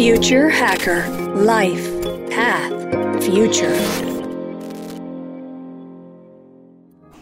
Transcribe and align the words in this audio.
Future 0.00 0.48
Hacker 0.48 1.04
Life 1.36 1.90
Path 2.34 3.22
Future. 3.22 3.68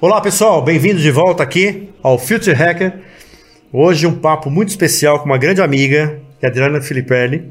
Olá 0.01 0.21
pessoal, 0.21 0.63
bem-vindos 0.63 1.03
de 1.03 1.11
volta 1.11 1.43
aqui 1.43 1.89
ao 2.01 2.17
Future 2.21 2.55
Hacker. 2.55 3.01
Hoje 3.73 4.07
um 4.07 4.15
papo 4.15 4.49
muito 4.49 4.69
especial 4.69 5.19
com 5.19 5.25
uma 5.25 5.37
grande 5.37 5.61
amiga, 5.61 6.21
que 6.39 6.47
é 6.47 6.49
a 6.49 6.53
Adriana 6.53 6.81
Filipelli. 6.81 7.51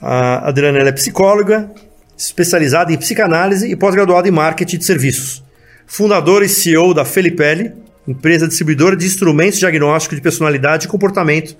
A 0.00 0.48
Adriana 0.48 0.78
é 0.78 0.92
psicóloga, 0.92 1.70
especializada 2.16 2.90
em 2.90 2.96
psicanálise 2.96 3.70
e 3.70 3.76
pós-graduada 3.76 4.26
em 4.26 4.30
marketing 4.30 4.78
de 4.78 4.86
serviços. 4.86 5.44
Fundadora 5.86 6.46
e 6.46 6.48
CEO 6.48 6.94
da 6.94 7.04
Felipelli, 7.04 7.74
empresa 8.06 8.48
distribuidora 8.48 8.96
de 8.96 9.04
instrumentos 9.04 9.56
de 9.56 9.60
diagnóstico 9.60 10.14
de 10.14 10.22
personalidade 10.22 10.86
e 10.86 10.88
comportamento 10.88 11.54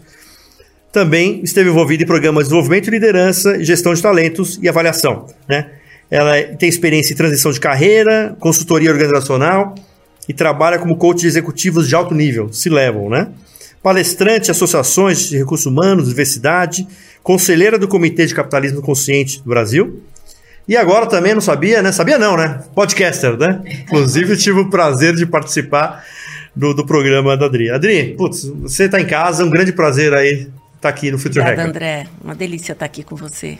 também 0.92 1.40
esteve 1.42 1.70
envolvida 1.70 2.02
em 2.02 2.06
programas 2.06 2.44
de 2.44 2.50
desenvolvimento 2.50 2.84
de 2.84 2.90
liderança, 2.90 3.62
gestão 3.62 3.92
de 3.92 4.02
talentos 4.02 4.58
e 4.62 4.68
avaliação. 4.68 5.26
Né? 5.48 5.70
Ela 6.10 6.42
tem 6.56 6.68
experiência 6.68 7.12
em 7.12 7.16
transição 7.16 7.52
de 7.52 7.60
carreira, 7.60 8.36
consultoria 8.40 8.90
organizacional 8.90 9.74
e 10.28 10.32
trabalha 10.32 10.78
como 10.78 10.96
coach 10.96 11.20
de 11.20 11.26
executivos 11.26 11.88
de 11.88 11.94
alto 11.94 12.14
nível, 12.14 12.52
se 12.52 12.68
levam, 12.68 13.08
né? 13.08 13.28
Palestrante, 13.82 14.50
associações 14.50 15.28
de 15.28 15.38
recursos 15.38 15.66
humanos, 15.66 16.08
diversidade, 16.08 16.86
conselheira 17.22 17.78
do 17.78 17.86
Comitê 17.86 18.26
de 18.26 18.34
Capitalismo 18.34 18.82
Consciente 18.82 19.38
do 19.38 19.48
Brasil. 19.48 20.02
E 20.66 20.76
agora 20.76 21.06
também 21.06 21.32
não 21.32 21.40
sabia, 21.40 21.80
né? 21.80 21.92
Sabia 21.92 22.18
não, 22.18 22.36
né? 22.36 22.60
Podcaster, 22.74 23.38
né? 23.38 23.62
Inclusive, 23.84 24.36
tive 24.36 24.60
o 24.60 24.68
prazer 24.68 25.14
de 25.14 25.24
participar 25.24 26.04
do, 26.54 26.74
do 26.74 26.84
programa 26.84 27.36
da 27.36 27.46
Adri. 27.46 27.70
Adri, 27.70 28.14
putz, 28.18 28.44
você 28.44 28.84
está 28.84 29.00
em 29.00 29.06
casa, 29.06 29.44
um 29.44 29.50
grande 29.50 29.72
prazer 29.72 30.12
aí 30.12 30.48
estar 30.78 30.80
tá 30.80 30.88
aqui 30.88 31.10
no 31.10 31.18
Future 31.18 31.40
Obrigada, 31.40 31.68
André. 31.68 32.06
Uma 32.22 32.34
delícia 32.34 32.72
estar 32.72 32.86
aqui 32.86 33.02
com 33.02 33.16
você. 33.16 33.58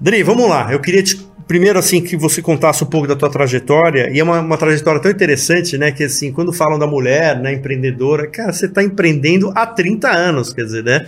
Dri, 0.00 0.22
vamos 0.22 0.48
lá. 0.48 0.72
Eu 0.72 0.80
queria 0.80 1.02
te, 1.02 1.26
primeiro 1.48 1.78
assim 1.78 2.02
que 2.02 2.16
você 2.16 2.40
contasse 2.40 2.84
um 2.84 2.86
pouco 2.86 3.06
da 3.06 3.16
tua 3.16 3.30
trajetória 3.30 4.10
e 4.10 4.20
é 4.20 4.22
uma, 4.22 4.40
uma, 4.40 4.56
trajetória 4.56 5.00
tão 5.00 5.10
interessante, 5.10 5.76
né? 5.76 5.90
Que 5.90 6.04
assim, 6.04 6.30
quando 6.32 6.52
falam 6.52 6.78
da 6.78 6.86
mulher, 6.86 7.38
né, 7.40 7.54
empreendedora, 7.54 8.26
cara, 8.26 8.52
você 8.52 8.66
está 8.66 8.82
empreendendo 8.82 9.52
há 9.54 9.66
30 9.66 10.08
anos, 10.08 10.52
quer 10.52 10.64
dizer, 10.64 10.84
né? 10.84 11.06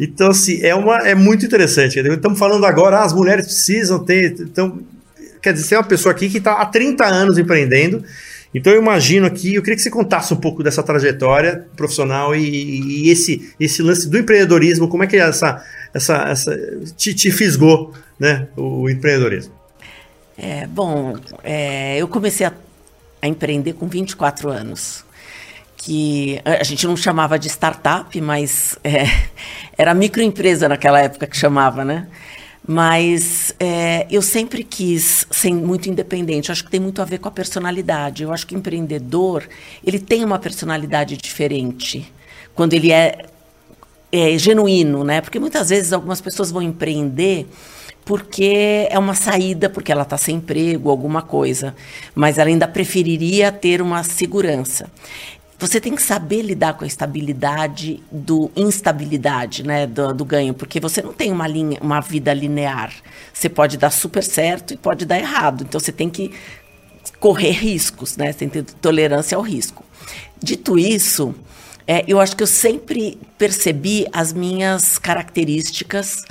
Então 0.00 0.30
assim 0.30 0.60
é 0.62 0.74
uma 0.74 0.96
é 1.06 1.14
muito 1.14 1.44
interessante. 1.44 1.98
Estamos 1.98 2.38
falando 2.38 2.64
agora, 2.66 2.98
ah, 2.98 3.04
as 3.04 3.12
mulheres 3.12 3.46
precisam 3.46 4.02
ter, 4.02 4.34
então 4.40 4.80
quer 5.42 5.52
dizer, 5.52 5.66
você 5.66 5.74
é 5.74 5.78
uma 5.78 5.84
pessoa 5.84 6.12
aqui 6.12 6.28
que 6.28 6.38
está 6.38 6.54
há 6.54 6.66
30 6.66 7.04
anos 7.04 7.38
empreendendo 7.38 8.02
então 8.54 8.72
eu 8.72 8.80
imagino 8.80 9.26
aqui, 9.26 9.54
eu 9.54 9.62
queria 9.62 9.76
que 9.76 9.82
você 9.82 9.90
contasse 9.90 10.32
um 10.32 10.36
pouco 10.36 10.62
dessa 10.62 10.82
trajetória 10.82 11.66
profissional 11.76 12.34
e, 12.36 13.06
e 13.06 13.10
esse, 13.10 13.52
esse 13.58 13.82
lance 13.82 14.08
do 14.08 14.16
empreendedorismo, 14.16 14.88
como 14.88 15.02
é 15.02 15.06
que 15.06 15.16
essa, 15.16 15.64
essa, 15.92 16.16
essa 16.28 16.56
te, 16.96 17.12
te 17.12 17.30
fisgou 17.32 17.92
né, 18.18 18.46
o, 18.56 18.88
empreendedorismo? 18.88 19.52
É, 20.38 20.66
bom, 20.66 21.16
é, 21.42 21.98
eu 21.98 22.06
comecei 22.06 22.46
a, 22.46 22.52
a 23.20 23.26
empreender 23.26 23.72
com 23.72 23.88
24 23.88 24.48
anos 24.50 25.04
que 25.76 26.40
a 26.44 26.64
gente 26.64 26.86
não 26.86 26.96
chamava 26.96 27.38
de 27.38 27.48
startup, 27.48 28.18
mas 28.20 28.78
é, 28.82 29.04
era 29.76 29.92
microempresa 29.92 30.68
naquela 30.68 31.00
época 31.00 31.26
que 31.26 31.36
chamava, 31.36 31.84
né? 31.84 32.06
Mas 32.66 33.54
é, 33.60 34.06
eu 34.10 34.22
sempre 34.22 34.64
quis 34.64 35.26
ser 35.30 35.52
muito 35.52 35.88
independente. 35.88 36.50
Acho 36.50 36.64
que 36.64 36.70
tem 36.70 36.80
muito 36.80 37.02
a 37.02 37.04
ver 37.04 37.18
com 37.18 37.28
a 37.28 37.30
personalidade. 37.30 38.22
Eu 38.22 38.32
acho 38.32 38.46
que 38.46 38.54
o 38.54 38.58
empreendedor 38.58 39.46
ele 39.84 39.98
tem 39.98 40.24
uma 40.24 40.38
personalidade 40.38 41.16
diferente 41.16 42.10
quando 42.54 42.72
ele 42.72 42.90
é, 42.90 43.26
é 44.10 44.38
genuíno, 44.38 45.04
né? 45.04 45.20
Porque 45.20 45.38
muitas 45.38 45.68
vezes 45.68 45.92
algumas 45.92 46.20
pessoas 46.20 46.50
vão 46.50 46.62
empreender 46.62 47.46
porque 48.04 48.86
é 48.90 48.98
uma 48.98 49.14
saída, 49.14 49.70
porque 49.70 49.90
ela 49.90 50.02
está 50.02 50.18
sem 50.18 50.36
emprego, 50.36 50.90
alguma 50.90 51.22
coisa, 51.22 51.74
mas 52.14 52.36
ela 52.36 52.50
ainda 52.50 52.68
preferiria 52.68 53.50
ter 53.50 53.80
uma 53.80 54.02
segurança 54.04 54.90
você 55.58 55.80
tem 55.80 55.94
que 55.94 56.02
saber 56.02 56.42
lidar 56.42 56.74
com 56.74 56.84
a 56.84 56.86
estabilidade 56.86 58.02
do 58.10 58.50
instabilidade, 58.56 59.62
né, 59.62 59.86
do, 59.86 60.12
do, 60.12 60.24
ganho, 60.24 60.52
porque 60.52 60.80
você 60.80 61.00
não 61.00 61.12
tem 61.12 61.30
uma 61.30 61.46
linha, 61.46 61.78
uma 61.80 62.00
vida 62.00 62.34
linear. 62.34 62.92
Você 63.32 63.48
pode 63.48 63.76
dar 63.76 63.90
super 63.90 64.22
certo 64.22 64.74
e 64.74 64.76
pode 64.76 65.06
dar 65.06 65.18
errado. 65.18 65.62
Então 65.62 65.78
você 65.80 65.92
tem 65.92 66.10
que 66.10 66.32
correr 67.20 67.52
riscos, 67.52 68.16
né? 68.16 68.32
Você 68.32 68.38
tem 68.40 68.48
que 68.48 68.62
ter 68.62 68.74
tolerância 68.74 69.36
ao 69.36 69.42
risco. 69.42 69.84
Dito 70.42 70.78
isso, 70.78 71.34
é, 71.86 72.04
eu 72.06 72.20
acho 72.20 72.36
que 72.36 72.42
eu 72.42 72.46
sempre 72.46 73.18
percebi 73.38 74.06
as 74.12 74.32
minhas 74.32 74.98
características 74.98 76.24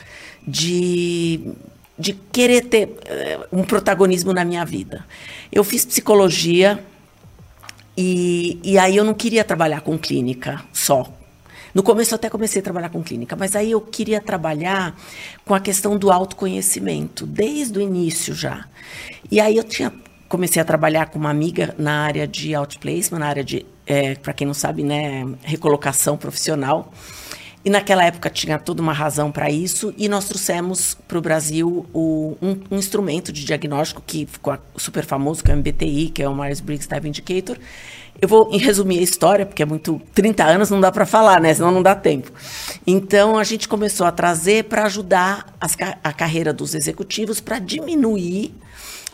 de 0.46 1.54
de 1.98 2.14
querer 2.14 2.66
ter 2.66 2.88
uh, 2.88 3.60
um 3.60 3.64
protagonismo 3.64 4.34
na 4.34 4.44
minha 4.44 4.66
vida. 4.66 5.06
Eu 5.52 5.64
fiz 5.64 5.86
psicologia 5.86 6.84
e, 7.98 8.60
e 8.64 8.78
aí 8.78 8.96
eu 8.96 9.04
não 9.04 9.14
queria 9.14 9.44
trabalhar 9.44 9.82
com 9.82 9.98
clínica 9.98 10.64
só. 10.72 11.12
No 11.74 11.82
começo 11.82 12.14
eu 12.14 12.18
até 12.18 12.30
comecei 12.30 12.60
a 12.62 12.64
trabalhar 12.64 12.90
com 12.90 13.02
clínica, 13.02 13.36
mas 13.36 13.56
aí 13.56 13.72
eu 13.72 13.82
queria 13.82 14.22
trabalhar 14.22 14.96
com 15.44 15.56
a 15.56 15.60
questão 15.60 15.98
do 15.98 16.12
autoconhecimento, 16.12 17.26
desde 17.26 17.80
o 17.80 17.82
início 17.82 18.36
já. 18.36 18.66
E 19.32 19.40
aí 19.40 19.58
eu 19.58 19.64
tinha 19.64 19.92
comecei 20.34 20.60
a 20.60 20.66
trabalhar 20.66 21.12
com 21.12 21.20
uma 21.20 21.30
amiga 21.30 21.76
na 21.78 22.06
área 22.06 22.28
de 22.28 22.56
outplacement, 22.56 23.20
na 23.20 23.28
área 23.28 23.44
de, 23.44 23.64
é, 23.86 24.16
para 24.16 24.34
quem 24.34 24.48
não 24.48 24.54
sabe, 24.56 24.82
né, 24.82 25.28
recolocação 25.44 26.18
profissional. 26.18 26.92
E 27.66 27.70
naquela 27.70 28.04
época 28.04 28.30
tinha 28.30 28.60
toda 28.60 28.82
uma 28.82 28.92
razão 28.92 29.32
para 29.32 29.50
isso, 29.50 29.94
e 29.98 30.10
nós 30.10 30.26
trouxemos 30.26 30.98
para 31.08 31.18
o 31.18 31.22
Brasil 31.22 31.86
o, 31.94 32.36
um, 32.42 32.60
um, 32.70 32.78
instrumento 32.78 33.32
de 33.32 33.46
diagnóstico 33.46 34.04
que 34.06 34.26
ficou 34.26 34.58
super 34.76 35.06
famoso, 35.06 35.42
que 35.42 35.50
é 35.50 35.54
o 35.54 35.58
MBTI, 35.58 36.10
que 36.10 36.22
é 36.22 36.28
o 36.28 36.36
Myers-Briggs 36.36 36.90
Type 36.90 37.08
Indicator. 37.08 37.58
Eu 38.22 38.28
vou 38.28 38.50
resumir 38.58 39.00
a 39.00 39.02
história, 39.02 39.46
porque 39.46 39.64
é 39.64 39.66
muito. 39.66 40.02
30 40.14 40.44
anos 40.44 40.70
não 40.70 40.80
dá 40.80 40.92
para 40.92 41.06
falar, 41.06 41.42
né? 41.42 41.54
Senão 41.54 41.72
não 41.72 41.82
dá 41.82 41.96
tempo. 41.96 42.32
Então 42.86 43.38
a 43.38 43.44
gente 43.44 43.68
começou 43.68 44.06
a 44.06 44.12
trazer 44.12 44.66
para 44.66 44.84
ajudar 44.84 45.54
as, 45.60 45.76
a 46.04 46.14
carreira 46.14 46.54
dos 46.54 46.76
executivos 46.76 47.40
para 47.40 47.60
diminuir 47.60 48.54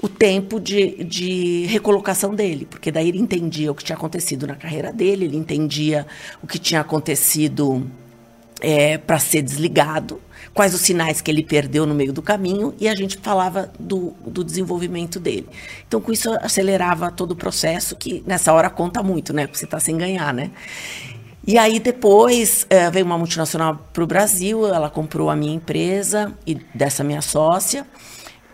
o 0.01 0.07
tempo 0.07 0.59
de, 0.59 1.03
de 1.03 1.65
recolocação 1.67 2.33
dele, 2.33 2.65
porque 2.65 2.91
daí 2.91 3.09
ele 3.09 3.19
entendia 3.19 3.71
o 3.71 3.75
que 3.75 3.83
tinha 3.83 3.97
acontecido 3.97 4.47
na 4.47 4.55
carreira 4.55 4.93
dele, 4.93 5.25
ele 5.25 5.37
entendia 5.37 6.07
o 6.41 6.47
que 6.47 6.57
tinha 6.57 6.81
acontecido 6.81 7.85
é, 8.59 8.97
para 8.97 9.19
ser 9.19 9.41
desligado, 9.41 10.21
quais 10.53 10.73
os 10.73 10.81
sinais 10.81 11.21
que 11.21 11.31
ele 11.31 11.43
perdeu 11.43 11.85
no 11.85 11.93
meio 11.95 12.11
do 12.11 12.21
caminho, 12.21 12.73
e 12.79 12.87
a 12.87 12.95
gente 12.95 13.17
falava 13.17 13.71
do, 13.79 14.13
do 14.25 14.43
desenvolvimento 14.43 15.19
dele. 15.19 15.47
Então, 15.87 16.01
com 16.01 16.11
isso, 16.11 16.31
acelerava 16.41 17.11
todo 17.11 17.31
o 17.31 17.35
processo, 17.35 17.95
que 17.95 18.23
nessa 18.25 18.51
hora 18.53 18.69
conta 18.69 19.01
muito, 19.03 19.33
né? 19.33 19.45
Porque 19.45 19.57
você 19.57 19.65
está 19.65 19.79
sem 19.79 19.97
ganhar, 19.97 20.33
né? 20.33 20.51
E 21.47 21.57
aí 21.57 21.79
depois 21.79 22.67
é, 22.69 22.91
veio 22.91 23.05
uma 23.05 23.17
multinacional 23.17 23.89
para 23.91 24.03
o 24.03 24.07
Brasil, 24.07 24.67
ela 24.67 24.89
comprou 24.89 25.29
a 25.29 25.35
minha 25.35 25.53
empresa 25.53 26.37
e 26.45 26.55
dessa 26.75 27.03
minha 27.03 27.21
sócia, 27.21 27.87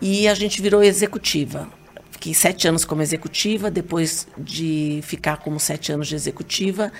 e 0.00 0.28
a 0.28 0.34
gente 0.34 0.62
virou 0.62 0.82
executiva. 0.82 1.68
Fiquei 2.10 2.32
sete 2.32 2.66
anos 2.66 2.84
como 2.84 3.02
executiva, 3.02 3.70
depois 3.70 4.26
de 4.38 5.00
ficar 5.02 5.38
como 5.38 5.60
sete 5.60 5.92
anos 5.92 6.08
de 6.08 6.14
executiva, 6.14 6.90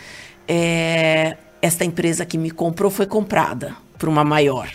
é, 0.46 1.36
esta 1.66 1.84
empresa 1.84 2.24
que 2.24 2.38
me 2.38 2.50
comprou 2.50 2.90
foi 2.90 3.06
comprada 3.06 3.76
por 3.98 4.08
uma 4.08 4.24
maior. 4.24 4.70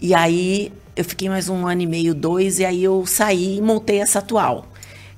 E 0.00 0.14
aí 0.14 0.72
eu 0.94 1.04
fiquei 1.04 1.28
mais 1.28 1.48
um 1.48 1.66
ano 1.66 1.82
e 1.82 1.86
meio, 1.86 2.14
dois, 2.14 2.58
e 2.58 2.64
aí 2.64 2.84
eu 2.84 3.06
saí 3.06 3.56
e 3.58 3.62
montei 3.62 4.00
essa 4.00 4.18
atual 4.18 4.66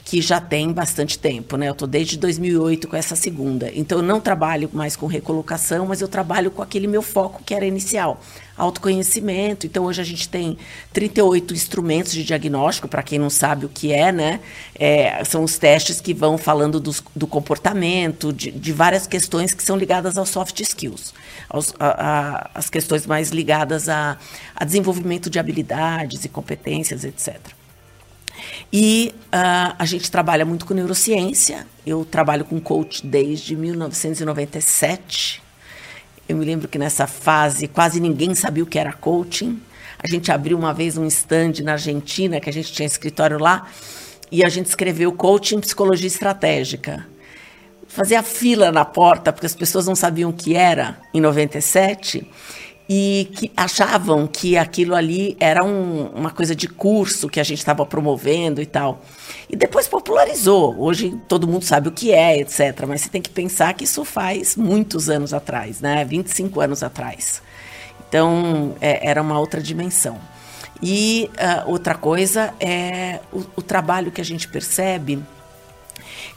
que 0.05 0.21
já 0.21 0.39
tem 0.39 0.71
bastante 0.71 1.19
tempo, 1.19 1.57
né? 1.57 1.69
Eu 1.69 1.73
estou 1.73 1.89
desde 1.89 2.19
2008 2.19 2.89
com 2.89 2.97
essa 2.97 3.17
segunda. 3.17 3.71
Então 3.75 3.99
eu 3.99 4.05
não 4.05 4.21
trabalho 4.21 4.69
mais 4.73 4.95
com 4.95 5.07
recolocação, 5.07 5.87
mas 5.87 6.01
eu 6.03 6.09
trabalho 6.09 6.51
com 6.51 6.63
aquele 6.63 6.87
meu 6.87 7.01
foco 7.01 7.43
que 7.43 7.55
era 7.55 7.65
inicial, 7.65 8.21
autoconhecimento. 8.57 9.67
Então 9.67 9.85
hoje 9.85 10.01
a 10.01 10.05
gente 10.05 10.29
tem 10.29 10.57
38 10.93 11.53
instrumentos 11.55 12.13
de 12.13 12.25
diagnóstico, 12.25 12.87
para 12.89 13.03
quem 13.03 13.19
não 13.19 13.31
sabe 13.31 13.67
o 13.67 13.69
que 13.69 13.93
é, 13.93 14.13
né? 14.13 14.41
É, 14.75 15.25
são 15.25 15.45
os 15.45 15.59
testes 15.59 16.01
que 16.01 16.15
vão 16.15 16.39
falando 16.39 16.79
dos, 16.81 17.03
do 17.15 17.27
comportamento, 17.27 18.33
de, 18.33 18.51
de, 18.51 18.73
várias 18.73 19.07
questões 19.07 19.53
que 19.55 19.63
são 19.63 19.77
ligadas 19.77 20.17
aos 20.17 20.29
soft 20.29 20.59
skills, 20.61 21.13
aos, 21.49 21.75
a, 21.79 21.87
a, 21.89 22.51
as 22.55 22.71
questões 22.71 23.07
mais 23.07 23.31
ligadas 23.31 23.89
a, 23.89 24.17
a 24.55 24.65
desenvolvimento 24.65 25.29
de 25.29 25.39
habilidades 25.39 26.25
e 26.25 26.29
competências, 26.29 27.05
etc. 27.05 27.39
E 28.73 29.15
uh, 29.27 29.75
a 29.79 29.85
gente 29.85 30.11
trabalha 30.11 30.45
muito 30.45 30.67
com 30.67 30.75
neurociência. 30.75 31.65
Eu 31.87 32.05
trabalho 32.05 32.45
com 32.45 32.61
coach 32.61 33.07
desde 33.07 33.55
1997. 33.57 35.44
Eu 36.29 36.37
me 36.37 36.45
lembro 36.45 36.69
que 36.69 36.79
nessa 36.79 37.07
fase 37.07 37.69
quase 37.69 38.01
ninguém 38.01 38.35
sabia 38.35 38.63
o 38.63 38.67
que 38.67 38.79
era 38.79 38.93
coaching. 38.93 39.61
A 40.03 40.07
gente 40.07 40.33
abriu 40.33 40.59
uma 40.59 40.73
vez 40.73 40.97
um 40.97 41.07
stand 41.07 41.63
na 41.63 41.73
Argentina, 41.73 42.41
que 42.41 42.49
a 42.49 42.53
gente 42.53 42.73
tinha 42.73 42.87
escritório 42.87 43.39
lá, 43.39 43.69
e 44.31 44.45
a 44.45 44.49
gente 44.49 44.67
escreveu 44.67 45.13
coaching 45.13 45.61
psicologia 45.61 46.07
estratégica. 46.07 47.07
Fazia 47.87 48.23
fila 48.23 48.73
na 48.73 48.85
porta, 48.85 49.33
porque 49.33 49.47
as 49.47 49.55
pessoas 49.55 49.87
não 49.87 49.95
sabiam 49.95 50.31
o 50.31 50.33
que 50.33 50.57
era 50.57 50.99
em 51.13 51.21
97. 51.21 52.27
e 52.87 53.31
que 53.35 53.51
achavam 53.57 54.27
que 54.27 54.59
aquilo 54.59 54.95
ali 54.95 55.37
era 55.41 55.65
um, 55.65 56.07
uma 56.09 56.31
coisa 56.31 56.55
de 56.55 56.69
curso 56.69 57.31
que 57.31 57.41
a 57.41 57.43
gente 57.43 57.59
estava 57.59 57.87
promovendo 57.87 58.61
e 58.61 58.67
tal. 58.67 59.03
E 59.49 59.57
depois 59.57 59.87
popularizou. 59.87 60.75
Hoje 60.79 61.19
todo 61.29 61.47
mundo 61.47 61.65
sabe 61.65 61.89
o 61.89 61.93
que 61.93 62.13
é, 62.13 62.41
etc. 62.41 62.85
Mas 62.87 63.03
você 63.03 63.09
tem 63.09 63.23
que 63.23 63.31
pensar 63.31 63.75
que 63.75 63.85
isso 63.85 64.05
faz 64.05 64.57
muitos 64.57 65.09
anos 65.09 65.35
atrás, 65.35 65.81
né? 65.81 66.05
25 66.05 66.61
anos 66.61 66.83
atrás. 66.83 67.43
Então 68.09 68.75
é, 68.81 69.09
era 69.09 69.21
uma 69.21 69.39
outra 69.39 69.61
dimensão. 69.61 70.19
E 70.83 71.31
uh, 71.35 71.71
outra 71.71 71.95
coisa 71.95 72.53
é 72.59 73.21
o, 73.33 73.45
o 73.57 73.63
trabalho 73.63 74.11
que 74.11 74.21
a 74.21 74.25
gente 74.25 74.49
percebe 74.49 75.23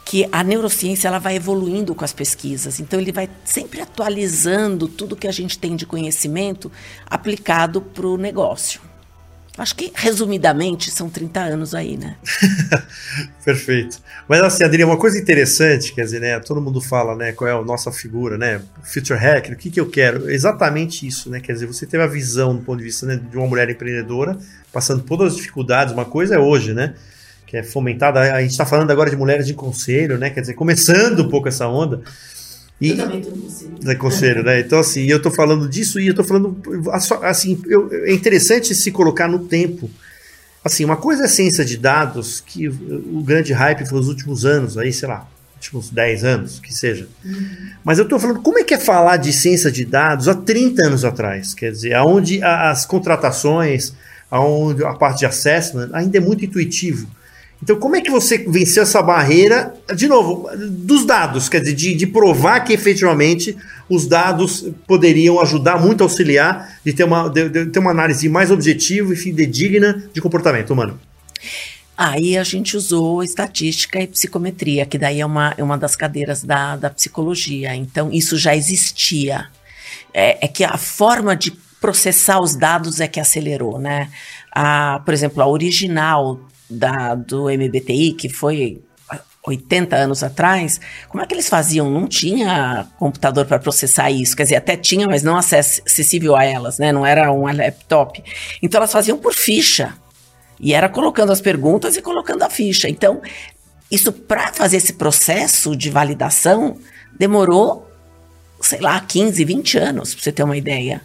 que 0.04 0.26
a 0.32 0.42
neurociência 0.42 1.08
ela 1.08 1.18
vai 1.18 1.36
evoluindo 1.36 1.94
com 1.94 2.04
as 2.04 2.12
pesquisas. 2.12 2.80
Então 2.80 2.98
ele 2.98 3.12
vai 3.12 3.28
sempre 3.44 3.80
atualizando 3.80 4.88
tudo 4.88 5.16
que 5.16 5.28
a 5.28 5.32
gente 5.32 5.58
tem 5.58 5.76
de 5.76 5.84
conhecimento 5.84 6.72
aplicado 7.06 7.82
para 7.82 8.06
o 8.06 8.16
negócio. 8.16 8.80
Acho 9.58 9.74
que, 9.74 9.90
resumidamente, 9.92 10.90
são 10.90 11.10
30 11.10 11.40
anos 11.40 11.74
aí, 11.74 11.96
né? 11.96 12.16
Perfeito. 13.44 13.98
Mas 14.28 14.40
assim, 14.40 14.62
Adriana, 14.62 14.92
uma 14.92 14.98
coisa 14.98 15.18
interessante, 15.18 15.92
quer 15.92 16.04
dizer, 16.04 16.20
né? 16.20 16.38
Todo 16.38 16.60
mundo 16.60 16.80
fala, 16.80 17.16
né? 17.16 17.32
Qual 17.32 17.50
é 17.50 17.52
a 17.52 17.60
nossa 17.62 17.90
figura, 17.90 18.38
né? 18.38 18.60
Future 18.84 19.18
Hacker, 19.18 19.54
o 19.54 19.56
que, 19.56 19.70
que 19.70 19.80
eu 19.80 19.90
quero? 19.90 20.30
Exatamente 20.30 21.06
isso, 21.06 21.28
né? 21.28 21.40
Quer 21.40 21.54
dizer, 21.54 21.66
você 21.66 21.86
teve 21.86 22.04
a 22.04 22.06
visão 22.06 22.54
do 22.54 22.62
ponto 22.62 22.78
de 22.78 22.84
vista 22.84 23.04
né, 23.04 23.16
de 23.16 23.36
uma 23.36 23.48
mulher 23.48 23.68
empreendedora, 23.68 24.38
passando 24.72 25.02
todas 25.02 25.32
as 25.32 25.36
dificuldades. 25.36 25.92
Uma 25.92 26.04
coisa 26.04 26.36
é 26.36 26.38
hoje, 26.38 26.72
né? 26.72 26.94
que 27.48 27.56
é 27.56 27.62
fomentada. 27.62 28.20
A 28.20 28.42
gente 28.42 28.50
está 28.50 28.66
falando 28.66 28.90
agora 28.90 29.08
de 29.08 29.16
mulheres 29.16 29.46
de 29.46 29.54
conselho, 29.54 30.18
né? 30.18 30.28
Quer 30.28 30.42
dizer, 30.42 30.54
começando 30.54 31.20
um 31.20 31.28
pouco 31.30 31.48
essa 31.48 31.66
onda. 31.66 32.02
E, 32.80 32.90
eu 32.90 32.96
também. 32.96 33.22
É 33.86 33.94
conselho, 33.94 34.42
né? 34.42 34.60
Então, 34.60 34.78
assim, 34.78 35.06
eu 35.06 35.16
estou 35.16 35.32
falando 35.32 35.68
disso 35.68 35.98
e 35.98 36.06
eu 36.06 36.12
estou 36.12 36.24
falando. 36.24 36.56
Assim, 37.22 37.60
eu, 37.66 37.90
é 37.92 38.12
interessante 38.12 38.74
se 38.74 38.90
colocar 38.90 39.28
no 39.28 39.40
tempo. 39.40 39.90
Assim, 40.64 40.84
uma 40.84 40.96
coisa 40.96 41.24
é 41.24 41.28
ciência 41.28 41.64
de 41.64 41.76
dados, 41.76 42.40
que 42.40 42.68
o 42.68 43.22
grande 43.24 43.52
hype 43.52 43.88
foi 43.88 43.98
os 43.98 44.08
últimos 44.08 44.44
anos, 44.44 44.76
aí, 44.76 44.92
sei 44.92 45.08
lá, 45.08 45.26
últimos 45.54 45.90
10 45.90 46.24
anos, 46.24 46.60
que 46.60 46.72
seja. 46.72 47.08
Uhum. 47.24 47.48
Mas 47.84 47.98
eu 47.98 48.04
estou 48.04 48.18
falando, 48.18 48.40
como 48.42 48.58
é 48.58 48.64
que 48.64 48.74
é 48.74 48.78
falar 48.78 49.16
de 49.16 49.32
ciência 49.32 49.70
de 49.70 49.84
dados 49.84 50.28
há 50.28 50.34
30 50.34 50.86
anos 50.86 51.04
atrás? 51.04 51.54
Quer 51.54 51.72
dizer, 51.72 51.94
aonde 51.94 52.42
as 52.42 52.86
contratações, 52.86 53.92
aonde 54.30 54.84
a 54.84 54.94
parte 54.94 55.20
de 55.20 55.26
assessment 55.26 55.90
ainda 55.92 56.18
é 56.18 56.20
muito 56.20 56.44
intuitivo. 56.44 57.08
Então, 57.62 57.76
como 57.76 57.96
é 57.96 58.00
que 58.00 58.10
você 58.10 58.38
venceu 58.38 58.84
essa 58.84 59.02
barreira, 59.02 59.74
de 59.94 60.06
novo, 60.06 60.48
dos 60.56 61.04
dados? 61.04 61.48
Quer 61.48 61.60
dizer, 61.60 61.74
de, 61.74 61.94
de 61.94 62.06
provar 62.06 62.60
que 62.60 62.72
efetivamente 62.72 63.56
os 63.88 64.06
dados 64.06 64.66
poderiam 64.86 65.40
ajudar 65.40 65.80
muito 65.80 66.02
auxiliar 66.04 66.78
de 66.84 66.92
ter 66.92 67.04
uma, 67.04 67.28
de, 67.28 67.48
de 67.48 67.66
ter 67.66 67.78
uma 67.80 67.90
análise 67.90 68.28
mais 68.28 68.50
objetiva 68.50 69.12
e 69.12 69.16
fidedigna 69.16 70.04
de 70.12 70.20
comportamento 70.20 70.70
humano? 70.70 71.00
Aí 71.96 72.38
a 72.38 72.44
gente 72.44 72.76
usou 72.76 73.24
estatística 73.24 74.00
e 74.00 74.06
psicometria, 74.06 74.86
que 74.86 74.96
daí 74.96 75.20
é 75.20 75.26
uma, 75.26 75.52
é 75.58 75.64
uma 75.64 75.76
das 75.76 75.96
cadeiras 75.96 76.44
da, 76.44 76.76
da 76.76 76.90
psicologia. 76.90 77.74
Então, 77.74 78.12
isso 78.12 78.38
já 78.38 78.54
existia. 78.54 79.48
É, 80.14 80.44
é 80.44 80.48
que 80.48 80.62
a 80.62 80.78
forma 80.78 81.34
de 81.34 81.50
processar 81.80 82.40
os 82.40 82.54
dados 82.54 83.00
é 83.00 83.08
que 83.08 83.18
acelerou, 83.18 83.80
né? 83.80 84.08
A, 84.52 85.00
por 85.04 85.12
exemplo, 85.12 85.42
a 85.42 85.48
original 85.48 86.40
da, 86.68 87.14
do 87.14 87.44
MBTI, 87.44 88.12
que 88.12 88.28
foi 88.28 88.82
80 89.48 89.96
anos 89.96 90.22
atrás, 90.22 90.80
como 91.08 91.22
é 91.22 91.26
que 91.26 91.34
eles 91.34 91.48
faziam? 91.48 91.90
Não 91.90 92.06
tinha 92.06 92.86
computador 92.98 93.46
para 93.46 93.58
processar 93.58 94.10
isso, 94.10 94.36
quer 94.36 94.42
dizer, 94.44 94.56
até 94.56 94.76
tinha, 94.76 95.06
mas 95.06 95.22
não 95.22 95.36
acessível 95.36 96.36
a 96.36 96.44
elas, 96.44 96.78
né? 96.78 96.92
Não 96.92 97.04
era 97.06 97.32
um 97.32 97.44
laptop. 97.46 98.22
Então 98.62 98.78
elas 98.78 98.92
faziam 98.92 99.18
por 99.18 99.32
ficha. 99.32 99.94
E 100.60 100.74
era 100.74 100.88
colocando 100.88 101.30
as 101.30 101.40
perguntas 101.40 101.96
e 101.96 102.02
colocando 102.02 102.42
a 102.42 102.50
ficha. 102.50 102.88
Então, 102.88 103.22
isso 103.90 104.12
para 104.12 104.52
fazer 104.52 104.78
esse 104.78 104.94
processo 104.94 105.76
de 105.76 105.88
validação 105.88 106.76
demorou, 107.16 107.88
sei 108.60 108.80
lá, 108.80 109.00
15, 109.00 109.44
20 109.44 109.78
anos, 109.78 110.14
para 110.14 110.24
você 110.24 110.32
ter 110.32 110.42
uma 110.42 110.56
ideia 110.56 111.00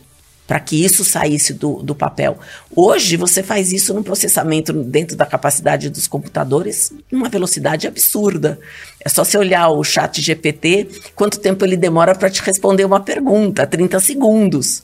para 0.53 0.59
que 0.59 0.85
isso 0.85 1.03
saísse 1.03 1.51
do, 1.51 1.81
do 1.81 1.95
papel. 1.95 2.37
Hoje 2.75 3.17
você 3.17 3.41
faz 3.41 3.71
isso 3.71 3.91
no 3.91 4.03
processamento 4.03 4.71
dentro 4.71 5.17
da 5.17 5.25
capacidade 5.25 5.89
dos 5.89 6.07
computadores 6.07 6.93
numa 7.11 7.27
velocidade 7.27 7.87
absurda. 7.87 8.59
É 9.03 9.09
só 9.09 9.23
você 9.23 9.35
olhar 9.35 9.69
o 9.69 9.83
chat 9.83 10.21
GPT, 10.21 10.89
quanto 11.15 11.39
tempo 11.39 11.65
ele 11.65 11.75
demora 11.75 12.13
para 12.13 12.29
te 12.29 12.39
responder 12.43 12.85
uma 12.85 12.99
pergunta, 12.99 13.65
30 13.65 13.99
segundos 13.99 14.83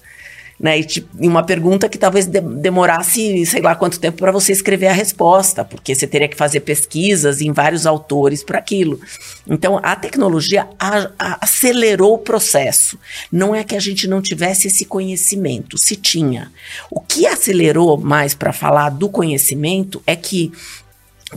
né? 0.60 0.78
E, 0.78 0.84
tipo, 0.84 1.08
uma 1.26 1.44
pergunta 1.44 1.88
que 1.88 1.98
talvez 1.98 2.26
de, 2.26 2.42
demorasse, 2.42 3.46
sei 3.46 3.62
lá 3.62 3.76
quanto 3.76 4.00
tempo 4.00 4.18
para 4.18 4.32
você 4.32 4.52
escrever 4.52 4.88
a 4.88 4.94
resposta, 4.94 5.64
porque 5.64 5.96
você 5.96 6.06
teria 6.06 6.28
que 6.28 6.36
fazer 6.36 6.60
pesquisas 6.60 7.40
em 7.40 7.54
vários 7.54 7.86
autores 7.86 8.44
para 8.44 8.60
aquilo. 8.60 9.00
Então, 9.48 9.80
a 9.82 9.96
tecnologia 9.96 10.68
a, 10.78 11.10
a, 11.18 11.38
acelerou 11.46 12.16
o 12.16 12.20
processo. 12.20 13.00
Não 13.32 13.56
é 13.56 13.64
que 13.64 13.76
a 13.76 13.80
gente 13.80 14.08
não 14.08 14.22
tivesse 14.22 14.68
esse 14.68 14.84
conhecimento, 14.84 15.78
se 15.78 15.96
tinha. 15.96 16.52
O 16.92 17.00
que 17.00 17.26
acelerou 17.26 17.98
mais 17.98 18.34
para 18.34 18.52
falar 18.52 18.90
do 18.90 19.08
conhecimento 19.08 20.02
é 20.06 20.16
que, 20.16 20.52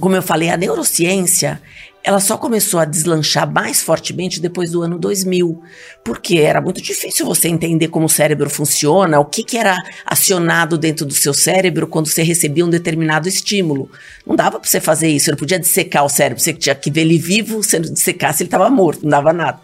como 0.00 0.16
eu 0.16 0.22
falei, 0.22 0.50
a 0.50 0.56
neurociência 0.56 1.60
ela 2.04 2.18
só 2.18 2.36
começou 2.36 2.80
a 2.80 2.84
deslanchar 2.84 3.50
mais 3.50 3.80
fortemente 3.80 4.40
depois 4.40 4.72
do 4.72 4.82
ano 4.82 4.98
2000, 4.98 5.62
porque 6.04 6.38
era 6.38 6.60
muito 6.60 6.82
difícil 6.82 7.24
você 7.24 7.48
entender 7.48 7.88
como 7.88 8.06
o 8.06 8.08
cérebro 8.08 8.50
funciona, 8.50 9.20
o 9.20 9.24
que, 9.24 9.44
que 9.44 9.56
era 9.56 9.76
acionado 10.04 10.76
dentro 10.76 11.06
do 11.06 11.14
seu 11.14 11.32
cérebro 11.32 11.86
quando 11.86 12.08
você 12.08 12.22
recebia 12.22 12.66
um 12.66 12.70
determinado 12.70 13.28
estímulo. 13.28 13.88
Não 14.26 14.34
dava 14.34 14.58
para 14.58 14.68
você 14.68 14.80
fazer 14.80 15.08
isso, 15.08 15.26
você 15.26 15.30
não 15.30 15.38
podia 15.38 15.58
dissecar 15.58 16.04
o 16.04 16.08
cérebro, 16.08 16.42
você 16.42 16.52
tinha 16.52 16.74
que 16.74 16.90
ver 16.90 17.02
ele 17.02 17.18
vivo, 17.18 17.62
se 17.62 17.76
ele 17.76 17.88
dissecasse 17.88 18.42
ele 18.42 18.48
estava 18.48 18.68
morto, 18.68 19.02
não 19.02 19.10
dava 19.10 19.32
nada. 19.32 19.60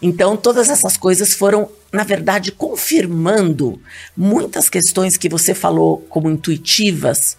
Então, 0.00 0.36
todas 0.36 0.68
essas 0.70 0.96
coisas 0.96 1.34
foram, 1.34 1.68
na 1.92 2.04
verdade, 2.04 2.52
confirmando 2.52 3.80
muitas 4.16 4.70
questões 4.70 5.16
que 5.16 5.28
você 5.28 5.54
falou 5.54 5.98
como 6.08 6.30
intuitivas, 6.30 7.36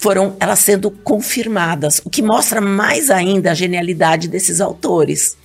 foram 0.00 0.36
elas 0.40 0.60
sendo 0.60 0.90
confirmadas, 0.90 2.00
o 2.04 2.10
que 2.10 2.22
mostra 2.22 2.60
mais 2.60 3.10
ainda 3.10 3.50
a 3.50 3.54
genialidade 3.54 4.28
desses 4.28 4.60
autores. 4.60 5.36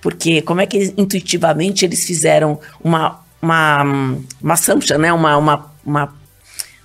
Porque 0.00 0.40
como 0.42 0.60
é 0.60 0.66
que 0.66 0.94
intuitivamente 0.96 1.84
eles 1.84 2.04
fizeram 2.04 2.58
uma, 2.82 3.20
uma, 3.40 3.82
uma 4.40 4.54
assumption, 4.54 4.98
né? 4.98 5.12
uma, 5.12 5.36
uma, 5.36 5.72
uma, 5.84 6.14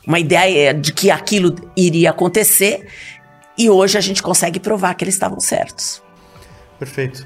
uma 0.06 0.20
ideia 0.20 0.74
de 0.74 0.92
que 0.92 1.10
aquilo 1.10 1.56
iria 1.76 2.10
acontecer, 2.10 2.88
e 3.58 3.70
hoje 3.70 3.98
a 3.98 4.02
gente 4.02 4.22
consegue 4.22 4.60
provar 4.60 4.94
que 4.96 5.04
eles 5.04 5.16
estavam 5.16 5.40
certos. 5.40 6.02
Perfeito. 6.78 7.26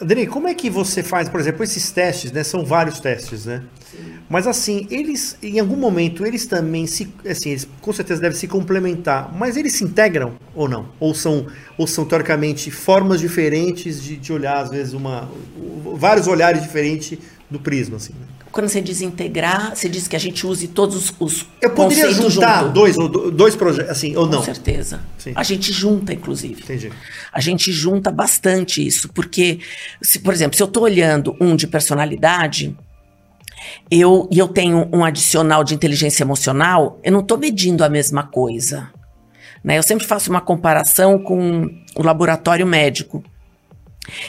Adri, 0.00 0.26
como 0.26 0.48
é 0.48 0.54
que 0.54 0.70
você 0.70 1.02
faz, 1.02 1.28
por 1.28 1.38
exemplo, 1.38 1.62
esses 1.62 1.90
testes, 1.90 2.32
né? 2.32 2.42
São 2.42 2.64
vários 2.64 3.00
testes, 3.00 3.44
né? 3.44 3.62
Sim. 3.90 4.14
Mas 4.28 4.46
assim, 4.46 4.86
eles, 4.90 5.36
em 5.42 5.60
algum 5.60 5.76
momento, 5.76 6.24
eles 6.24 6.46
também 6.46 6.86
se, 6.86 7.12
assim, 7.28 7.50
eles 7.50 7.68
com 7.80 7.92
certeza 7.92 8.20
devem 8.20 8.36
se 8.36 8.48
complementar, 8.48 9.30
mas 9.34 9.56
eles 9.56 9.74
se 9.74 9.84
integram 9.84 10.34
ou 10.54 10.68
não? 10.68 10.88
Ou 10.98 11.14
são, 11.14 11.46
ou 11.76 11.86
são 11.86 12.04
teoricamente 12.04 12.70
formas 12.70 13.20
diferentes 13.20 14.02
de, 14.02 14.16
de 14.16 14.32
olhar, 14.32 14.58
às 14.58 14.70
vezes, 14.70 14.94
uma, 14.94 15.30
vários 15.96 16.26
olhares 16.26 16.62
diferentes 16.62 17.18
do 17.50 17.58
prisma, 17.58 17.96
assim. 17.96 18.14
Né? 18.14 18.26
Quando 18.50 18.68
você 18.68 18.80
diz 18.80 19.00
integrar, 19.00 19.74
você 19.74 19.88
diz 19.88 20.08
que 20.08 20.16
a 20.16 20.18
gente 20.18 20.46
use 20.46 20.68
todos 20.68 21.12
os 21.18 21.46
Eu 21.60 21.70
poderia 21.70 22.10
juntar 22.10 22.62
junto. 22.62 22.72
dois, 22.72 22.96
dois 23.32 23.54
projetos, 23.54 23.90
assim, 23.90 24.16
ou 24.16 24.26
não? 24.26 24.38
Com 24.38 24.44
certeza. 24.44 25.00
Sim. 25.18 25.32
A 25.34 25.42
gente 25.42 25.72
junta, 25.72 26.12
inclusive. 26.12 26.62
Entendi. 26.62 26.92
A 27.32 27.40
gente 27.40 27.70
junta 27.72 28.10
bastante 28.10 28.84
isso, 28.84 29.08
porque, 29.12 29.60
se, 30.02 30.18
por 30.18 30.32
exemplo, 30.32 30.56
se 30.56 30.62
eu 30.62 30.66
estou 30.66 30.84
olhando 30.84 31.36
um 31.40 31.54
de 31.54 31.66
personalidade, 31.66 32.76
eu, 33.90 34.28
e 34.30 34.38
eu 34.38 34.48
tenho 34.48 34.88
um 34.92 35.04
adicional 35.04 35.62
de 35.62 35.74
inteligência 35.74 36.22
emocional, 36.22 36.98
eu 37.02 37.12
não 37.12 37.20
estou 37.20 37.38
medindo 37.38 37.84
a 37.84 37.88
mesma 37.88 38.22
coisa. 38.22 38.90
Né? 39.62 39.78
Eu 39.78 39.82
sempre 39.82 40.06
faço 40.06 40.30
uma 40.30 40.40
comparação 40.40 41.18
com 41.18 41.70
o 41.94 42.02
laboratório 42.02 42.66
médico. 42.66 43.22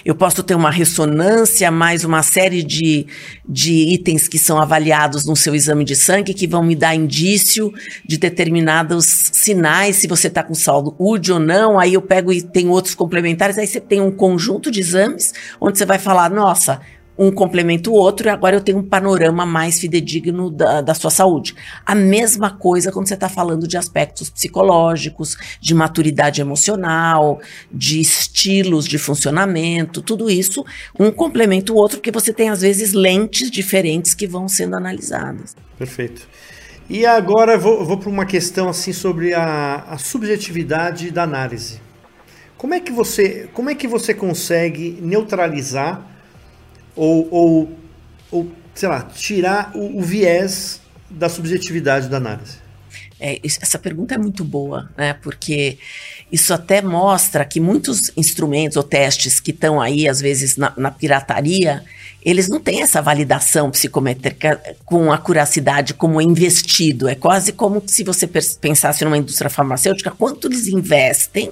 Eu 0.03 0.15
posso 0.15 0.43
ter 0.43 0.55
uma 0.55 0.71
ressonância, 0.71 1.69
mais 1.71 2.03
uma 2.03 2.23
série 2.23 2.63
de, 2.63 3.07
de 3.47 3.93
itens 3.93 4.27
que 4.27 4.37
são 4.37 4.59
avaliados 4.59 5.25
no 5.25 5.35
seu 5.35 5.55
exame 5.55 5.83
de 5.85 5.95
sangue 5.95 6.33
que 6.33 6.47
vão 6.47 6.63
me 6.63 6.75
dar 6.75 6.95
indício 6.95 7.73
de 8.05 8.17
determinados 8.17 9.05
sinais, 9.05 9.97
se 9.97 10.07
você 10.07 10.27
está 10.27 10.43
com 10.43 10.53
saúde 10.53 11.31
ou 11.31 11.39
não. 11.39 11.79
Aí 11.79 11.93
eu 11.93 12.01
pego 12.01 12.31
e 12.31 12.41
tem 12.41 12.67
outros 12.67 12.95
complementares. 12.95 13.57
Aí 13.57 13.67
você 13.67 13.79
tem 13.79 14.01
um 14.01 14.11
conjunto 14.11 14.71
de 14.71 14.79
exames 14.79 15.33
onde 15.59 15.77
você 15.77 15.85
vai 15.85 15.99
falar: 15.99 16.29
nossa, 16.29 16.81
um 17.19 17.29
complementa 17.29 17.89
o 17.89 17.93
outro 17.93 18.27
e 18.27 18.29
agora 18.29 18.55
eu 18.55 18.61
tenho 18.61 18.77
um 18.77 18.83
panorama 18.83 19.45
mais 19.45 19.77
fidedigno 19.77 20.49
da, 20.49 20.79
da 20.79 20.93
sua 20.93 21.11
saúde. 21.11 21.53
A 21.85 21.93
mesma 21.93 22.49
coisa 22.49 22.93
quando 22.93 23.09
você 23.09 23.13
está 23.13 23.27
falando 23.27 23.67
de 23.67 23.75
aspectos 23.75 24.29
psicológicos, 24.29 25.35
de 25.59 25.75
maturidade 25.75 26.39
emocional, 26.39 27.41
de 27.69 27.99
estilos 27.99 28.85
de 28.85 28.97
funcionamento, 28.97 30.01
tudo 30.01 30.29
isso, 30.29 30.65
um 30.97 31.11
complementa 31.11 31.73
o 31.73 31.75
outro, 31.75 31.97
porque 31.97 32.09
você 32.09 32.31
tem 32.31 32.49
às 32.49 32.61
vezes 32.61 32.93
lentes 32.93 33.51
diferentes 33.51 34.13
que 34.13 34.25
vão 34.25 34.47
sendo 34.47 34.77
analisadas. 34.77 35.57
Perfeito. 35.77 36.25
E 36.89 37.05
agora 37.05 37.57
vou, 37.57 37.83
vou 37.85 37.97
para 37.97 38.09
uma 38.09 38.25
questão 38.25 38.69
assim 38.69 38.93
sobre 38.93 39.33
a, 39.33 39.83
a 39.89 39.97
subjetividade 39.97 41.11
da 41.11 41.23
análise. 41.23 41.81
Como 42.57 42.73
é 42.73 42.79
que 42.79 42.93
você, 42.93 43.49
como 43.53 43.69
é 43.69 43.75
que 43.75 43.87
você 43.87 44.13
consegue 44.13 44.97
neutralizar 45.01 46.09
ou, 46.95 47.27
ou, 47.31 47.77
ou 48.31 48.51
sei 48.73 48.89
lá, 48.89 49.01
tirar 49.03 49.71
o, 49.75 49.99
o 49.99 50.01
viés 50.01 50.81
da 51.09 51.29
subjetividade 51.29 52.07
da 52.07 52.17
análise? 52.17 52.57
É, 53.19 53.39
essa 53.43 53.77
pergunta 53.77 54.15
é 54.15 54.17
muito 54.17 54.45
boa, 54.45 54.89
né? 54.97 55.13
Porque 55.13 55.77
isso 56.31 56.53
até 56.53 56.81
mostra 56.81 57.43
que 57.43 57.59
muitos 57.59 58.11
instrumentos 58.15 58.77
ou 58.77 58.83
testes 58.83 59.39
que 59.39 59.51
estão 59.51 59.81
aí, 59.81 60.07
às 60.07 60.21
vezes, 60.21 60.55
na, 60.55 60.71
na 60.77 60.89
pirataria, 60.89 61.83
eles 62.23 62.47
não 62.47 62.61
têm 62.61 62.81
essa 62.81 63.01
validação 63.01 63.71
psicométrica 63.71 64.61
com 64.85 65.11
acuracidade 65.11 65.93
como 65.93 66.21
é 66.21 66.23
investido. 66.23 67.09
É 67.09 67.15
quase 67.15 67.51
como 67.51 67.83
se 67.85 68.03
você 68.03 68.27
pensasse 68.27 69.03
numa 69.03 69.17
indústria 69.17 69.49
farmacêutica, 69.49 70.11
quanto 70.11 70.47
eles 70.47 70.67
investem 70.67 71.51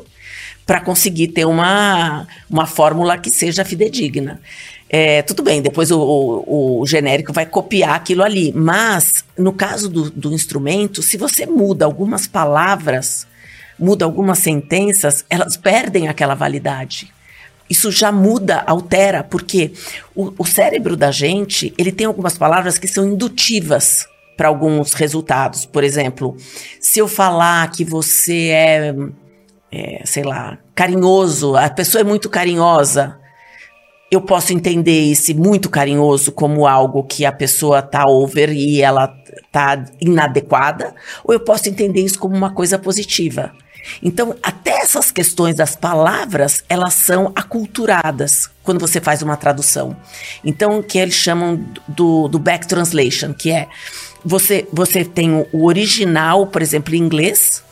para 0.66 0.82
conseguir 0.82 1.30
ter 1.30 1.46
uma, 1.46 2.28
uma 2.50 2.66
fórmula 2.66 3.18
que 3.18 3.32
seja 3.32 3.64
fidedigna. 3.66 4.42
É, 4.90 5.22
tudo 5.22 5.44
bem, 5.44 5.62
depois 5.62 5.92
o, 5.92 6.00
o, 6.00 6.82
o, 6.82 6.88
genérico 6.88 7.34
vai 7.34 7.46
copiar 7.46 7.96
aquilo 7.96 8.24
ali. 8.24 8.54
Mas, 8.56 9.26
no 9.38 9.52
caso 9.52 9.90
do, 9.90 10.10
do 10.10 10.34
instrumento, 10.34 11.02
se 11.02 11.18
você 11.18 11.46
muda 11.46 11.86
algumas 11.86 12.26
palavras, 12.26 13.28
muda 13.78 14.06
algumas 14.06 14.40
sentenças, 14.40 15.26
elas 15.30 15.58
perdem 15.58 16.08
aquela 16.08 16.36
validade 16.36 17.12
isso 17.70 17.92
já 17.92 18.12
muda, 18.12 18.64
altera, 18.66 19.24
porque 19.24 19.74
o, 20.16 20.34
o 20.38 20.46
cérebro 20.46 20.96
da 20.96 21.12
gente, 21.12 21.74
ele 21.78 21.92
tem 21.92 22.08
algumas 22.08 22.38
palavras 22.38 22.78
que 22.78 22.88
são 22.88 23.06
indutivas 23.06 24.08
para 24.38 24.48
alguns 24.48 24.94
resultados. 24.94 25.66
Por 25.66 25.84
exemplo, 25.84 26.38
se 26.80 27.00
eu 27.00 27.08
falar 27.08 27.70
que 27.72 27.84
você 27.84 28.50
é, 28.50 28.96
é, 29.72 30.02
sei 30.06 30.24
lá, 30.24 30.58
carinhoso, 30.74 31.58
a 31.58 31.70
pessoa 31.70 32.02
é 32.02 32.06
muito 32.06 32.30
carinhosa, 32.30 33.20
eu 34.10 34.22
posso 34.22 34.54
entender 34.54 35.12
esse 35.12 35.34
muito 35.34 35.70
carinhoso 35.70 36.32
como 36.32 36.66
algo 36.66 37.04
que 37.04 37.26
a 37.26 37.32
pessoa 37.32 37.82
tá 37.82 38.06
over 38.08 38.52
e 38.52 38.82
ela 38.82 39.14
tá 39.52 39.84
inadequada, 40.00 40.96
ou 41.24 41.34
eu 41.34 41.40
posso 41.40 41.68
entender 41.70 42.02
isso 42.02 42.20
como 42.20 42.36
uma 42.36 42.54
coisa 42.54 42.80
positiva. 42.80 43.52
Então, 44.02 44.36
até 44.44 44.72
essas 44.82 45.12
questões 45.12 45.56
das 45.56 45.76
palavras, 45.76 46.64
elas 46.68 46.94
são 46.94 47.32
aculturadas 47.36 48.50
quando 48.64 48.80
você 48.80 49.00
faz 49.00 49.22
uma 49.22 49.38
tradução. 49.38 49.96
Então, 50.44 50.82
que 50.82 50.98
eles 50.98 51.16
chamam 51.16 51.64
do, 51.88 52.28
do 52.28 52.40
back 52.40 52.68
translation, 52.68 53.34
que 53.34 53.52
é 53.52 53.68
você, 54.26 54.68
você 54.74 55.06
tem 55.06 55.46
o 55.54 55.66
original, 55.66 56.48
por 56.48 56.62
exemplo, 56.62 56.96
em 56.96 57.00
inglês, 57.00 57.64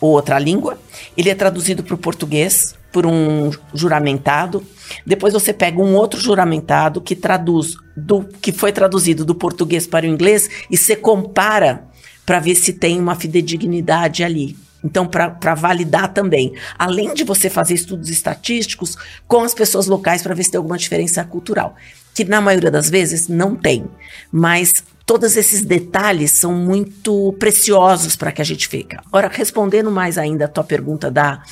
ou 0.00 0.10
outra 0.10 0.38
língua, 0.38 0.78
ele 1.16 1.30
é 1.30 1.34
traduzido 1.34 1.82
para 1.82 1.94
o 1.94 1.98
português 1.98 2.74
por 2.92 3.06
um 3.06 3.50
juramentado. 3.74 4.64
Depois 5.04 5.34
você 5.34 5.52
pega 5.52 5.80
um 5.80 5.94
outro 5.94 6.20
juramentado 6.20 7.00
que 7.00 7.14
traduz 7.14 7.74
do 7.96 8.24
que 8.24 8.52
foi 8.52 8.72
traduzido 8.72 9.24
do 9.24 9.34
português 9.34 9.86
para 9.86 10.06
o 10.06 10.08
inglês 10.08 10.48
e 10.70 10.76
você 10.76 10.96
compara 10.96 11.84
para 12.24 12.40
ver 12.40 12.54
se 12.54 12.72
tem 12.72 12.98
uma 12.98 13.14
fidedignidade 13.14 14.24
ali. 14.24 14.56
Então, 14.84 15.06
para 15.06 15.54
validar 15.54 16.12
também, 16.12 16.52
além 16.78 17.12
de 17.12 17.24
você 17.24 17.50
fazer 17.50 17.74
estudos 17.74 18.08
estatísticos 18.08 18.96
com 19.26 19.42
as 19.42 19.52
pessoas 19.52 19.86
locais 19.86 20.22
para 20.22 20.34
ver 20.34 20.44
se 20.44 20.52
tem 20.52 20.58
alguma 20.58 20.78
diferença 20.78 21.24
cultural, 21.24 21.74
que 22.14 22.24
na 22.24 22.40
maioria 22.40 22.70
das 22.70 22.88
vezes 22.88 23.26
não 23.26 23.56
tem, 23.56 23.84
mas 24.30 24.84
todos 25.06 25.36
esses 25.36 25.64
detalhes 25.64 26.32
são 26.32 26.52
muito 26.52 27.34
preciosos 27.38 28.16
para 28.16 28.32
que 28.32 28.42
a 28.42 28.44
gente 28.44 28.66
fique. 28.66 28.96
Agora, 29.06 29.30
respondendo 29.32 29.90
mais 29.90 30.18
ainda 30.18 30.46
a 30.46 30.48
tua 30.48 30.64
pergunta 30.64 31.10
da 31.10 31.42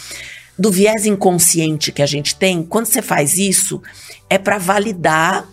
do 0.57 0.71
viés 0.71 1.05
inconsciente 1.05 1.91
que 1.91 2.03
a 2.03 2.07
gente 2.07 2.37
tem, 2.37 2.63
quando 2.63 2.87
você 2.87 3.03
faz 3.03 3.39
isso, 3.39 3.83
é 4.31 4.39
para 4.39 4.57
validar 4.57 5.49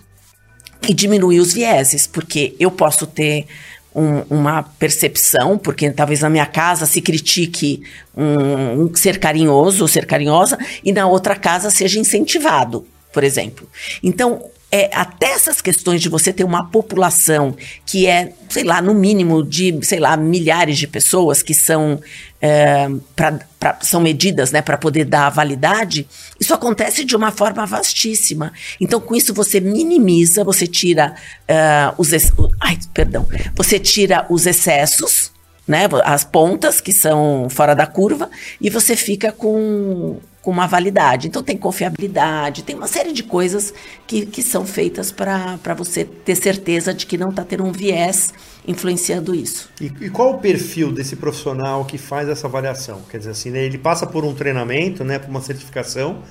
e 0.88 0.94
diminuir 0.94 1.40
os 1.40 1.54
vieses, 1.54 2.06
porque 2.06 2.56
eu 2.60 2.70
posso 2.70 3.08
ter 3.08 3.48
um, 3.96 4.22
uma 4.30 4.62
percepção, 4.62 5.58
porque 5.58 5.90
talvez 5.90 6.22
na 6.22 6.30
minha 6.30 6.46
casa 6.46 6.86
se 6.86 7.02
critique 7.02 7.82
um, 8.16 8.84
um 8.84 8.96
ser 8.96 9.20
carinhoso 9.20 9.84
ou 9.84 9.88
ser 9.88 10.06
carinhosa, 10.06 10.58
e 10.84 10.92
na 10.92 11.08
outra 11.08 11.36
casa 11.36 11.72
seja 11.72 12.00
incentivado, 12.00 12.86
por 13.12 13.24
exemplo. 13.24 13.68
Então, 14.04 14.52
é, 14.72 14.90
até 14.94 15.34
essas 15.34 15.60
questões 15.60 16.02
de 16.02 16.08
você 16.08 16.32
ter 16.32 16.46
uma 16.46 16.70
população 16.70 17.56
que 17.86 18.08
é, 18.08 18.32
sei 18.50 18.64
lá, 18.64 18.82
no 18.82 18.94
mínimo 18.94 19.44
de, 19.44 19.78
sei 19.84 20.00
lá, 20.00 20.16
milhares 20.16 20.78
de 20.78 20.88
pessoas 20.88 21.44
que 21.44 21.54
são, 21.54 22.00
é, 22.42 22.88
pra, 23.14 23.40
pra, 23.60 23.78
são 23.82 24.00
medidas 24.00 24.52
né, 24.52 24.62
para 24.62 24.78
poder 24.78 25.04
dar 25.04 25.30
validade, 25.30 26.08
isso 26.40 26.54
acontece 26.54 27.04
de 27.04 27.16
uma 27.16 27.32
forma 27.32 27.66
vastíssima. 27.66 28.54
Então, 28.80 29.02
com 29.02 29.14
isso, 29.14 29.34
você 29.34 29.60
minimiza, 29.60 30.44
você 30.44 30.66
tira 30.66 31.16
uh, 31.42 31.94
os. 31.98 32.12
Ai, 32.60 32.80
perdão. 32.94 33.28
Você 33.56 33.78
tira 33.78 34.26
os 34.30 34.46
excessos 34.46 35.32
né, 35.68 35.88
as 36.04 36.24
pontas 36.24 36.82
que 36.82 36.92
são 36.92 37.48
fora 37.50 37.74
da 37.76 37.86
curva 37.86 38.30
e 38.60 38.70
você 38.70 38.96
fica 38.96 39.32
com 39.32 40.20
com 40.42 40.52
uma 40.52 40.68
validade. 40.68 41.28
Então 41.28 41.44
tem 41.44 41.58
confiabilidade, 41.58 42.64
tem 42.64 42.76
uma 42.76 42.88
série 42.88 43.14
de 43.14 43.24
coisas 43.24 43.74
que, 44.08 44.26
que 44.26 44.42
são 44.42 44.66
feitas 44.66 45.12
para 45.12 45.74
você 45.76 46.04
ter 46.04 46.36
certeza 46.36 46.94
de 46.94 47.06
que 47.06 47.18
não 47.18 47.30
está 47.30 47.44
tendo 47.44 47.64
um 47.64 47.72
viés 47.72 48.34
influenciando 48.68 49.34
isso. 49.34 49.70
E, 49.80 49.86
e, 49.86 50.10
qual 50.10 50.36
o 50.36 50.38
perfil 50.40 50.92
desse 50.92 51.16
profissional 51.16 51.86
que 51.86 51.98
faz 51.98 52.30
essa 52.30 52.48
avaliação? 52.48 53.02
Quer 53.10 53.20
dizer 53.20 53.32
assim, 53.32 53.50
né, 53.50 53.64
ele 53.64 53.78
passa 53.78 54.06
por 54.06 54.24
um 54.24 54.34
treinamento, 54.34 55.04
né, 55.04 55.20
por 55.20 55.30
uma 55.30 55.42
certificação, 55.42 56.24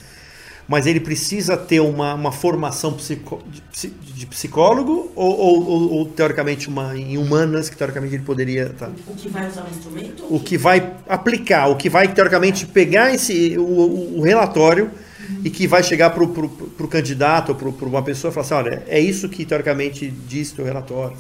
mas 0.71 0.87
ele 0.87 1.01
precisa 1.01 1.57
ter 1.57 1.81
uma, 1.81 2.15
uma 2.15 2.31
formação 2.31 2.93
psico, 2.93 3.43
de, 3.73 3.89
de, 3.89 4.25
psicólogo 4.25 5.11
ou, 5.17 5.37
ou, 5.37 5.69
ou, 5.69 5.93
ou, 5.95 6.05
teoricamente 6.07 6.69
uma 6.69 6.97
em 6.97 7.19
humanas 7.19 7.69
que 7.69 7.77
teoricamente 7.77 8.15
ele 8.15 8.23
poderia 8.23 8.69
tá. 8.69 8.89
o 9.09 9.15
que 9.17 9.29
vai 9.29 9.49
usar 9.49 9.65
o 9.65 9.69
instrumento 9.69 10.25
o 10.31 10.39
que 10.39 10.57
vai 10.57 10.95
aplicar 11.09 11.67
o 11.67 11.75
que 11.75 11.91
vai 11.91 12.07
teoricamente 12.07 12.67
pegar 12.67 13.13
esse 13.13 13.59
o, 13.59 14.19
o 14.19 14.23
relatório 14.23 14.93
uhum. 15.29 15.41
e 15.45 15.51
que 15.51 15.67
vai 15.67 15.83
chegar 15.83 16.11
para 16.11 16.23
o 16.23 16.89
candidato 16.89 17.49
ou 17.49 17.73
para 17.73 17.89
uma 17.89 18.03
pessoa 18.05 18.31
e 18.31 18.35
falar 18.35 18.47
assim 18.47 18.55
olha 18.55 18.85
é 18.87 19.01
isso 19.01 19.29
que 19.29 19.45
teoricamente 19.45 20.09
diz 20.09 20.57
o 20.57 20.63
relatório 20.63 21.17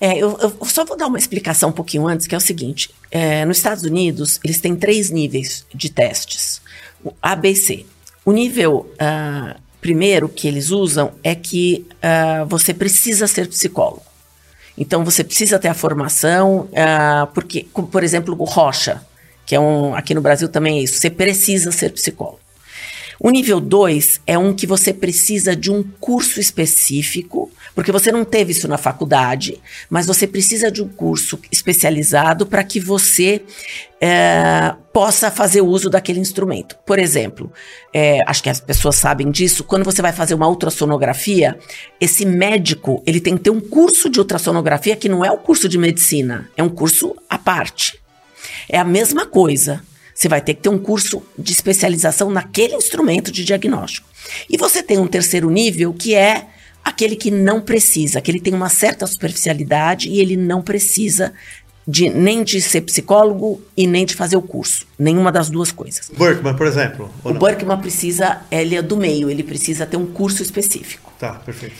É, 0.00 0.18
eu, 0.18 0.36
eu, 0.40 0.66
só 0.66 0.84
vou 0.84 0.96
dar 0.96 1.06
uma 1.06 1.16
explicação 1.16 1.68
um 1.68 1.72
pouquinho 1.72 2.08
antes, 2.08 2.26
que 2.26 2.34
é 2.34 2.38
o 2.38 2.40
seguinte: 2.40 2.90
é, 3.08 3.44
nos 3.44 3.58
Estados 3.58 3.84
Unidos, 3.84 4.40
eles 4.42 4.60
têm 4.60 4.74
três 4.74 5.10
níveis 5.10 5.64
de 5.72 5.88
testes: 5.88 6.60
o 7.04 7.12
ABC. 7.22 7.86
O 8.24 8.32
nível 8.32 8.86
uh, 8.94 9.60
primeiro 9.80 10.28
que 10.28 10.46
eles 10.46 10.70
usam 10.70 11.12
é 11.24 11.34
que 11.34 11.86
uh, 11.96 12.46
você 12.46 12.72
precisa 12.72 13.26
ser 13.26 13.48
psicólogo. 13.48 14.02
Então 14.78 15.04
você 15.04 15.22
precisa 15.24 15.58
ter 15.58 15.68
a 15.68 15.74
formação, 15.74 16.68
uh, 16.70 17.26
porque, 17.34 17.66
por 17.90 18.02
exemplo, 18.02 18.34
o 18.38 18.44
Rocha, 18.44 19.04
que 19.44 19.54
é 19.54 19.60
um. 19.60 19.94
Aqui 19.94 20.14
no 20.14 20.20
Brasil 20.20 20.48
também 20.48 20.78
é 20.78 20.82
isso, 20.82 20.98
você 20.98 21.10
precisa 21.10 21.72
ser 21.72 21.90
psicólogo. 21.90 22.41
O 23.18 23.30
nível 23.30 23.60
2 23.60 24.20
é 24.26 24.38
um 24.38 24.54
que 24.54 24.66
você 24.66 24.92
precisa 24.92 25.54
de 25.54 25.70
um 25.70 25.82
curso 25.82 26.40
específico, 26.40 27.50
porque 27.74 27.92
você 27.92 28.10
não 28.10 28.24
teve 28.24 28.52
isso 28.52 28.68
na 28.68 28.78
faculdade, 28.78 29.60
mas 29.88 30.06
você 30.06 30.26
precisa 30.26 30.70
de 30.70 30.82
um 30.82 30.88
curso 30.88 31.38
especializado 31.50 32.46
para 32.46 32.64
que 32.64 32.80
você 32.80 33.42
é, 34.00 34.74
possa 34.92 35.30
fazer 35.30 35.60
uso 35.60 35.88
daquele 35.88 36.20
instrumento. 36.20 36.76
Por 36.84 36.98
exemplo, 36.98 37.52
é, 37.94 38.18
acho 38.26 38.42
que 38.42 38.50
as 38.50 38.60
pessoas 38.60 38.96
sabem 38.96 39.30
disso, 39.30 39.64
quando 39.64 39.84
você 39.84 40.02
vai 40.02 40.12
fazer 40.12 40.34
uma 40.34 40.48
ultrassonografia, 40.48 41.58
esse 42.00 42.24
médico 42.24 43.02
ele 43.06 43.20
tem 43.20 43.36
que 43.36 43.44
ter 43.44 43.50
um 43.50 43.60
curso 43.60 44.10
de 44.10 44.18
ultrassonografia 44.18 44.96
que 44.96 45.08
não 45.08 45.24
é 45.24 45.30
o 45.30 45.38
curso 45.38 45.68
de 45.68 45.78
medicina, 45.78 46.50
é 46.56 46.62
um 46.62 46.68
curso 46.68 47.14
à 47.28 47.38
parte. 47.38 48.00
É 48.68 48.78
a 48.78 48.84
mesma 48.84 49.26
coisa. 49.26 49.82
Você 50.14 50.28
vai 50.28 50.40
ter 50.40 50.54
que 50.54 50.62
ter 50.62 50.68
um 50.68 50.78
curso 50.78 51.22
de 51.38 51.52
especialização 51.52 52.30
naquele 52.30 52.74
instrumento 52.74 53.30
de 53.30 53.44
diagnóstico. 53.44 54.08
E 54.48 54.56
você 54.56 54.82
tem 54.82 54.98
um 54.98 55.06
terceiro 55.06 55.50
nível 55.50 55.92
que 55.92 56.14
é 56.14 56.46
aquele 56.84 57.16
que 57.16 57.30
não 57.30 57.60
precisa, 57.60 58.20
que 58.20 58.30
ele 58.30 58.40
tem 58.40 58.54
uma 58.54 58.68
certa 58.68 59.06
superficialidade 59.06 60.08
e 60.08 60.20
ele 60.20 60.36
não 60.36 60.60
precisa 60.60 61.32
de 61.86 62.08
nem 62.08 62.44
de 62.44 62.60
ser 62.60 62.82
psicólogo 62.82 63.60
e 63.76 63.86
nem 63.86 64.06
de 64.06 64.14
fazer 64.14 64.36
o 64.36 64.42
curso. 64.42 64.86
Nenhuma 64.98 65.32
das 65.32 65.50
duas 65.50 65.72
coisas. 65.72 66.10
Berkman, 66.16 66.54
por 66.54 66.66
exemplo. 66.66 67.10
O 67.24 67.34
Berkman 67.34 67.78
precisa, 67.78 68.40
ele 68.50 68.76
é 68.76 68.82
do 68.82 68.96
meio, 68.96 69.28
ele 69.28 69.42
precisa 69.42 69.84
ter 69.84 69.96
um 69.96 70.06
curso 70.06 70.42
específico. 70.42 71.12
Tá, 71.18 71.34
perfeito. 71.34 71.74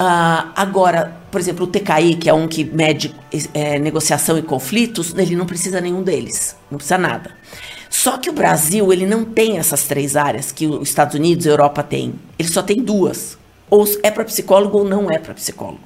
Uh, 0.00 0.52
agora, 0.54 1.16
por 1.30 1.40
exemplo, 1.40 1.64
o 1.64 1.66
TKI, 1.66 2.14
que 2.14 2.28
é 2.28 2.32
um 2.32 2.46
que 2.46 2.62
mede 2.64 3.12
é, 3.52 3.78
negociação 3.80 4.38
e 4.38 4.42
conflitos, 4.42 5.12
ele 5.16 5.34
não 5.34 5.44
precisa 5.44 5.80
nenhum 5.80 6.02
deles, 6.02 6.56
não 6.70 6.78
precisa 6.78 6.96
nada. 6.96 7.32
Só 7.90 8.16
que 8.16 8.30
o 8.30 8.32
Brasil, 8.32 8.92
ele 8.92 9.06
não 9.06 9.24
tem 9.24 9.58
essas 9.58 9.84
três 9.84 10.14
áreas 10.14 10.52
que 10.52 10.66
os 10.66 10.88
Estados 10.88 11.14
Unidos 11.14 11.46
e 11.46 11.48
a 11.48 11.52
Europa 11.52 11.82
têm. 11.82 12.14
Ele 12.38 12.48
só 12.48 12.62
tem 12.62 12.76
duas. 12.82 13.36
Ou 13.68 13.84
é 14.02 14.10
para 14.10 14.24
psicólogo 14.24 14.78
ou 14.78 14.84
não 14.84 15.10
é 15.10 15.18
para 15.18 15.34
psicólogo. 15.34 15.80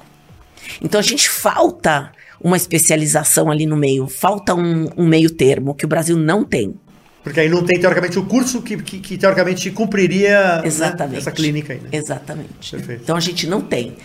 Então 0.81 0.99
a 0.99 1.03
gente 1.03 1.29
falta 1.29 2.11
uma 2.39 2.57
especialização 2.57 3.49
ali 3.49 3.65
no 3.65 3.75
meio, 3.75 4.07
falta 4.07 4.53
um, 4.53 4.89
um 4.97 5.07
meio 5.07 5.29
termo 5.29 5.73
que 5.73 5.85
o 5.85 5.87
Brasil 5.87 6.17
não 6.17 6.43
tem. 6.43 6.75
Porque 7.23 7.39
aí 7.39 7.47
não 7.47 7.63
tem, 7.63 7.79
teoricamente, 7.79 8.19
o 8.19 8.25
curso 8.25 8.61
que, 8.61 8.75
que, 8.77 8.99
que 8.99 9.17
teoricamente 9.17 9.71
cumpriria 9.71 10.57
né, 10.57 10.67
Exatamente. 10.67 11.13
Né, 11.13 11.17
essa 11.19 11.31
clínica 11.31 11.73
aí. 11.73 11.79
Né? 11.79 11.89
Exatamente. 11.93 12.71
Perfeito. 12.71 13.01
Então 13.03 13.15
a 13.15 13.19
gente 13.19 13.47
não 13.47 13.61
tem. 13.61 13.95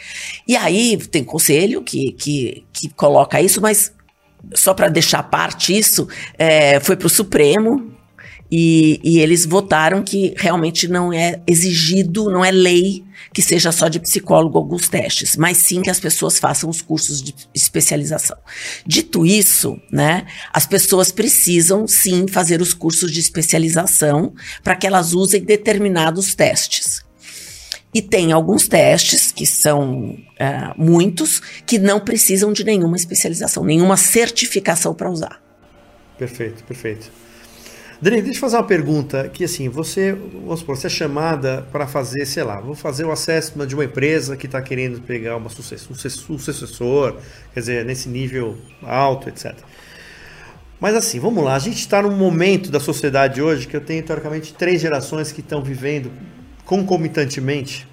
E 0.47 0.57
aí 0.57 0.97
tem 0.97 1.25
conselho 1.25 1.83
que, 1.83 2.13
que, 2.13 2.65
que 2.73 2.89
coloca 2.91 3.43
isso, 3.43 3.61
mas 3.61 3.93
só 4.55 4.73
para 4.73 4.89
deixar 4.89 5.25
parte 5.25 5.77
isso, 5.77 6.09
é, 6.39 6.79
foi 6.79 6.97
para 6.97 7.07
o 7.07 7.11
Supremo, 7.11 7.93
e, 8.51 9.01
e, 9.05 9.21
eles 9.21 9.45
votaram 9.45 10.03
que 10.03 10.35
realmente 10.37 10.89
não 10.89 11.13
é 11.13 11.41
exigido, 11.47 12.31
não 12.31 12.45
é 12.45 12.51
lei 12.51 13.05
que 13.33 13.43
seja 13.43 13.71
só 13.71 13.89
de 13.89 14.01
psicólogo 14.01 14.57
alguns 14.57 14.89
testes, 14.89 15.37
mas 15.37 15.59
sim 15.59 15.83
que 15.83 15.91
as 15.91 16.01
pessoas 16.01 16.39
façam 16.39 16.71
os 16.71 16.81
cursos 16.81 17.21
de 17.21 17.35
especialização. 17.55 18.39
Dito 18.87 19.27
isso, 19.27 19.79
né, 19.93 20.27
as 20.53 20.67
pessoas 20.67 21.13
precisam 21.13 21.87
sim 21.87 22.27
fazer 22.27 22.63
os 22.63 22.73
cursos 22.73 23.13
de 23.13 23.21
especialização 23.21 24.33
para 24.65 24.75
que 24.77 24.87
elas 24.87 25.13
usem 25.13 25.43
determinados 25.43 26.35
testes. 26.35 27.07
E 27.93 28.03
tem 28.03 28.33
alguns 28.33 28.69
testes, 28.69 29.33
que 29.33 29.47
são 29.47 30.17
é, 30.39 30.73
muitos, 30.77 31.41
que 31.67 31.79
não 31.79 31.99
precisam 31.99 32.53
de 32.53 32.63
nenhuma 32.63 32.97
especialização, 32.97 33.65
nenhuma 33.65 33.97
certificação 33.97 34.95
para 34.95 35.11
usar. 35.11 35.43
Perfeito, 36.19 36.63
perfeito. 36.65 37.11
Dani, 38.01 38.23
deixa 38.23 38.37
eu 38.37 38.41
fazer 38.41 38.57
uma 38.57 38.65
pergunta 38.65 39.29
que 39.29 39.43
assim, 39.43 39.69
você, 39.69 40.13
vamos 40.13 40.61
supor, 40.61 40.77
você 40.77 40.87
é 40.87 40.91
chamada 40.91 41.67
para 41.73 41.85
fazer, 41.85 42.25
sei 42.27 42.45
lá, 42.45 42.61
vou 42.61 42.77
fazer 42.77 43.05
o 43.05 43.11
assessment 43.11 43.67
de 43.67 43.75
uma 43.75 43.85
empresa 43.85 44.37
que 44.37 44.47
está 44.47 44.63
querendo 44.63 45.01
pegar 45.01 45.37
uma 45.37 45.51
sucessor, 45.51 45.91
um 46.31 46.39
sucessor, 46.39 47.17
quer 47.53 47.59
dizer, 47.59 47.85
nesse 47.85 48.09
nível 48.09 48.57
alto, 48.85 49.29
etc. 49.29 49.53
Mas 50.79 50.95
assim, 50.95 51.19
vamos 51.19 51.43
lá, 51.43 51.57
a 51.57 51.59
gente 51.59 51.79
está 51.79 52.01
num 52.01 52.17
momento 52.17 52.71
da 52.71 52.79
sociedade 52.79 53.43
hoje 53.43 53.67
que 53.67 53.77
eu 53.77 53.81
tenho, 53.81 54.01
teoricamente, 54.05 54.55
três 54.55 54.81
gerações 54.81 55.33
que 55.33 55.41
estão 55.41 55.61
vivendo 55.61 56.13
concomitantemente, 56.65 57.85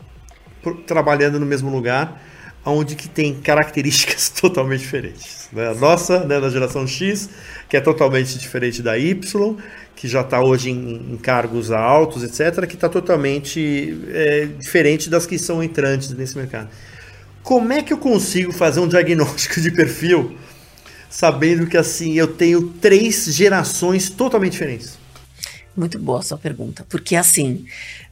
trabalhando 0.85 1.39
no 1.39 1.47
mesmo 1.47 1.71
lugar, 1.71 2.21
onde 2.63 2.95
que 2.95 3.07
tem 3.07 3.33
características 3.33 4.29
totalmente 4.41 4.81
diferentes. 4.81 5.49
Né? 5.51 5.69
A 5.69 5.73
nossa, 5.73 6.25
né, 6.25 6.39
da 6.39 6.49
geração 6.49 6.85
X, 6.85 7.29
que 7.69 7.77
é 7.77 7.81
totalmente 7.81 8.37
diferente 8.37 8.81
da 8.81 8.97
Y, 8.97 9.57
que 9.95 10.07
já 10.07 10.21
está 10.21 10.41
hoje 10.43 10.69
em, 10.69 11.13
em, 11.13 11.17
cargos 11.17 11.71
altos, 11.71 12.23
etc., 12.23 12.67
que 12.67 12.75
está 12.75 12.89
totalmente 12.89 13.97
é, 14.09 14.45
diferente 14.59 15.09
das 15.09 15.25
que 15.25 15.39
são 15.39 15.63
entrantes 15.63 16.11
nesse 16.11 16.37
mercado. 16.37 16.69
Como 17.41 17.71
é 17.71 17.81
que 17.81 17.93
eu 17.93 17.97
consigo 17.97 18.51
fazer 18.51 18.79
um 18.79 18.87
diagnóstico 18.87 19.61
de 19.61 19.71
perfil 19.71 20.37
sabendo 21.09 21.67
que 21.67 21.77
assim 21.77 22.13
eu 22.13 22.27
tenho 22.27 22.69
três 22.81 23.25
gerações 23.25 24.09
totalmente 24.09 24.53
diferentes? 24.53 24.97
Muito 25.75 25.97
boa 25.97 26.19
a 26.19 26.23
sua 26.23 26.37
pergunta, 26.37 26.85
porque 26.89 27.15
assim 27.15 27.65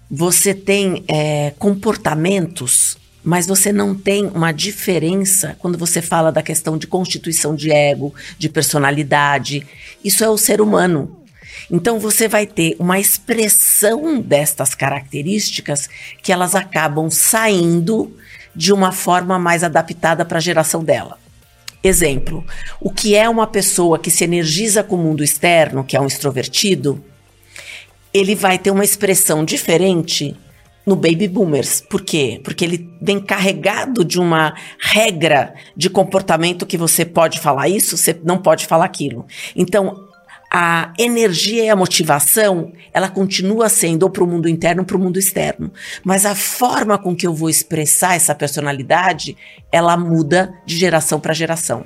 você 0.10 0.54
tem 0.54 1.04
é, 1.08 1.54
comportamentos 1.58 2.98
mas 3.24 3.48
você 3.48 3.72
não 3.72 3.96
tem 3.96 4.28
uma 4.28 4.52
diferença 4.52 5.56
quando 5.60 5.78
você 5.78 6.02
fala 6.02 6.32
da 6.32 6.44
questão 6.44 6.78
de 6.78 6.86
constituição 6.86 7.56
de 7.56 7.72
ego, 7.72 8.14
de 8.38 8.50
personalidade. 8.50 9.66
Isso 10.04 10.26
é 10.26 10.30
o 10.30 10.38
ser 10.38 10.60
humano. 10.60 11.23
Então 11.72 12.00
você 12.00 12.28
vai 12.28 12.46
ter 12.46 12.76
uma 12.80 13.00
expressão 13.00 14.20
destas 14.20 14.76
características 14.76 15.90
que 16.22 16.32
elas 16.32 16.56
acabam 16.56 17.10
saindo 17.10 18.16
de 18.56 18.72
uma 18.72 18.92
forma 18.92 19.40
mais 19.40 19.64
adaptada 19.64 20.24
para 20.26 20.38
a 20.38 20.42
geração 20.42 20.84
dela. 20.84 21.18
Exemplo: 21.84 22.46
o 22.80 22.90
que 22.90 23.16
é 23.16 23.28
uma 23.28 23.48
pessoa 23.48 24.00
que 24.00 24.12
se 24.12 24.24
energiza 24.24 24.84
com 24.84 24.96
o 24.96 25.00
mundo 25.00 25.24
externo, 25.24 25.84
que 25.84 25.98
é 25.98 26.02
um 26.02 26.08
extrovertido, 26.08 27.04
ele 28.14 28.36
vai 28.36 28.58
ter 28.58 28.72
uma 28.72 28.84
expressão 28.84 29.44
diferente 29.44 30.36
no 30.86 30.96
Baby 30.96 31.28
Boomers. 31.28 31.82
Por 31.82 32.02
quê? 32.02 32.40
Porque 32.44 32.64
ele 32.64 32.90
vem 33.02 33.20
carregado 33.20 34.04
de 34.04 34.20
uma 34.20 34.54
regra 34.80 35.54
de 35.76 35.90
comportamento 35.90 36.66
que 36.66 36.78
você 36.78 37.06
pode 37.06 37.40
falar 37.40 37.70
isso, 37.70 37.98
você 37.98 38.18
não 38.24 38.38
pode 38.38 38.66
falar 38.66 38.86
aquilo. 38.86 39.26
Então, 39.56 40.08
a 40.56 40.94
energia 41.00 41.64
e 41.64 41.70
a 41.70 41.76
motivação, 41.76 42.72
ela 42.94 43.10
continua 43.10 43.68
sendo 43.70 44.04
ou 44.04 44.10
para 44.12 44.24
o 44.24 44.28
mundo 44.28 44.48
interno 44.48 44.84
ou 44.84 44.86
para 44.86 44.96
o 44.96 45.00
mundo 45.00 45.18
externo. 45.18 45.72
Mas 46.04 46.28
a 46.28 46.36
forma 46.36 46.96
com 46.96 47.16
que 47.16 47.26
eu 47.26 47.34
vou 47.34 47.50
expressar 47.50 48.16
essa 48.16 48.36
personalidade, 48.36 49.36
ela 49.72 49.98
muda 49.98 50.54
de 50.64 50.78
geração 50.78 51.20
para 51.20 51.34
geração. 51.34 51.84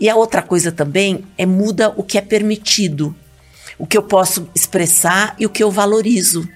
E 0.00 0.08
a 0.08 0.16
outra 0.16 0.42
coisa 0.42 0.72
também 0.72 1.24
é 1.38 1.46
muda 1.46 1.94
o 1.96 2.02
que 2.02 2.18
é 2.18 2.20
permitido, 2.20 3.14
o 3.78 3.86
que 3.86 3.96
eu 3.96 4.02
posso 4.02 4.48
expressar 4.52 5.36
e 5.38 5.46
o 5.46 5.50
que 5.50 5.62
eu 5.62 5.70
valorizo. 5.70 6.48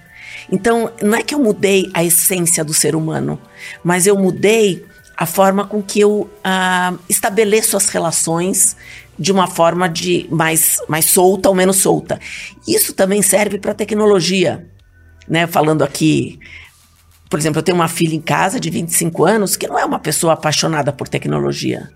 Então, 0.51 0.91
não 1.01 1.17
é 1.17 1.23
que 1.23 1.33
eu 1.33 1.39
mudei 1.39 1.89
a 1.93 2.03
essência 2.03 2.61
do 2.65 2.73
ser 2.73 2.93
humano, 2.93 3.39
mas 3.81 4.05
eu 4.05 4.17
mudei 4.17 4.83
a 5.15 5.25
forma 5.25 5.65
com 5.65 5.81
que 5.81 5.99
eu 5.99 6.29
ah, 6.43 6.93
estabeleço 7.07 7.77
as 7.77 7.89
relações 7.89 8.75
de 9.17 9.31
uma 9.31 9.47
forma 9.47 9.87
de 9.87 10.27
mais, 10.31 10.77
mais 10.87 11.05
solta 11.05 11.49
ou 11.49 11.55
menos 11.55 11.77
solta. 11.77 12.19
Isso 12.67 12.93
também 12.93 13.21
serve 13.21 13.59
para 13.59 13.71
a 13.71 13.75
tecnologia. 13.75 14.67
Né? 15.27 15.45
Falando 15.47 15.83
aqui, 15.83 16.39
por 17.29 17.39
exemplo, 17.39 17.59
eu 17.59 17.63
tenho 17.63 17.77
uma 17.77 17.87
filha 17.87 18.15
em 18.15 18.21
casa 18.21 18.59
de 18.59 18.69
25 18.69 19.23
anos 19.25 19.55
que 19.55 19.67
não 19.67 19.77
é 19.77 19.85
uma 19.85 19.99
pessoa 19.99 20.33
apaixonada 20.33 20.91
por 20.91 21.07
tecnologia. 21.07 21.89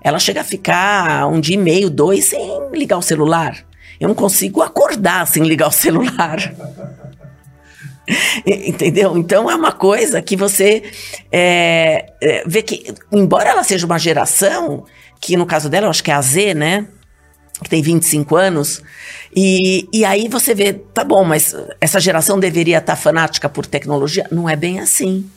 Ela 0.00 0.18
chega 0.18 0.40
a 0.40 0.44
ficar 0.44 1.26
um 1.28 1.40
dia 1.40 1.54
e 1.54 1.58
meio, 1.58 1.88
dois, 1.88 2.26
sem 2.26 2.70
ligar 2.72 2.98
o 2.98 3.02
celular. 3.02 3.56
Eu 4.00 4.08
não 4.08 4.14
consigo 4.14 4.62
acordar 4.62 5.26
sem 5.26 5.44
ligar 5.44 5.68
o 5.68 5.72
celular. 5.72 6.38
Entendeu? 8.46 9.16
Então 9.16 9.50
é 9.50 9.54
uma 9.54 9.72
coisa 9.72 10.20
que 10.20 10.36
você 10.36 10.82
é, 11.30 12.12
é, 12.20 12.44
vê 12.46 12.62
que, 12.62 12.92
embora 13.10 13.50
ela 13.50 13.64
seja 13.64 13.86
uma 13.86 13.98
geração, 13.98 14.84
que 15.20 15.36
no 15.36 15.46
caso 15.46 15.68
dela 15.68 15.86
eu 15.86 15.90
acho 15.90 16.02
que 16.02 16.10
é 16.10 16.14
a 16.14 16.22
Z, 16.22 16.54
né? 16.54 16.86
Que 17.62 17.70
tem 17.70 17.82
25 17.82 18.34
anos, 18.34 18.82
e, 19.34 19.88
e 19.92 20.04
aí 20.04 20.28
você 20.28 20.54
vê, 20.54 20.72
tá 20.72 21.04
bom, 21.04 21.24
mas 21.24 21.54
essa 21.80 22.00
geração 22.00 22.38
deveria 22.38 22.78
estar 22.78 22.96
fanática 22.96 23.48
por 23.48 23.64
tecnologia? 23.64 24.26
Não 24.30 24.48
é 24.48 24.56
bem 24.56 24.80
assim. 24.80 25.30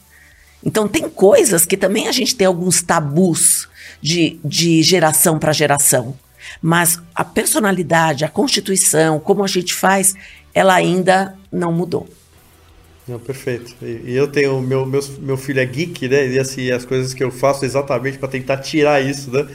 Então 0.64 0.88
tem 0.88 1.08
coisas 1.08 1.66
que 1.66 1.78
também 1.78 2.08
a 2.08 2.12
gente 2.12 2.36
tem 2.36 2.48
alguns 2.48 2.82
tabus 2.82 3.70
de, 4.02 4.40
de 4.44 4.82
geração 4.84 5.40
para 5.40 5.54
geração. 5.54 6.18
Mas 6.62 7.00
a 7.14 7.24
personalidade, 7.24 8.26
a 8.26 8.30
constituição, 8.30 9.20
como 9.20 9.44
a 9.44 9.48
gente 9.48 9.74
faz, 9.74 10.14
ela 10.54 10.74
ainda 10.74 11.36
não 11.52 11.72
mudou. 11.72 12.08
Não, 13.08 13.20
perfeito. 13.20 13.76
E, 13.82 14.16
eu 14.16 14.28
tenho 14.28 14.60
meu, 14.62 14.86
meu 14.86 15.02
meu 15.20 15.38
filho 15.38 15.60
é 15.60 15.66
geek, 15.66 16.08
né? 16.08 16.28
E 16.28 16.40
assim 16.40 16.72
as 16.72 16.86
coisas 16.86 17.14
que 17.14 17.24
eu 17.24 17.32
faço 17.32 17.64
exatamente 17.64 18.18
para 18.18 18.28
tentar 18.28 18.58
tirar 18.58 19.00
isso, 19.02 19.30
né? 19.32 19.48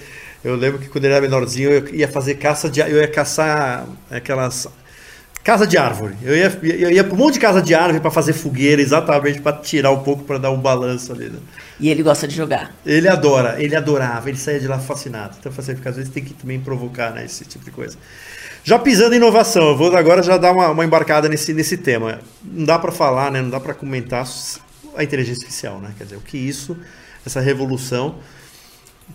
Eu 0.42 0.54
lembro 0.56 0.78
que 0.78 0.88
quando 0.88 1.04
ele 1.04 1.14
era 1.14 1.20
menorzinho 1.20 1.70
eu 1.70 1.94
ia 1.94 2.08
fazer 2.08 2.36
caça 2.36 2.70
de 2.70 2.80
eu 2.80 2.96
ia 2.98 3.08
caçar 3.08 3.86
aquelas 4.10 4.68
casa 5.42 5.66
de 5.66 5.76
árvore. 5.76 6.14
Eu 6.22 6.36
ia 6.36 6.58
eu 6.62 6.90
ia 6.92 7.02
para 7.02 7.14
um 7.14 7.16
monte 7.16 7.34
de 7.34 7.40
casa 7.40 7.60
de 7.60 7.74
árvore 7.74 8.00
para 8.00 8.10
fazer 8.10 8.34
fogueira, 8.34 8.80
exatamente 8.80 9.40
para 9.40 9.56
tirar 9.56 9.90
um 9.90 10.02
pouco 10.04 10.22
para 10.22 10.38
dar 10.38 10.50
um 10.52 10.60
balanço 10.60 11.12
ali. 11.12 11.28
Né? 11.28 11.38
E 11.80 11.88
ele 11.88 12.02
gosta 12.04 12.28
de 12.28 12.36
jogar. 12.36 12.72
Ele 12.86 13.08
adora, 13.08 13.60
ele 13.60 13.74
adorava, 13.74 14.28
ele 14.28 14.38
saía 14.38 14.60
de 14.60 14.68
lá 14.68 14.78
fascinado. 14.78 15.36
Então, 15.40 15.50
assim, 15.56 15.72
às 15.84 15.96
vezes 15.96 16.10
tem 16.10 16.22
que 16.22 16.34
também 16.34 16.60
provocar, 16.60 17.12
né, 17.12 17.24
esse 17.24 17.44
tipo 17.44 17.64
de 17.64 17.70
coisa. 17.70 17.96
Já 18.62 18.78
pisando 18.78 19.14
em 19.14 19.16
inovação, 19.16 19.70
eu 19.70 19.76
vou 19.76 19.94
agora 19.96 20.22
já 20.22 20.36
dar 20.36 20.52
uma, 20.52 20.70
uma 20.70 20.84
embarcada 20.84 21.28
nesse, 21.28 21.52
nesse 21.54 21.76
tema. 21.76 22.20
Não 22.42 22.64
dá 22.64 22.78
para 22.78 22.92
falar, 22.92 23.30
né, 23.30 23.40
não 23.40 23.50
dá 23.50 23.58
para 23.58 23.74
comentar 23.74 24.26
a 24.94 25.02
inteligência 25.02 25.42
artificial, 25.42 25.80
né? 25.80 25.92
Quer 25.96 26.04
dizer, 26.04 26.16
o 26.16 26.20
que 26.20 26.36
isso, 26.36 26.76
essa 27.24 27.40
revolução, 27.40 28.16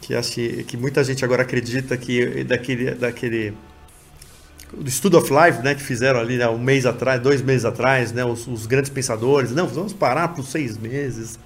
que 0.02 0.16
acho 0.16 0.32
que 0.32 0.78
muita 0.78 1.04
gente 1.04 1.24
agora 1.24 1.44
acredita 1.44 1.96
que 1.96 2.44
daquele, 2.44 2.92
daquele 2.92 3.54
do 4.74 4.90
Studio 4.90 5.20
of 5.20 5.32
Life, 5.32 5.62
né, 5.64 5.76
que 5.76 5.82
fizeram 5.82 6.20
ali 6.20 6.38
né, 6.38 6.48
um 6.50 6.58
mês 6.58 6.86
atrás, 6.86 7.22
dois 7.22 7.42
meses 7.42 7.66
atrás, 7.66 8.12
né, 8.12 8.26
os, 8.26 8.48
os 8.48 8.66
grandes 8.66 8.90
pensadores, 8.90 9.52
não, 9.52 9.68
vamos 9.68 9.94
parar 9.94 10.30
por 10.30 10.44
seis 10.44 10.78
meses. 10.78 11.40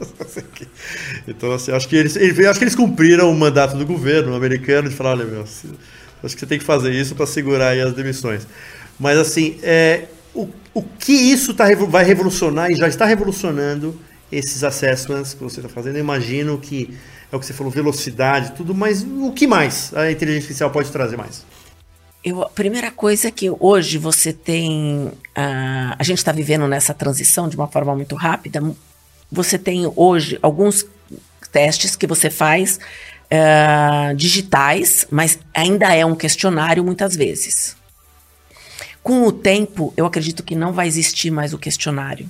então, 1.28 1.52
assim, 1.52 1.72
acho 1.72 1.88
que 1.88 1.96
eles, 1.96 2.18
acho 2.18 2.60
que 2.60 2.64
eles 2.64 2.76
cumpriram 2.76 3.30
o 3.30 3.36
mandato 3.36 3.78
do 3.78 3.86
governo 3.86 4.36
americano 4.36 4.90
de 4.90 4.96
falar, 4.96 5.12
olha, 5.12 5.26
meu, 5.26 5.46
Acho 6.24 6.36
que 6.36 6.40
você 6.42 6.46
tem 6.46 6.60
que 6.60 6.66
fazer 6.66 6.92
isso 6.92 7.16
para 7.16 7.26
segurar 7.26 7.78
as 7.78 7.94
demissões. 7.94 8.46
Mas 9.00 9.18
assim, 9.18 9.58
é, 9.64 10.06
o, 10.34 10.50
o 10.74 10.84
que 10.84 11.14
isso 11.14 11.54
tá, 11.54 11.66
vai 11.88 12.04
revolucionar 12.04 12.70
e 12.70 12.76
já 12.76 12.88
está 12.88 13.06
revolucionando 13.06 14.00
esses 14.32 14.64
assessments 14.64 15.34
que 15.34 15.44
você 15.44 15.60
está 15.60 15.70
fazendo? 15.70 15.96
Eu 15.96 16.02
imagino 16.02 16.58
que 16.58 16.94
é 17.32 17.36
o 17.36 17.40
que 17.40 17.46
você 17.46 17.54
falou, 17.54 17.72
velocidade, 17.72 18.54
tudo, 18.54 18.74
mas 18.74 19.04
o 19.04 19.32
que 19.32 19.48
mais 19.48 19.94
a 19.94 20.12
inteligência 20.12 20.46
artificial 20.46 20.72
pode 20.72 20.92
trazer 20.92 21.16
mais? 21.16 21.46
Eu, 22.24 22.42
a 22.42 22.50
primeira 22.50 22.92
coisa 22.92 23.30
é 23.30 23.32
que 23.32 23.50
hoje 23.60 23.98
você 23.98 24.34
tem. 24.34 25.06
Uh, 25.08 25.96
a 25.98 26.04
gente 26.04 26.18
está 26.18 26.34
vivendo 26.34 26.68
nessa 26.68 26.94
transição 26.94 27.48
de 27.48 27.56
uma 27.56 27.68
forma 27.68 27.96
muito 27.96 28.16
rápida. 28.16 28.62
Você 29.32 29.58
tem 29.58 29.90
hoje 29.96 30.38
alguns 30.42 30.86
testes 31.52 31.96
que 31.96 32.06
você 32.06 32.30
faz 32.30 32.80
uh, 33.32 34.16
digitais, 34.16 35.06
mas 35.10 35.40
ainda 35.54 35.94
é 35.94 36.06
um 36.06 36.16
questionário 36.16 36.84
muitas 36.84 37.16
vezes. 37.16 37.76
Com 39.02 39.26
o 39.26 39.32
tempo, 39.32 39.94
eu 39.96 40.06
acredito 40.06 40.44
que 40.44 40.56
não 40.56 40.74
vai 40.74 40.88
existir 40.88 41.32
mais 41.32 41.54
o 41.54 41.58
questionário. 41.58 42.28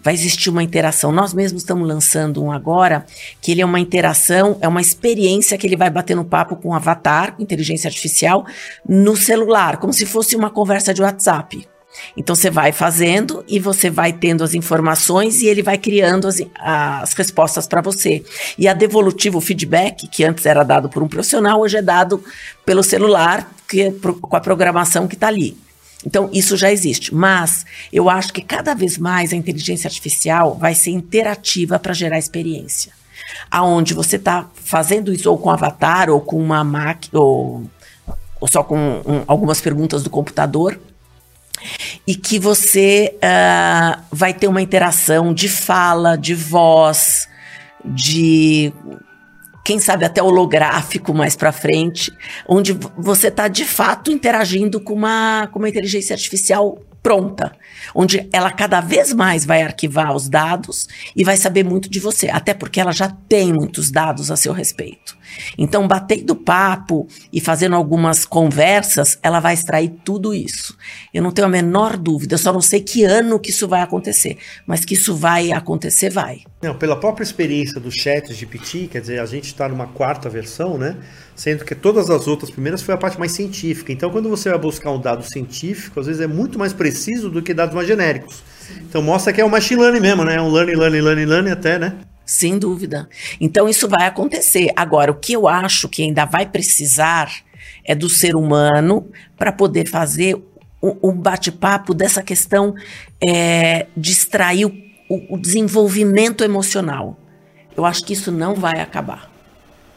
Vai 0.00 0.14
existir 0.14 0.50
uma 0.50 0.62
interação. 0.62 1.12
Nós 1.12 1.34
mesmos 1.34 1.62
estamos 1.62 1.86
lançando 1.86 2.42
um 2.42 2.50
agora, 2.50 3.04
que 3.40 3.52
ele 3.52 3.60
é 3.60 3.64
uma 3.64 3.80
interação, 3.80 4.56
é 4.60 4.68
uma 4.68 4.80
experiência 4.80 5.58
que 5.58 5.66
ele 5.66 5.76
vai 5.76 5.90
bater 5.90 6.16
no 6.16 6.24
papo 6.24 6.56
com 6.56 6.70
o 6.70 6.74
avatar, 6.74 7.34
inteligência 7.38 7.88
artificial, 7.88 8.46
no 8.88 9.16
celular, 9.16 9.78
como 9.78 9.92
se 9.92 10.06
fosse 10.06 10.34
uma 10.34 10.50
conversa 10.50 10.94
de 10.94 11.02
WhatsApp. 11.02 11.68
Então 12.16 12.34
você 12.34 12.50
vai 12.50 12.72
fazendo 12.72 13.44
e 13.48 13.58
você 13.58 13.90
vai 13.90 14.12
tendo 14.12 14.44
as 14.44 14.54
informações 14.54 15.40
e 15.40 15.46
ele 15.46 15.62
vai 15.62 15.78
criando 15.78 16.26
as, 16.26 16.40
as 16.58 17.12
respostas 17.12 17.66
para 17.66 17.80
você. 17.80 18.24
E 18.58 18.68
a 18.68 18.74
devolutiva, 18.74 19.38
o 19.38 19.40
feedback, 19.40 20.08
que 20.08 20.24
antes 20.24 20.46
era 20.46 20.62
dado 20.62 20.88
por 20.88 21.02
um 21.02 21.08
profissional, 21.08 21.60
hoje 21.60 21.76
é 21.76 21.82
dado 21.82 22.22
pelo 22.64 22.82
celular, 22.82 23.50
que, 23.68 23.82
é 23.82 23.92
com 23.92 24.36
a 24.36 24.40
programação 24.40 25.06
que 25.06 25.14
está 25.14 25.28
ali. 25.28 25.56
Então, 26.04 26.28
isso 26.32 26.56
já 26.56 26.70
existe. 26.70 27.14
Mas 27.14 27.64
eu 27.92 28.10
acho 28.10 28.32
que 28.32 28.42
cada 28.42 28.74
vez 28.74 28.98
mais 28.98 29.32
a 29.32 29.36
inteligência 29.36 29.88
artificial 29.88 30.56
vai 30.56 30.74
ser 30.74 30.90
interativa 30.90 31.78
para 31.78 31.94
gerar 31.94 32.18
experiência. 32.18 32.92
Aonde 33.50 33.94
você 33.94 34.16
está 34.16 34.48
fazendo 34.54 35.12
isso 35.12 35.30
ou 35.30 35.38
com 35.38 35.50
avatar, 35.50 36.10
ou 36.10 36.20
com 36.20 36.36
uma 36.36 36.64
máquina, 36.64 37.20
ou, 37.20 37.64
ou 38.40 38.48
só 38.48 38.62
com 38.64 38.76
um, 38.76 39.22
algumas 39.26 39.60
perguntas 39.60 40.02
do 40.02 40.10
computador, 40.10 40.78
e 42.06 42.14
que 42.14 42.38
você 42.38 43.16
uh, 43.16 44.02
vai 44.10 44.34
ter 44.34 44.48
uma 44.48 44.62
interação 44.62 45.32
de 45.32 45.48
fala, 45.48 46.16
de 46.16 46.34
voz, 46.34 47.28
de 47.84 48.72
quem 49.64 49.78
sabe 49.78 50.04
até 50.04 50.22
holográfico 50.22 51.14
mais 51.14 51.36
para 51.36 51.52
frente, 51.52 52.12
onde 52.48 52.72
você 52.96 53.28
está 53.28 53.48
de 53.48 53.64
fato 53.64 54.10
interagindo 54.10 54.80
com 54.80 54.94
uma, 54.94 55.48
com 55.52 55.58
uma 55.58 55.68
inteligência 55.68 56.14
artificial 56.14 56.78
pronta, 57.02 57.52
onde 57.94 58.28
ela 58.32 58.50
cada 58.50 58.80
vez 58.80 59.12
mais 59.12 59.44
vai 59.44 59.62
arquivar 59.62 60.14
os 60.14 60.28
dados 60.28 60.88
e 61.16 61.24
vai 61.24 61.36
saber 61.36 61.64
muito 61.64 61.90
de 61.90 61.98
você, 61.98 62.28
até 62.28 62.54
porque 62.54 62.80
ela 62.80 62.92
já 62.92 63.08
tem 63.28 63.52
muitos 63.52 63.90
dados 63.90 64.30
a 64.30 64.36
seu 64.36 64.52
respeito. 64.52 65.16
Então, 65.56 65.86
batendo 65.86 66.34
papo 66.34 67.06
e 67.32 67.40
fazendo 67.40 67.76
algumas 67.76 68.24
conversas, 68.24 69.18
ela 69.22 69.40
vai 69.40 69.54
extrair 69.54 69.92
tudo 70.04 70.34
isso. 70.34 70.76
Eu 71.12 71.22
não 71.22 71.30
tenho 71.30 71.46
a 71.46 71.50
menor 71.50 71.96
dúvida, 71.96 72.38
só 72.38 72.52
não 72.52 72.60
sei 72.60 72.80
que 72.80 73.04
ano 73.04 73.38
que 73.38 73.50
isso 73.50 73.68
vai 73.68 73.82
acontecer, 73.82 74.38
mas 74.66 74.84
que 74.84 74.94
isso 74.94 75.14
vai 75.14 75.52
acontecer, 75.52 76.10
vai. 76.10 76.40
Não, 76.62 76.74
pela 76.74 76.96
própria 76.96 77.24
experiência 77.24 77.80
do 77.80 77.90
chat 77.90 78.32
GPT, 78.32 78.88
quer 78.88 79.00
dizer, 79.00 79.20
a 79.20 79.26
gente 79.26 79.46
está 79.46 79.68
numa 79.68 79.86
quarta 79.86 80.28
versão, 80.28 80.78
né? 80.78 80.96
Sendo 81.34 81.64
que 81.64 81.74
todas 81.74 82.08
as 82.10 82.28
outras 82.28 82.50
primeiras 82.50 82.82
foi 82.82 82.94
a 82.94 82.98
parte 82.98 83.18
mais 83.18 83.32
científica. 83.32 83.92
Então, 83.92 84.10
quando 84.10 84.28
você 84.28 84.48
vai 84.48 84.58
buscar 84.58 84.92
um 84.92 85.00
dado 85.00 85.24
científico, 85.24 85.98
às 85.98 86.06
vezes 86.06 86.20
é 86.20 86.26
muito 86.26 86.58
mais 86.58 86.72
preciso 86.72 87.30
do 87.30 87.42
que 87.42 87.52
dados 87.52 87.74
mais 87.74 87.88
genéricos. 87.88 88.42
Então, 88.88 89.02
mostra 89.02 89.32
que 89.32 89.40
é 89.40 89.44
um 89.44 89.48
machine 89.48 89.80
learning 89.80 90.00
mesmo, 90.00 90.24
né? 90.24 90.40
Um 90.40 90.50
learning, 90.50 90.76
learning, 90.76 91.00
learning, 91.00 91.24
learning 91.24 91.50
até, 91.50 91.78
né? 91.78 91.96
Sem 92.24 92.58
dúvida. 92.58 93.08
Então 93.40 93.68
isso 93.68 93.88
vai 93.88 94.06
acontecer. 94.06 94.70
Agora, 94.76 95.10
o 95.10 95.16
que 95.16 95.32
eu 95.32 95.48
acho 95.48 95.88
que 95.88 96.02
ainda 96.02 96.24
vai 96.24 96.46
precisar 96.46 97.30
é 97.84 97.94
do 97.94 98.08
ser 98.08 98.36
humano 98.36 99.10
para 99.36 99.52
poder 99.52 99.88
fazer 99.88 100.36
o, 100.80 101.12
bate-papo 101.12 101.94
dessa 101.94 102.22
questão 102.22 102.74
é, 103.22 103.86
de 103.96 104.10
extrair 104.10 104.66
o, 104.66 105.34
o 105.34 105.38
desenvolvimento 105.38 106.42
emocional. 106.42 107.16
Eu 107.76 107.84
acho 107.84 108.04
que 108.04 108.12
isso 108.12 108.32
não 108.32 108.54
vai 108.54 108.80
acabar. 108.80 109.31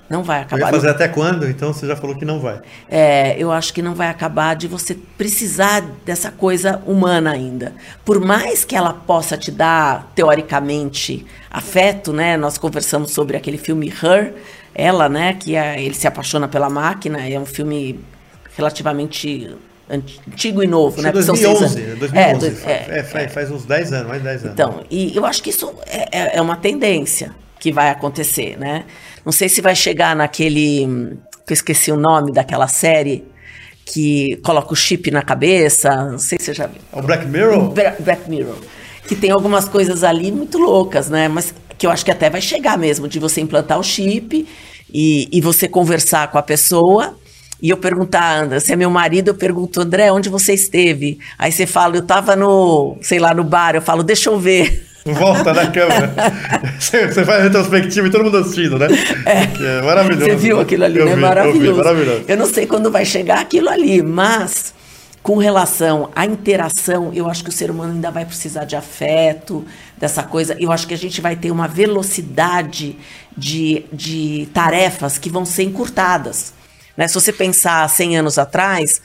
Não 0.09 0.23
vai 0.23 0.41
acabar. 0.41 0.63
Vai 0.63 0.71
fazer 0.71 0.89
até 0.89 1.07
quando? 1.07 1.49
Então 1.49 1.73
você 1.73 1.87
já 1.87 1.95
falou 1.95 2.15
que 2.15 2.25
não 2.25 2.39
vai. 2.39 2.61
É, 2.89 3.35
eu 3.39 3.51
acho 3.51 3.73
que 3.73 3.81
não 3.81 3.95
vai 3.95 4.07
acabar 4.07 4.55
de 4.55 4.67
você 4.67 4.95
precisar 5.17 5.81
dessa 6.05 6.29
coisa 6.29 6.81
humana 6.85 7.31
ainda. 7.31 7.73
Por 8.03 8.19
mais 8.19 8.63
que 8.63 8.75
ela 8.75 8.93
possa 8.93 9.35
te 9.35 9.49
dar, 9.49 10.11
teoricamente, 10.13 11.25
afeto, 11.49 12.13
né? 12.13 12.37
Nós 12.37 12.57
conversamos 12.57 13.11
sobre 13.11 13.35
aquele 13.35 13.57
filme 13.57 13.87
Her, 13.87 14.33
ela, 14.75 15.09
né? 15.09 15.33
Que 15.33 15.55
é, 15.55 15.81
ele 15.81 15.95
se 15.95 16.07
apaixona 16.07 16.47
pela 16.47 16.69
máquina. 16.69 17.27
É 17.27 17.39
um 17.39 17.45
filme 17.45 17.99
relativamente 18.55 19.55
antigo 19.89 20.63
e 20.63 20.67
novo, 20.67 21.01
né? 21.01 21.11
2011, 21.11 21.81
2011. 21.95 22.17
É, 22.17 22.35
do, 22.35 22.69
é, 22.69 22.99
é, 22.99 23.03
faz, 23.03 23.33
faz, 23.33 23.51
uns 23.51 23.65
10 23.65 23.93
anos, 23.93 24.07
mais 24.07 24.21
10 24.21 24.41
anos. 24.43 24.53
Então, 24.53 24.83
e 24.89 25.15
eu 25.15 25.25
acho 25.25 25.41
que 25.41 25.49
isso 25.49 25.73
é, 25.87 26.07
é, 26.11 26.37
é 26.37 26.41
uma 26.41 26.55
tendência 26.55 27.33
que 27.65 27.71
vai 27.71 27.89
acontecer, 27.89 28.59
né? 28.59 28.85
Não 29.25 29.31
sei 29.31 29.49
se 29.49 29.59
vai 29.59 29.75
chegar 29.75 30.15
naquele. 30.15 31.17
que 31.47 31.51
eu 31.51 31.55
esqueci 31.55 31.91
o 31.91 31.97
nome 31.97 32.31
daquela 32.31 32.67
série 32.67 33.25
que 33.83 34.35
coloca 34.43 34.71
o 34.71 34.75
chip 34.75 35.09
na 35.09 35.23
cabeça. 35.23 35.89
Não 36.11 36.19
sei 36.19 36.37
se 36.39 36.45
você 36.45 36.53
já 36.53 36.67
viu. 36.67 36.79
O 36.93 37.01
Black 37.01 37.25
Mirror? 37.25 37.73
Black 37.73 38.29
Mirror. 38.29 38.57
Que 39.07 39.15
tem 39.15 39.31
algumas 39.31 39.67
coisas 39.67 40.03
ali 40.03 40.31
muito 40.31 40.59
loucas, 40.59 41.09
né? 41.09 41.27
Mas 41.27 41.55
que 41.75 41.87
eu 41.87 41.89
acho 41.89 42.05
que 42.05 42.11
até 42.11 42.29
vai 42.29 42.39
chegar 42.39 42.77
mesmo, 42.77 43.07
de 43.07 43.17
você 43.17 43.41
implantar 43.41 43.79
o 43.79 43.83
chip 43.83 44.47
e, 44.93 45.27
e 45.31 45.41
você 45.41 45.67
conversar 45.67 46.29
com 46.29 46.37
a 46.37 46.43
pessoa. 46.43 47.17
E 47.59 47.71
eu 47.71 47.77
perguntar, 47.77 48.43
André, 48.43 48.59
se 48.59 48.71
é 48.71 48.75
meu 48.75 48.91
marido, 48.91 49.29
eu 49.29 49.35
pergunto, 49.35 49.81
André, 49.81 50.11
onde 50.11 50.29
você 50.29 50.53
esteve? 50.53 51.17
Aí 51.35 51.51
você 51.51 51.65
fala, 51.65 51.95
eu 51.95 52.05
tava 52.05 52.35
no, 52.35 52.95
sei 53.01 53.17
lá, 53.17 53.33
no 53.33 53.43
bar, 53.43 53.73
eu 53.73 53.81
falo, 53.81 54.03
deixa 54.03 54.29
eu 54.29 54.37
ver. 54.37 54.85
Volta 55.05 55.53
na 55.53 55.69
câmera. 55.69 56.13
Você 56.79 57.23
faz 57.23 57.43
retrospectiva 57.43 58.07
e 58.07 58.09
todo 58.09 58.23
mundo 58.23 58.37
assistindo, 58.37 58.79
né? 58.79 58.87
É, 59.25 59.77
é 59.77 59.81
maravilhoso. 59.83 60.25
Você 60.25 60.35
viu 60.35 60.59
aquilo 60.59 60.83
ali, 60.83 60.97
eu 60.97 61.05
né? 61.05 61.15
Vi, 61.15 61.21
maravilhoso. 61.21 61.65
Eu, 61.65 61.73
vi, 61.73 61.77
maravilhoso. 61.77 62.25
eu 62.27 62.37
não 62.37 62.47
sei 62.47 62.65
quando 62.65 62.89
vai 62.89 63.05
chegar 63.05 63.39
aquilo 63.39 63.69
ali, 63.69 64.01
mas 64.01 64.73
com 65.21 65.37
relação 65.37 66.09
à 66.15 66.25
interação, 66.25 67.11
eu 67.13 67.29
acho 67.29 67.43
que 67.43 67.49
o 67.49 67.53
ser 67.53 67.69
humano 67.69 67.93
ainda 67.93 68.09
vai 68.09 68.25
precisar 68.25 68.65
de 68.65 68.75
afeto, 68.75 69.63
dessa 69.95 70.23
coisa. 70.23 70.57
Eu 70.59 70.71
acho 70.71 70.87
que 70.87 70.93
a 70.93 70.97
gente 70.97 71.21
vai 71.21 71.35
ter 71.35 71.51
uma 71.51 71.67
velocidade 71.67 72.97
de, 73.37 73.85
de 73.93 74.47
tarefas 74.53 75.19
que 75.19 75.29
vão 75.29 75.45
ser 75.45 75.63
encurtadas. 75.63 76.53
Né? 76.97 77.07
Se 77.07 77.13
você 77.13 77.31
pensar 77.31 77.87
100 77.87 78.17
anos 78.17 78.37
atrás, 78.37 79.01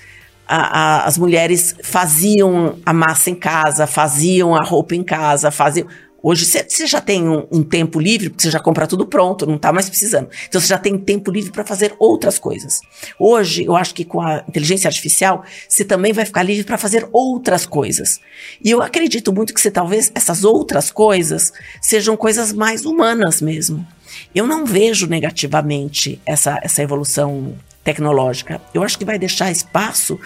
a, 0.50 0.56
a, 0.56 1.04
as 1.04 1.16
mulheres 1.16 1.76
faziam 1.80 2.80
a 2.84 2.92
massa 2.92 3.30
em 3.30 3.36
casa, 3.36 3.86
faziam 3.86 4.52
a 4.52 4.64
roupa 4.64 4.96
em 4.96 5.04
casa, 5.04 5.48
faziam. 5.52 5.86
Hoje 6.22 6.44
você 6.44 6.86
já 6.86 7.00
tem 7.00 7.26
um, 7.26 7.46
um, 7.50 7.62
tempo 7.62 7.98
livre, 7.98 8.28
porque 8.28 8.42
você 8.42 8.50
já 8.50 8.58
compra 8.60 8.86
tudo 8.86 9.06
pronto, 9.06 9.46
não 9.46 9.54
está 9.54 9.72
mais 9.72 9.88
precisando. 9.88 10.28
Então 10.48 10.60
você 10.60 10.66
já 10.66 10.76
tem 10.76 10.98
tempo 10.98 11.30
livre 11.30 11.50
para 11.50 11.64
fazer 11.64 11.94
outras 11.98 12.38
coisas. 12.38 12.80
Hoje, 13.18 13.64
eu 13.64 13.74
acho 13.74 13.94
que 13.94 14.04
com 14.04 14.20
a 14.20 14.44
inteligência 14.46 14.88
artificial, 14.88 15.44
você 15.66 15.82
também 15.82 16.12
vai 16.12 16.26
ficar 16.26 16.42
livre 16.42 16.64
para 16.64 16.76
fazer 16.76 17.08
outras 17.12 17.64
coisas. 17.64 18.20
E 18.62 18.70
eu 18.70 18.82
acredito 18.82 19.32
muito 19.32 19.54
que 19.54 19.60
você 19.60 19.70
talvez 19.70 20.10
essas 20.14 20.44
outras 20.44 20.90
coisas 20.90 21.52
sejam 21.80 22.16
coisas 22.16 22.52
mais 22.52 22.84
humanas 22.84 23.40
mesmo. 23.40 23.86
Eu 24.34 24.46
não 24.46 24.66
vejo 24.66 25.06
negativamente 25.06 26.20
essa, 26.26 26.58
essa 26.62 26.82
evolução 26.82 27.56
tecnológica. 27.90 28.60
Eu 28.72 28.82
acho 28.82 28.98
que 28.98 29.04
vai 29.04 29.18
deixar 29.18 29.50
espaço 29.50 30.18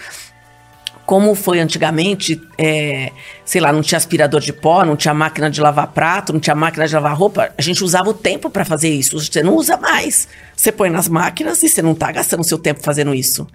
como 1.05 1.35
foi 1.35 1.59
antigamente, 1.59 2.41
é, 2.57 3.11
sei 3.45 3.61
lá, 3.61 3.71
não 3.71 3.83
tinha 3.83 3.97
aspirador 3.97 4.41
de 4.41 4.51
pó, 4.51 4.83
não 4.83 4.95
tinha 4.95 5.13
máquina 5.13 5.51
de 5.51 5.61
lavar 5.61 5.87
prato, 5.87 6.33
não 6.33 6.39
tinha 6.39 6.55
máquina 6.55 6.87
de 6.87 6.95
lavar 6.95 7.15
roupa, 7.15 7.53
a 7.55 7.61
gente 7.61 7.83
usava 7.83 8.09
o 8.09 8.13
tempo 8.13 8.49
para 8.49 8.65
fazer 8.65 8.89
isso. 8.89 9.19
Você 9.19 9.43
não 9.43 9.55
usa 9.55 9.77
mais. 9.77 10.27
Você 10.55 10.71
põe 10.71 10.89
nas 10.89 11.07
máquinas 11.07 11.61
e 11.61 11.69
você 11.69 11.81
não 11.81 11.91
está 11.91 12.11
gastando 12.11 12.43
seu 12.43 12.57
tempo 12.57 12.81
fazendo 12.81 13.13
isso. 13.13 13.45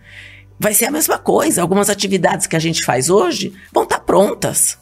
Vai 0.61 0.75
ser 0.75 0.85
a 0.85 0.91
mesma 0.91 1.19
coisa. 1.19 1.61
Algumas 1.61 1.91
atividades 1.91 2.47
que 2.47 2.55
a 2.55 2.61
gente 2.61 2.85
faz 2.85 3.11
hoje 3.11 3.53
vão 3.73 3.83
estar 3.83 3.99
tá 3.99 4.05
prontas. 4.05 4.79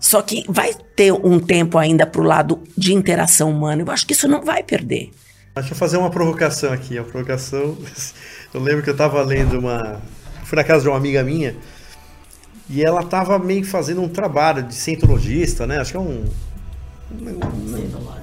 Só 0.00 0.20
que 0.22 0.44
vai 0.48 0.74
ter 0.96 1.12
um 1.12 1.38
tempo 1.38 1.78
ainda 1.78 2.04
para 2.04 2.20
o 2.20 2.24
lado 2.24 2.60
de 2.76 2.92
interação 2.92 3.50
humana. 3.50 3.82
Eu 3.82 3.90
acho 3.92 4.04
que 4.04 4.12
isso 4.12 4.26
não 4.26 4.42
vai 4.42 4.64
perder. 4.64 5.12
Deixa 5.54 5.72
eu 5.72 5.76
fazer 5.76 5.98
uma 5.98 6.10
provocação 6.10 6.72
aqui. 6.72 6.98
A 6.98 7.04
provocação. 7.04 7.76
Eu 8.52 8.60
lembro 8.60 8.82
que 8.82 8.90
eu 8.90 8.94
estava 8.94 9.22
lendo 9.22 9.58
uma. 9.58 10.00
Fui 10.44 10.56
na 10.56 10.64
casa 10.64 10.82
de 10.82 10.88
uma 10.88 10.96
amiga 10.96 11.22
minha 11.22 11.56
e 12.68 12.82
ela 12.82 13.00
estava 13.00 13.38
meio 13.38 13.64
fazendo 13.64 14.02
um 14.02 14.08
trabalho 14.08 14.62
de 14.62 14.74
cientologista, 14.74 15.66
né? 15.66 15.80
Acho 15.80 15.92
que 15.92 15.96
é 15.96 16.00
um. 16.00 16.24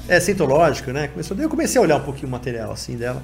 é, 0.08 0.20
cientológico, 0.20 0.92
né? 0.92 1.08
Começou, 1.08 1.38
eu 1.38 1.50
comecei 1.50 1.80
a 1.80 1.84
olhar 1.84 1.98
um 1.98 2.04
pouquinho 2.04 2.28
o 2.28 2.32
material 2.32 2.72
assim 2.72 2.96
dela. 2.96 3.24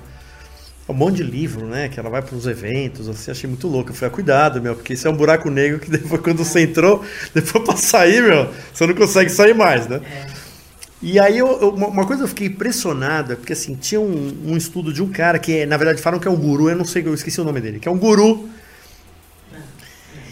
um 0.90 0.94
monte 0.94 1.18
de 1.18 1.24
livro, 1.24 1.66
né? 1.68 1.90
Que 1.90 2.00
ela 2.00 2.10
vai 2.10 2.22
para 2.22 2.36
uns 2.36 2.48
eventos, 2.48 3.08
assim, 3.08 3.32
achei 3.32 3.50
muito 3.50 3.68
louco. 3.68 3.92
Eu 3.92 3.96
falei, 3.96 4.12
ah, 4.12 4.14
cuidado, 4.14 4.62
meu, 4.62 4.76
porque 4.76 4.94
isso 4.94 5.08
é 5.08 5.12
um 5.12 5.16
buraco 5.16 5.50
negro 5.50 5.80
que 5.80 5.90
depois, 5.92 6.22
quando 6.22 6.44
você 6.44 6.62
entrou, 6.62 7.04
depois 7.34 7.64
para 7.64 7.78
sair, 7.78 8.22
meu, 8.24 8.50
você 8.74 8.88
não 8.88 8.96
consegue 8.96 9.30
sair 9.30 9.54
mais, 9.54 9.88
né? 9.88 10.02
É. 10.04 10.45
E 11.08 11.20
aí, 11.20 11.38
eu, 11.38 11.48
eu, 11.62 11.70
uma 11.70 12.04
coisa 12.04 12.24
eu 12.24 12.28
fiquei 12.28 12.48
impressionada, 12.48 13.36
porque 13.36 13.54
assim, 13.54 13.76
tinha 13.76 14.02
um, 14.02 14.38
um, 14.44 14.58
estudo 14.58 14.92
de 14.92 15.04
um 15.04 15.12
cara 15.12 15.38
que, 15.38 15.64
na 15.64 15.78
verdade, 15.78 16.02
falam 16.02 16.20
que 16.20 16.28
é 16.28 16.32
um 16.32 16.36
guru, 16.36 16.68
eu 16.68 16.76
não 16.76 16.84
sei, 16.84 17.06
eu 17.06 17.14
esqueci 17.14 17.40
o 17.40 17.44
nome 17.44 17.62
dele, 17.62 17.80
que 17.80 17.88
é 17.88 17.92
um 17.92 18.00
guru. 18.00 18.50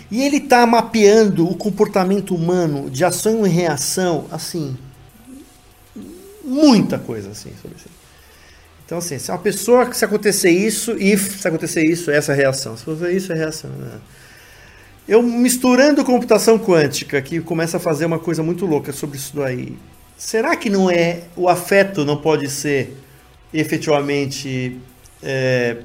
E 0.10 0.24
ele 0.24 0.40
tá 0.40 0.66
mapeando 0.66 1.48
o 1.48 1.56
comportamento 1.56 2.34
humano 2.34 2.90
de 2.90 3.06
ação 3.06 3.46
e 3.46 3.50
reação, 3.52 4.26
assim, 4.32 4.76
muita 6.44 6.98
coisa 6.98 7.30
assim 7.30 7.52
sobre 7.62 7.78
isso. 7.78 7.90
Então, 8.84 8.98
assim, 8.98 9.20
se 9.20 9.30
uma 9.30 9.38
pessoa, 9.38 9.94
se 9.94 10.04
acontecer 10.04 10.50
isso, 10.50 10.94
if, 11.00 11.40
se 11.40 11.48
acontecer 11.48 11.86
isso, 11.86 12.10
essa 12.10 12.32
é 12.32 12.34
a 12.34 12.36
reação. 12.36 12.76
Se 12.76 12.82
acontecer 12.82 13.12
isso, 13.12 13.32
é 13.32 13.36
a 13.36 13.38
reação. 13.38 13.70
Né? 13.70 14.00
Eu 15.08 15.22
misturando 15.22 16.04
computação 16.04 16.58
quântica, 16.58 17.22
que 17.22 17.40
começa 17.42 17.78
a 17.78 17.80
fazer 17.80 18.06
uma 18.06 18.18
coisa 18.18 18.42
muito 18.42 18.66
louca 18.66 18.92
sobre 18.92 19.18
isso 19.18 19.36
daí. 19.36 19.78
Será 20.17 20.56
que 20.56 20.69
não 20.69 20.89
é 20.89 21.23
o 21.36 21.49
afeto 21.49 22.06
não 22.06 22.17
pode 22.17 22.49
ser 22.49 22.97
efetivamente, 23.54 24.80
é, 25.21 25.78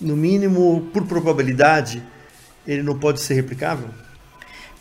no 0.00 0.16
mínimo 0.16 0.88
por 0.92 1.06
probabilidade, 1.06 2.02
ele 2.66 2.82
não 2.82 2.98
pode 2.98 3.20
ser 3.20 3.34
replicável? 3.34 3.88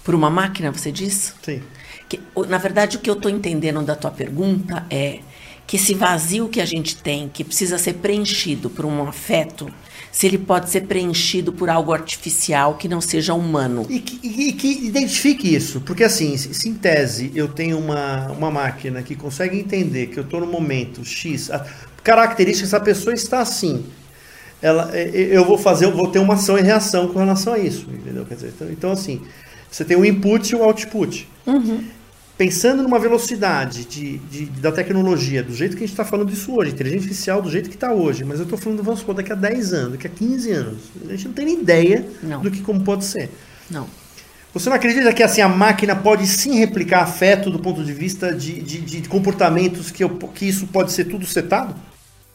Por 0.03 0.15
uma 0.15 0.29
máquina, 0.29 0.71
você 0.71 0.91
diz? 0.91 1.33
Sim. 1.41 1.61
Que, 2.09 2.19
na 2.47 2.57
verdade, 2.57 2.97
o 2.97 2.99
que 2.99 3.09
eu 3.09 3.13
estou 3.13 3.31
entendendo 3.31 3.81
da 3.83 3.95
tua 3.95 4.11
pergunta 4.11 4.85
é 4.89 5.19
que 5.65 5.77
esse 5.77 5.93
vazio 5.93 6.49
que 6.49 6.59
a 6.59 6.65
gente 6.65 6.97
tem, 6.97 7.29
que 7.29 7.43
precisa 7.43 7.77
ser 7.77 7.93
preenchido 7.93 8.69
por 8.69 8.85
um 8.85 9.07
afeto, 9.07 9.71
se 10.11 10.27
ele 10.27 10.37
pode 10.37 10.69
ser 10.69 10.81
preenchido 10.81 11.53
por 11.53 11.69
algo 11.69 11.93
artificial 11.93 12.75
que 12.75 12.87
não 12.87 12.99
seja 12.99 13.33
humano. 13.33 13.85
E 13.89 13.99
que, 13.99 14.27
e 14.27 14.51
que 14.53 14.85
identifique 14.85 15.53
isso, 15.53 15.81
porque 15.81 16.03
assim, 16.03 16.35
se 16.35 16.67
em 16.67 16.73
tese 16.73 17.31
eu 17.33 17.47
tenho 17.47 17.77
uma, 17.79 18.27
uma 18.31 18.51
máquina 18.51 19.01
que 19.01 19.15
consegue 19.15 19.57
entender 19.57 20.07
que 20.07 20.17
eu 20.17 20.23
estou 20.23 20.41
no 20.41 20.47
momento 20.47 21.05
X, 21.05 21.49
a 21.49 21.65
característica 22.03 22.65
dessa 22.65 22.79
pessoa 22.79 23.13
está 23.13 23.39
assim, 23.39 23.85
ela, 24.61 24.91
eu 24.95 25.45
vou 25.45 25.57
fazer, 25.57 25.85
eu 25.85 25.95
vou 25.95 26.07
ter 26.07 26.19
uma 26.19 26.33
ação 26.33 26.57
e 26.57 26.61
reação 26.61 27.07
com 27.07 27.19
relação 27.19 27.53
a 27.53 27.59
isso, 27.59 27.87
entendeu? 27.91 28.25
Quer 28.25 28.35
dizer, 28.35 28.53
então, 28.55 28.71
então 28.71 28.91
assim, 28.91 29.21
você 29.71 29.85
tem 29.85 29.97
o 29.97 30.05
input 30.05 30.51
e 30.51 30.55
o 30.55 30.63
output. 30.63 31.27
Uhum 31.47 32.00
pensando 32.41 32.81
numa 32.81 32.97
velocidade 32.97 33.85
de, 33.85 34.17
de, 34.17 34.45
da 34.45 34.71
tecnologia, 34.71 35.43
do 35.43 35.53
jeito 35.53 35.77
que 35.77 35.83
a 35.83 35.85
gente 35.85 35.93
está 35.93 36.03
falando 36.03 36.27
disso 36.29 36.51
hoje, 36.55 36.71
inteligência 36.71 37.05
artificial 37.05 37.39
do 37.39 37.51
jeito 37.51 37.69
que 37.69 37.75
está 37.75 37.93
hoje, 37.93 38.23
mas 38.23 38.39
eu 38.39 38.45
estou 38.45 38.57
falando, 38.57 38.81
vamos 38.81 39.01
supor, 39.01 39.13
daqui 39.13 39.31
a 39.31 39.35
10 39.35 39.73
anos, 39.73 39.91
daqui 39.91 40.07
a 40.07 40.09
15 40.09 40.51
anos. 40.51 40.79
A 41.05 41.11
gente 41.11 41.27
não 41.27 41.33
tem 41.35 41.45
nem 41.45 41.61
ideia 41.61 42.03
não. 42.23 42.41
do 42.41 42.49
que 42.49 42.61
como 42.61 42.81
pode 42.81 43.05
ser. 43.05 43.29
Não. 43.69 43.87
Você 44.55 44.69
não 44.69 44.75
acredita 44.75 45.13
que 45.13 45.21
assim 45.21 45.41
a 45.41 45.47
máquina 45.47 45.95
pode 45.95 46.25
sim 46.25 46.55
replicar 46.55 47.03
afeto 47.03 47.51
do 47.51 47.59
ponto 47.59 47.85
de 47.85 47.93
vista 47.93 48.33
de, 48.33 48.59
de, 48.59 48.81
de 48.81 49.07
comportamentos 49.07 49.91
que, 49.91 50.03
eu, 50.03 50.09
que 50.09 50.47
isso 50.47 50.65
pode 50.65 50.91
ser 50.91 51.05
tudo 51.05 51.27
setado? 51.27 51.75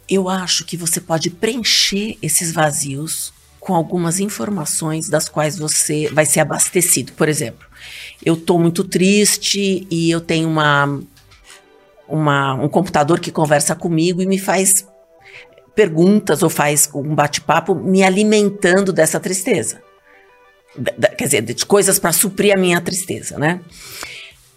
Eu 0.09 0.29
acho 0.29 0.64
que 0.64 0.77
você 0.77 1.01
pode 1.01 1.31
preencher 1.31 2.16
esses 2.23 2.53
vazios 2.53 3.33
com 3.59 3.75
algumas 3.75 4.21
informações 4.21 5.09
das 5.09 5.29
quais 5.29 5.59
você 5.59 6.09
vai 6.12 6.25
ser 6.25 6.38
abastecido. 6.38 7.12
Por 7.14 7.29
exemplo, 7.29 7.66
eu 8.25 8.35
estou 8.35 8.59
muito 8.59 8.85
triste 8.85 9.87
e 9.90 10.11
eu 10.11 10.20
tenho 10.20 10.49
uma, 10.49 11.01
uma, 12.09 12.55
um 12.55 12.68
computador 12.68 13.20
que 13.20 13.31
conversa 13.31 13.75
comigo 13.75 14.22
e 14.22 14.27
me 14.27 14.38
faz 14.38 14.87
perguntas 15.75 16.42
ou 16.42 16.49
faz 16.49 16.88
um 16.94 17.14
bate-papo 17.14 17.75
me 17.75 18.03
alimentando 18.03 18.92
dessa 18.92 19.20
tristeza. 19.20 19.83
Quer 21.16 21.25
dizer, 21.25 21.42
de 21.42 21.66
coisas 21.66 21.99
para 21.99 22.12
suprir 22.12 22.55
a 22.55 22.61
minha 22.61 22.81
tristeza, 22.81 23.38
né? 23.38 23.61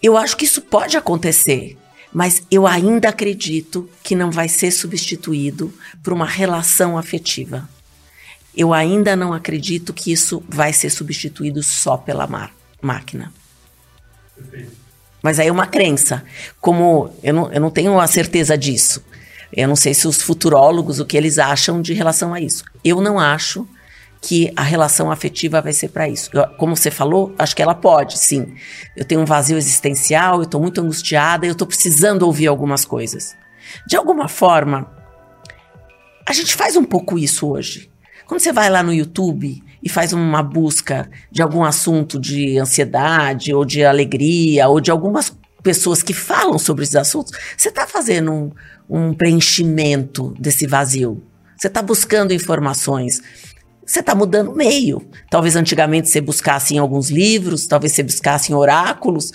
Eu 0.02 0.16
acho 0.16 0.36
que 0.36 0.46
isso 0.46 0.62
pode 0.62 0.96
acontecer, 0.96 1.76
mas 2.12 2.42
eu 2.50 2.66
ainda 2.66 3.10
acredito 3.10 3.88
que 4.02 4.14
não 4.14 4.30
vai 4.30 4.48
ser 4.48 4.70
substituído 4.70 5.72
por 6.02 6.12
uma 6.12 6.26
relação 6.26 6.96
afetiva. 6.96 7.68
Eu 8.56 8.72
ainda 8.72 9.14
não 9.14 9.32
acredito 9.32 9.92
que 9.92 10.10
isso 10.10 10.42
vai 10.48 10.72
ser 10.72 10.90
substituído 10.90 11.62
só 11.62 11.96
pela 11.96 12.26
máquina. 12.80 13.32
Mas 15.22 15.38
aí 15.38 15.48
é 15.48 15.52
uma 15.52 15.66
crença. 15.66 16.24
Como 16.60 17.10
eu 17.22 17.34
não, 17.34 17.52
eu 17.52 17.60
não 17.60 17.70
tenho 17.70 17.98
a 17.98 18.06
certeza 18.06 18.56
disso. 18.56 19.04
Eu 19.52 19.68
não 19.68 19.76
sei 19.76 19.92
se 19.94 20.06
os 20.06 20.22
futurólogos, 20.22 21.00
o 21.00 21.04
que 21.04 21.16
eles 21.16 21.38
acham 21.38 21.82
de 21.82 21.92
relação 21.92 22.32
a 22.32 22.40
isso. 22.40 22.64
Eu 22.84 23.00
não 23.00 23.18
acho 23.18 23.66
que 24.22 24.52
a 24.54 24.62
relação 24.62 25.10
afetiva 25.10 25.60
vai 25.60 25.72
ser 25.72 25.88
para 25.88 26.08
isso. 26.08 26.30
Eu, 26.32 26.46
como 26.56 26.76
você 26.76 26.90
falou, 26.90 27.34
acho 27.38 27.56
que 27.56 27.62
ela 27.62 27.74
pode, 27.74 28.18
sim. 28.18 28.54
Eu 28.96 29.04
tenho 29.04 29.20
um 29.20 29.24
vazio 29.24 29.56
existencial, 29.56 30.36
eu 30.36 30.42
estou 30.42 30.60
muito 30.60 30.80
angustiada, 30.80 31.46
eu 31.46 31.52
estou 31.52 31.66
precisando 31.66 32.22
ouvir 32.22 32.46
algumas 32.46 32.84
coisas. 32.84 33.34
De 33.86 33.96
alguma 33.96 34.28
forma, 34.28 34.90
a 36.26 36.32
gente 36.32 36.54
faz 36.54 36.76
um 36.76 36.84
pouco 36.84 37.18
isso 37.18 37.48
hoje. 37.48 37.90
Quando 38.26 38.40
você 38.40 38.52
vai 38.52 38.68
lá 38.70 38.82
no 38.82 38.92
YouTube 38.92 39.62
e 39.82 39.88
faz 39.88 40.12
uma 40.12 40.42
busca 40.42 41.10
de 41.30 41.42
algum 41.42 41.64
assunto 41.64 42.18
de 42.18 42.58
ansiedade 42.58 43.54
ou 43.54 43.64
de 43.64 43.84
alegria 43.84 44.68
ou 44.68 44.80
de 44.80 44.90
algumas 44.90 45.34
pessoas 45.62 46.02
que 46.02 46.12
falam 46.12 46.58
sobre 46.58 46.84
esses 46.84 46.96
assuntos, 46.96 47.32
você 47.56 47.68
está 47.68 47.86
fazendo 47.86 48.32
um, 48.32 48.50
um 48.88 49.14
preenchimento 49.14 50.34
desse 50.38 50.66
vazio. 50.66 51.22
Você 51.56 51.66
está 51.66 51.82
buscando 51.82 52.32
informações. 52.32 53.20
Você 53.84 54.00
está 54.00 54.14
mudando 54.14 54.52
o 54.52 54.56
meio. 54.56 55.02
Talvez 55.28 55.56
antigamente 55.56 56.08
você 56.08 56.20
buscasse 56.20 56.74
em 56.74 56.78
alguns 56.78 57.10
livros, 57.10 57.66
talvez 57.66 57.92
você 57.92 58.02
buscasse 58.02 58.52
em 58.52 58.54
oráculos. 58.54 59.32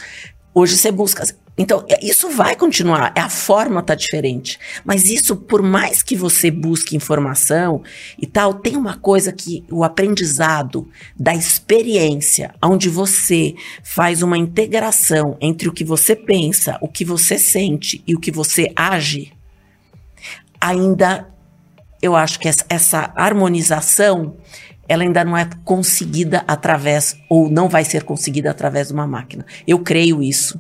Hoje 0.58 0.78
você 0.78 0.90
busca. 0.90 1.22
Então, 1.58 1.86
é, 1.90 2.00
isso 2.02 2.30
vai 2.30 2.56
continuar, 2.56 3.12
a 3.14 3.30
forma 3.30 3.82
está 3.82 3.94
diferente. 3.94 4.58
Mas 4.86 5.10
isso, 5.10 5.36
por 5.36 5.62
mais 5.62 6.02
que 6.02 6.16
você 6.16 6.50
busque 6.50 6.96
informação 6.96 7.84
e 8.18 8.26
tal, 8.26 8.54
tem 8.54 8.78
uma 8.78 8.98
coisa 8.98 9.34
que 9.34 9.66
o 9.70 9.84
aprendizado 9.84 10.88
da 11.20 11.36
experiência, 11.36 12.56
onde 12.64 12.88
você 12.88 13.54
faz 13.84 14.22
uma 14.22 14.38
integração 14.38 15.38
entre 15.42 15.68
o 15.68 15.74
que 15.74 15.84
você 15.84 16.16
pensa, 16.16 16.78
o 16.80 16.88
que 16.88 17.04
você 17.04 17.38
sente 17.38 18.02
e 18.08 18.16
o 18.16 18.20
que 18.20 18.32
você 18.32 18.72
age, 18.74 19.34
ainda 20.60 21.28
eu 22.02 22.16
acho 22.16 22.40
que 22.40 22.48
essa, 22.48 22.66
essa 22.70 23.14
harmonização 23.16 24.38
ela 24.88 25.04
ainda 25.04 25.24
não 25.24 25.38
é 25.38 25.50
conseguida 25.64 26.44
através, 26.48 27.18
ou 27.30 27.50
não 27.50 27.68
vai 27.68 27.84
ser 27.84 28.04
conseguida 28.04 28.52
através 28.52 28.88
de 28.88 28.94
uma 28.94 29.08
máquina. 29.08 29.46
Eu 29.68 29.80
creio 29.80 30.22
isso. 30.22 30.60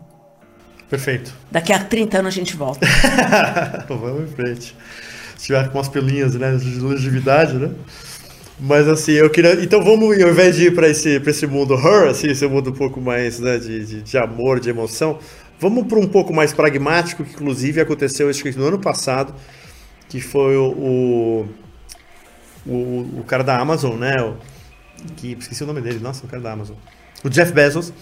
Perfeito. 0.89 1.33
Daqui 1.51 1.73
a 1.73 1.79
30 1.79 2.19
anos 2.19 2.33
a 2.33 2.35
gente 2.35 2.55
volta. 2.55 2.85
Vamos 3.87 4.31
em 4.31 4.35
frente. 4.35 4.75
Se 5.37 5.47
tiver 5.47 5.69
com 5.69 5.77
umas 5.77 5.89
pelinhas 5.89 6.35
né, 6.35 6.55
de 6.55 6.79
longevidade, 6.79 7.55
né? 7.55 7.71
Mas 8.59 8.87
assim, 8.87 9.11
eu 9.11 9.29
queria. 9.29 9.61
Então 9.61 9.83
vamos, 9.83 10.17
ao 10.21 10.29
invés 10.29 10.55
de 10.55 10.67
ir 10.67 10.73
para 10.73 10.87
esse, 10.87 11.21
esse 11.25 11.45
mundo 11.45 11.73
horror, 11.73 12.07
assim, 12.07 12.27
esse 12.27 12.47
mundo 12.47 12.69
um 12.69 12.73
pouco 12.73 13.01
mais 13.01 13.37
né, 13.39 13.57
de, 13.57 13.85
de, 13.85 14.01
de 14.01 14.17
amor, 14.17 14.61
de 14.61 14.69
emoção, 14.69 15.19
vamos 15.59 15.85
para 15.87 15.99
um 15.99 16.07
pouco 16.07 16.33
mais 16.33 16.53
pragmático, 16.53 17.23
que 17.23 17.33
inclusive 17.33 17.81
aconteceu 17.81 18.29
acho 18.29 18.41
que 18.41 18.57
no 18.57 18.65
ano 18.65 18.79
passado, 18.79 19.35
que 20.07 20.21
foi 20.21 20.55
o, 20.55 20.69
o, 20.69 21.49
o 22.65 23.23
cara 23.27 23.43
da 23.43 23.59
Amazon, 23.59 23.97
né? 23.97 24.15
O, 24.21 24.35
que 25.15 25.37
esqueci 25.39 25.63
o 25.63 25.67
nome 25.67 25.81
dele, 25.81 25.99
nossa, 25.99 26.25
o 26.25 26.29
cara 26.29 26.41
da 26.41 26.51
Amazon. 26.51 26.75
O 27.23 27.29
Jeff 27.29 27.51
Bezos 27.51 27.93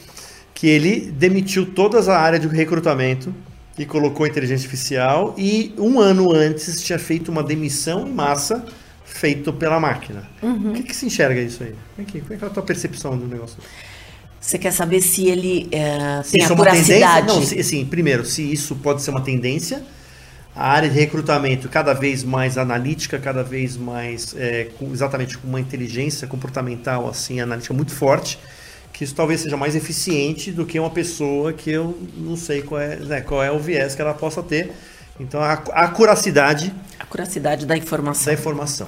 que 0.54 0.68
ele 0.68 1.12
demitiu 1.12 1.66
toda 1.66 2.00
a 2.00 2.18
área 2.18 2.40
de 2.40 2.48
recrutamento 2.48 3.34
e 3.78 3.86
colocou 3.86 4.26
inteligência 4.28 4.66
artificial 4.66 5.34
e 5.38 5.74
um 5.78 6.00
ano 6.00 6.32
antes 6.32 6.82
tinha 6.82 7.00
feito 7.00 7.32
uma 7.32 7.44
demissão 7.44 8.08
em 8.08 8.12
massa 8.12 8.64
feito 9.04 9.52
pela 9.52 9.80
máquina. 9.80 10.28
Uhum. 10.42 10.72
O 10.72 10.74
que, 10.74 10.84
que 10.84 10.96
se 10.96 11.06
enxerga 11.06 11.42
isso 11.42 11.64
aí? 11.64 11.76
Como 11.96 12.08
é 12.08 12.12
que, 12.12 12.22
como 12.22 12.34
é, 12.34 12.38
que 12.38 12.44
é 12.44 12.48
a 12.48 12.50
tua 12.50 12.64
percepção 12.64 13.18
do 13.18 13.28
negócio? 13.28 13.58
Você 14.40 14.58
quer 14.58 14.72
saber 14.72 15.02
se 15.02 15.26
ele 15.26 15.68
é, 15.72 16.22
tem 16.30 16.42
isso 16.42 16.54
a 16.54 16.56
curacidade? 16.56 17.28
Não, 17.28 17.42
se, 17.42 17.60
assim, 17.60 17.86
primeiro, 17.86 18.26
se 18.26 18.42
isso 18.52 18.76
pode 18.76 19.02
ser 19.02 19.12
uma 19.12 19.22
tendência, 19.22 19.84
a 20.56 20.70
área 20.70 20.90
de 20.90 21.00
recrutamento 21.00 21.68
cada 21.68 21.94
vez 21.94 22.24
mais 22.24 22.58
analítica, 22.58 23.18
cada 23.20 23.44
vez 23.44 23.76
mais 23.76 24.36
é, 24.38 24.70
com, 24.78 24.92
exatamente 24.92 25.38
com 25.38 25.48
uma 25.48 25.60
inteligência 25.60 26.28
comportamental 26.28 27.10
assim 27.10 27.40
analítica 27.40 27.74
muito 27.74 27.94
forte 27.94 28.38
que 28.94 29.04
isso 29.04 29.16
talvez 29.16 29.42
seja 29.42 29.58
mais 29.58 29.76
eficiente 29.76 30.52
do 30.52 30.66
que 30.66 30.80
uma 30.80 30.90
pessoa 30.90 31.52
que 31.52 31.72
eu 31.72 31.98
não 32.16 32.38
sei 32.38 32.62
qual 32.62 32.80
é, 32.80 32.96
né, 32.98 33.22
qual 33.22 33.44
é 33.44 33.52
o 33.52 33.58
viés 33.58 33.96
que 33.96 34.02
ela 34.02 34.14
possa 34.14 34.44
ter. 34.44 34.72
Então 35.20 35.42
a, 35.42 35.54
a 35.54 35.88
curacidade 35.90 36.74
A 37.00 37.06
curacidade 37.06 37.66
da 37.66 37.78
informação. 37.78 38.26
Da 38.26 38.40
informação. 38.40 38.88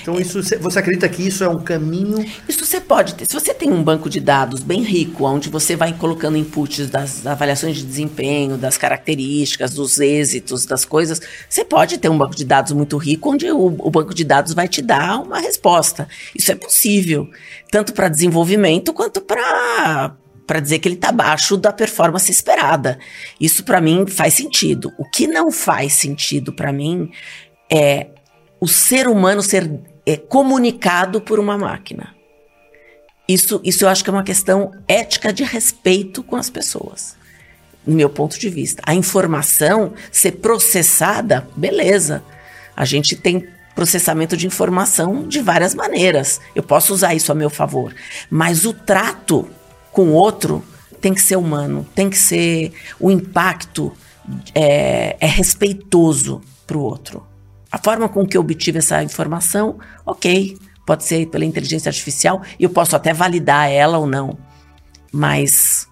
Então, 0.00 0.18
isso, 0.18 0.40
você 0.58 0.78
acredita 0.78 1.06
que 1.08 1.26
isso 1.26 1.44
é 1.44 1.48
um 1.48 1.58
caminho? 1.58 2.24
Isso 2.48 2.64
você 2.64 2.80
pode 2.80 3.14
ter. 3.14 3.26
Se 3.26 3.34
você 3.34 3.52
tem 3.52 3.70
um 3.70 3.82
banco 3.82 4.08
de 4.08 4.18
dados 4.18 4.60
bem 4.60 4.82
rico, 4.82 5.24
onde 5.24 5.50
você 5.50 5.76
vai 5.76 5.92
colocando 5.92 6.38
inputs 6.38 6.88
das 6.88 7.26
avaliações 7.26 7.76
de 7.76 7.84
desempenho, 7.84 8.56
das 8.56 8.78
características, 8.78 9.74
dos 9.74 10.00
êxitos, 10.00 10.64
das 10.64 10.84
coisas, 10.86 11.20
você 11.48 11.64
pode 11.64 11.98
ter 11.98 12.08
um 12.08 12.16
banco 12.16 12.34
de 12.34 12.44
dados 12.44 12.72
muito 12.72 12.96
rico, 12.96 13.30
onde 13.30 13.50
o, 13.50 13.66
o 13.66 13.90
banco 13.90 14.14
de 14.14 14.24
dados 14.24 14.54
vai 14.54 14.68
te 14.68 14.80
dar 14.80 15.20
uma 15.20 15.38
resposta. 15.38 16.08
Isso 16.34 16.50
é 16.50 16.54
possível, 16.54 17.28
tanto 17.70 17.92
para 17.92 18.08
desenvolvimento 18.08 18.94
quanto 18.94 19.20
para 19.20 20.16
para 20.46 20.60
dizer 20.60 20.78
que 20.78 20.88
ele 20.88 20.96
está 20.96 21.08
abaixo 21.08 21.56
da 21.56 21.72
performance 21.72 22.30
esperada. 22.30 22.98
Isso 23.40 23.64
para 23.64 23.80
mim 23.80 24.06
faz 24.06 24.34
sentido. 24.34 24.92
O 24.98 25.04
que 25.04 25.26
não 25.26 25.50
faz 25.50 25.94
sentido 25.94 26.52
para 26.52 26.72
mim 26.72 27.10
é 27.70 28.08
o 28.60 28.68
ser 28.68 29.08
humano 29.08 29.42
ser 29.42 29.70
é, 30.06 30.16
comunicado 30.16 31.20
por 31.20 31.38
uma 31.38 31.56
máquina. 31.56 32.14
Isso, 33.28 33.60
isso 33.64 33.84
eu 33.84 33.88
acho 33.88 34.02
que 34.02 34.10
é 34.10 34.12
uma 34.12 34.24
questão 34.24 34.72
ética 34.86 35.32
de 35.32 35.44
respeito 35.44 36.22
com 36.22 36.36
as 36.36 36.50
pessoas, 36.50 37.16
no 37.86 37.94
meu 37.94 38.10
ponto 38.10 38.38
de 38.38 38.48
vista. 38.50 38.82
A 38.84 38.94
informação 38.94 39.94
ser 40.10 40.32
processada, 40.32 41.48
beleza. 41.56 42.22
A 42.76 42.84
gente 42.84 43.16
tem 43.16 43.46
processamento 43.74 44.36
de 44.36 44.46
informação 44.46 45.26
de 45.26 45.40
várias 45.40 45.74
maneiras. 45.74 46.40
Eu 46.54 46.62
posso 46.62 46.92
usar 46.92 47.14
isso 47.14 47.32
a 47.32 47.34
meu 47.34 47.48
favor. 47.48 47.94
Mas 48.30 48.64
o 48.64 48.72
trato 48.72 49.48
com 49.92 50.06
o 50.06 50.12
outro 50.12 50.64
tem 51.00 51.12
que 51.12 51.20
ser 51.20 51.36
humano, 51.36 51.86
tem 51.94 52.08
que 52.08 52.16
ser. 52.16 52.72
O 52.98 53.10
impacto 53.10 53.92
é, 54.54 55.16
é 55.20 55.26
respeitoso 55.26 56.40
para 56.66 56.78
o 56.78 56.80
outro. 56.80 57.26
A 57.70 57.78
forma 57.78 58.08
com 58.08 58.26
que 58.26 58.36
eu 58.36 58.40
obtive 58.40 58.78
essa 58.78 59.02
informação, 59.02 59.78
ok, 60.06 60.56
pode 60.86 61.04
ser 61.04 61.26
pela 61.26 61.44
inteligência 61.44 61.88
artificial 61.88 62.42
e 62.58 62.64
eu 62.64 62.70
posso 62.70 62.94
até 62.94 63.12
validar 63.12 63.70
ela 63.70 63.98
ou 63.98 64.06
não, 64.06 64.38
mas 65.10 65.88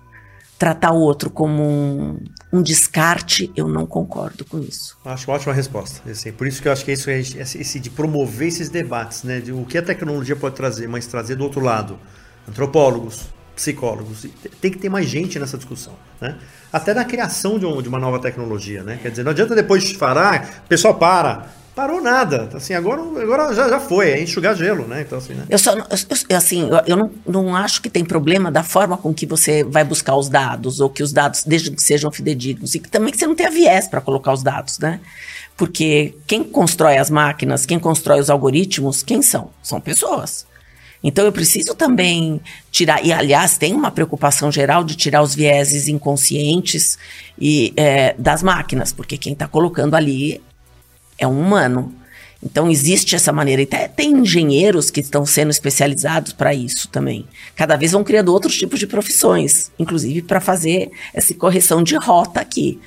tratar 0.59 0.93
o 0.93 1.01
outro 1.01 1.31
como 1.31 1.63
um, 1.63 2.19
um, 2.53 2.63
descarte, 2.63 3.51
eu 3.57 3.67
não 3.67 3.87
concordo 3.87 4.45
com 4.45 4.59
isso. 4.59 4.99
Acho 5.05 5.31
uma 5.31 5.37
ótima 5.37 5.55
resposta. 5.55 6.09
Assim, 6.09 6.31
por 6.31 6.47
isso 6.47 6.61
que 6.61 6.69
eu 6.69 6.73
acho 6.73 6.85
que 6.85 6.93
isso 6.93 7.09
é 7.09 7.19
esse 7.19 7.81
de 7.81 7.89
promover 7.89 8.49
esses 8.49 8.69
debates, 8.69 9.23
né? 9.23 9.41
De 9.41 9.53
o 9.53 9.65
que 9.65 9.79
a 9.79 9.83
tecnologia 9.83 10.37
pode 10.37 10.55
trazer, 10.55 10.87
mas 10.87 11.07
trazer 11.07 11.37
do 11.37 11.45
outro 11.45 11.63
lado 11.63 11.99
antropólogos, 12.47 13.31
psicólogos. 13.61 14.27
Tem 14.61 14.71
que 14.71 14.79
ter 14.79 14.89
mais 14.89 15.07
gente 15.07 15.39
nessa 15.39 15.57
discussão, 15.59 15.93
né? 16.21 16.37
Até 16.73 16.95
na 16.95 17.05
criação 17.05 17.59
de, 17.59 17.67
um, 17.67 17.83
de 17.83 17.89
uma 17.89 17.99
nova 17.99 18.19
tecnologia, 18.19 18.83
né? 18.83 18.99
Quer 19.03 19.11
dizer, 19.11 19.23
não 19.23 19.33
adianta 19.33 19.55
depois 19.55 19.93
parar, 19.93 20.63
o 20.65 20.69
pessoal 20.69 20.95
para, 20.95 21.49
parou 21.75 22.01
nada. 22.01 22.49
Assim, 22.55 22.73
agora, 22.73 23.03
agora 23.03 23.55
já, 23.55 23.69
já 23.69 23.79
foi, 23.79 24.11
é 24.11 24.23
enxugar 24.23 24.57
gelo, 24.57 24.87
né? 24.87 25.03
Então, 25.03 25.19
assim, 25.19 25.35
né? 25.35 25.45
Eu 25.51 25.59
só, 25.59 25.75
eu, 25.75 26.37
assim, 26.37 26.69
eu, 26.71 26.81
eu 26.87 26.97
não, 26.97 27.11
não 27.27 27.57
acho 27.57 27.83
que 27.83 27.91
tem 27.91 28.05
problema 28.05 28.51
da 28.51 28.63
forma 28.63 28.97
com 28.97 29.13
que 29.13 29.27
você 29.27 29.63
vai 29.63 29.85
buscar 29.85 30.17
os 30.17 30.31
dados, 30.31 30.81
ou 30.81 30.89
que 30.89 31.03
os 31.03 31.13
dados, 31.13 31.45
desde 31.45 31.71
que 31.71 31.83
sejam 31.83 32.11
fidedignos, 32.11 32.75
e 32.75 32.79
que 32.79 32.89
também 32.89 33.13
que 33.13 33.19
você 33.19 33.27
não 33.27 33.35
tenha 33.35 33.51
viés 33.51 33.87
para 33.87 34.01
colocar 34.01 34.33
os 34.33 34.43
dados, 34.43 34.79
né? 34.79 35.01
Porque 35.57 36.15
quem 36.27 36.43
constrói 36.43 36.97
as 36.97 37.11
máquinas, 37.11 37.67
quem 37.67 37.79
constrói 37.79 38.21
os 38.21 38.31
algoritmos, 38.31 39.03
quem 39.03 39.21
são? 39.21 39.51
São 39.63 39.79
pessoas. 39.79 40.47
Então 41.03 41.25
eu 41.25 41.33
preciso 41.33 41.75
também 41.75 42.41
tirar, 42.71 43.05
e 43.05 43.13
aliás, 43.13 43.57
tem 43.57 43.73
uma 43.73 43.91
preocupação 43.91 44.53
geral 44.53 44.85
de 44.85 44.95
tirar 44.95 45.23
os 45.23 45.35
vieses 45.35 45.89
inconscientes 45.89 46.99
e, 47.39 47.73
é, 47.77 48.15
das 48.19 48.43
máquinas, 48.43 48.93
porque 48.93 49.17
quem 49.17 49.33
está 49.33 49.49
colocando 49.49 49.95
ali 49.95 50.41
é 51.19 51.27
um 51.27 51.41
humano. 51.41 51.95
Então 52.43 52.71
existe 52.71 53.15
essa 53.15 53.33
maneira. 53.33 53.63
E 53.63 53.67
tem 53.67 54.13
engenheiros 54.13 54.91
que 54.91 55.01
estão 55.01 55.27
sendo 55.27 55.51
especializados 55.51 56.33
para 56.33 56.55
isso 56.55 56.89
também. 56.89 57.27
Cada 57.55 57.77
vez 57.77 57.93
vão 57.93 58.05
criando 58.05 58.33
outros 58.33 58.57
tipos 58.57 58.79
de 58.79 58.87
profissões, 58.87 59.71
inclusive 59.79 60.23
para 60.23 60.41
fazer 60.41 60.91
essa 61.13 61.35
correção 61.35 61.83
de 61.83 61.97
rota 61.97 62.41
aqui. 62.41 62.81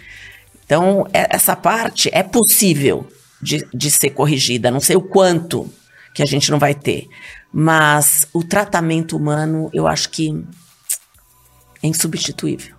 Então, 0.66 1.08
é, 1.14 1.36
essa 1.36 1.56
parte 1.56 2.10
é 2.12 2.24
possível 2.24 3.08
de, 3.42 3.68
de 3.74 3.92
ser 3.92 4.12
corrigida. 4.12 4.72
Não 4.72 4.80
sei 4.80 4.96
o 4.96 5.02
quanto 5.02 5.70
que 6.14 6.24
a 6.24 6.26
gente 6.26 6.50
não 6.50 6.58
vai 6.58 6.74
ter. 6.74 7.08
Mas 7.54 8.28
o 8.34 8.44
tratamento 8.44 9.16
humano, 9.16 9.70
eu 9.72 9.86
acho 9.86 10.10
que 10.10 10.44
é 11.84 11.88
insubstituível. 11.88 12.74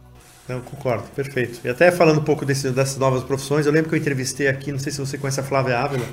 Não, 0.48 0.60
concordo, 0.60 1.04
perfeito. 1.14 1.60
E 1.64 1.68
até 1.68 1.90
falando 1.92 2.18
um 2.20 2.24
pouco 2.24 2.44
desse, 2.44 2.70
dessas 2.70 2.98
novas 2.98 3.22
profissões, 3.22 3.66
eu 3.66 3.72
lembro 3.72 3.88
que 3.88 3.94
eu 3.94 3.98
entrevistei 3.98 4.48
aqui, 4.48 4.72
não 4.72 4.78
sei 4.78 4.92
se 4.92 4.98
você 4.98 5.16
conhece 5.16 5.40
a 5.40 5.42
Flávia 5.42 5.78
Ávila, 5.78 6.06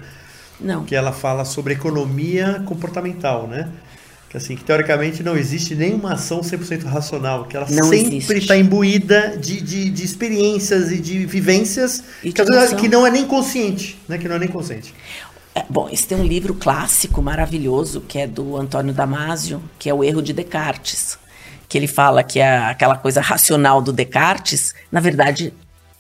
não. 0.60 0.86
que 0.86 0.96
ela 0.96 1.12
fala 1.12 1.44
sobre 1.44 1.74
economia 1.74 2.64
comportamental, 2.66 3.48
né? 3.48 3.70
Que 4.30 4.38
assim, 4.38 4.56
que 4.56 4.64
teoricamente 4.64 5.22
não 5.22 5.36
existe 5.36 5.76
nenhuma 5.76 6.14
ação 6.14 6.40
100% 6.40 6.86
racional, 6.86 7.46
que 7.46 7.58
ela 7.58 7.68
não 7.70 7.90
sempre 7.90 8.38
está 8.38 8.56
imbuída 8.56 9.36
de, 9.38 9.60
de, 9.60 9.90
de, 9.90 10.06
experiências 10.06 10.90
e 10.90 11.00
de 11.00 11.26
vivências 11.26 12.02
e 12.24 12.32
que, 12.32 12.42
que 12.78 12.88
não 12.88 13.06
é 13.06 13.12
nem 13.12 13.26
consciente, 13.26 14.00
né? 14.08 14.18
Que 14.18 14.30
não 14.30 14.38
é 14.38 14.40
nem 14.40 14.48
consciente. 14.48 14.94
É, 15.54 15.66
bom, 15.70 15.90
esse 15.90 16.08
tem 16.08 16.18
um 16.18 16.26
livro 16.26 16.54
clássico 16.54 17.22
maravilhoso 17.22 18.02
que 18.02 18.20
é 18.20 18.28
do 18.28 18.56
Antônio 18.56 18.94
Damasio, 18.94 19.62
que 19.78 19.90
é 19.90 19.94
o 19.94 20.04
Erro 20.04 20.22
de 20.22 20.32
Descartes, 20.32 21.18
que 21.68 21.78
ele 21.78 21.88
fala 21.88 22.24
que 22.24 22.40
é 22.40 22.58
aquela 22.58 22.96
coisa 22.96 23.22
racional 23.22 23.82
do 23.82 23.92
Descartes, 23.92 24.74
na 24.92 25.00
verdade, 25.00 25.54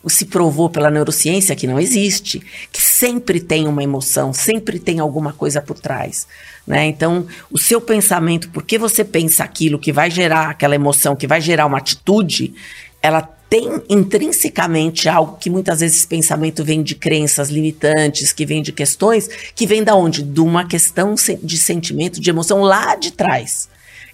se 0.07 0.25
provou 0.25 0.69
pela 0.69 0.89
neurociência 0.89 1.55
que 1.55 1.67
não 1.67 1.79
existe, 1.79 2.41
que 2.71 2.81
sempre 2.81 3.39
tem 3.39 3.67
uma 3.67 3.83
emoção, 3.83 4.33
sempre 4.33 4.79
tem 4.79 4.99
alguma 4.99 5.33
coisa 5.33 5.61
por 5.61 5.77
trás. 5.77 6.27
Né? 6.65 6.85
Então, 6.87 7.27
o 7.51 7.57
seu 7.57 7.79
pensamento, 7.81 8.49
porque 8.49 8.77
você 8.77 9.03
pensa 9.03 9.43
aquilo 9.43 9.79
que 9.79 9.91
vai 9.91 10.09
gerar 10.09 10.49
aquela 10.49 10.75
emoção, 10.75 11.15
que 11.15 11.27
vai 11.27 11.41
gerar 11.41 11.65
uma 11.65 11.77
atitude, 11.77 12.53
ela 13.01 13.29
tem 13.51 13.83
intrinsecamente 13.89 15.09
algo 15.09 15.35
que 15.37 15.49
muitas 15.49 15.81
vezes 15.81 15.97
esse 15.97 16.07
pensamento 16.07 16.63
vem 16.63 16.81
de 16.81 16.95
crenças 16.95 17.49
limitantes, 17.49 18.31
que 18.31 18.45
vem 18.45 18.61
de 18.61 18.71
questões, 18.71 19.27
que 19.53 19.67
vem 19.67 19.83
da 19.83 19.93
onde? 19.93 20.23
De 20.23 20.39
uma 20.39 20.65
questão 20.65 21.15
de 21.43 21.57
sentimento, 21.57 22.21
de 22.21 22.29
emoção 22.29 22.61
lá 22.61 22.95
de 22.95 23.11
trás, 23.11 23.67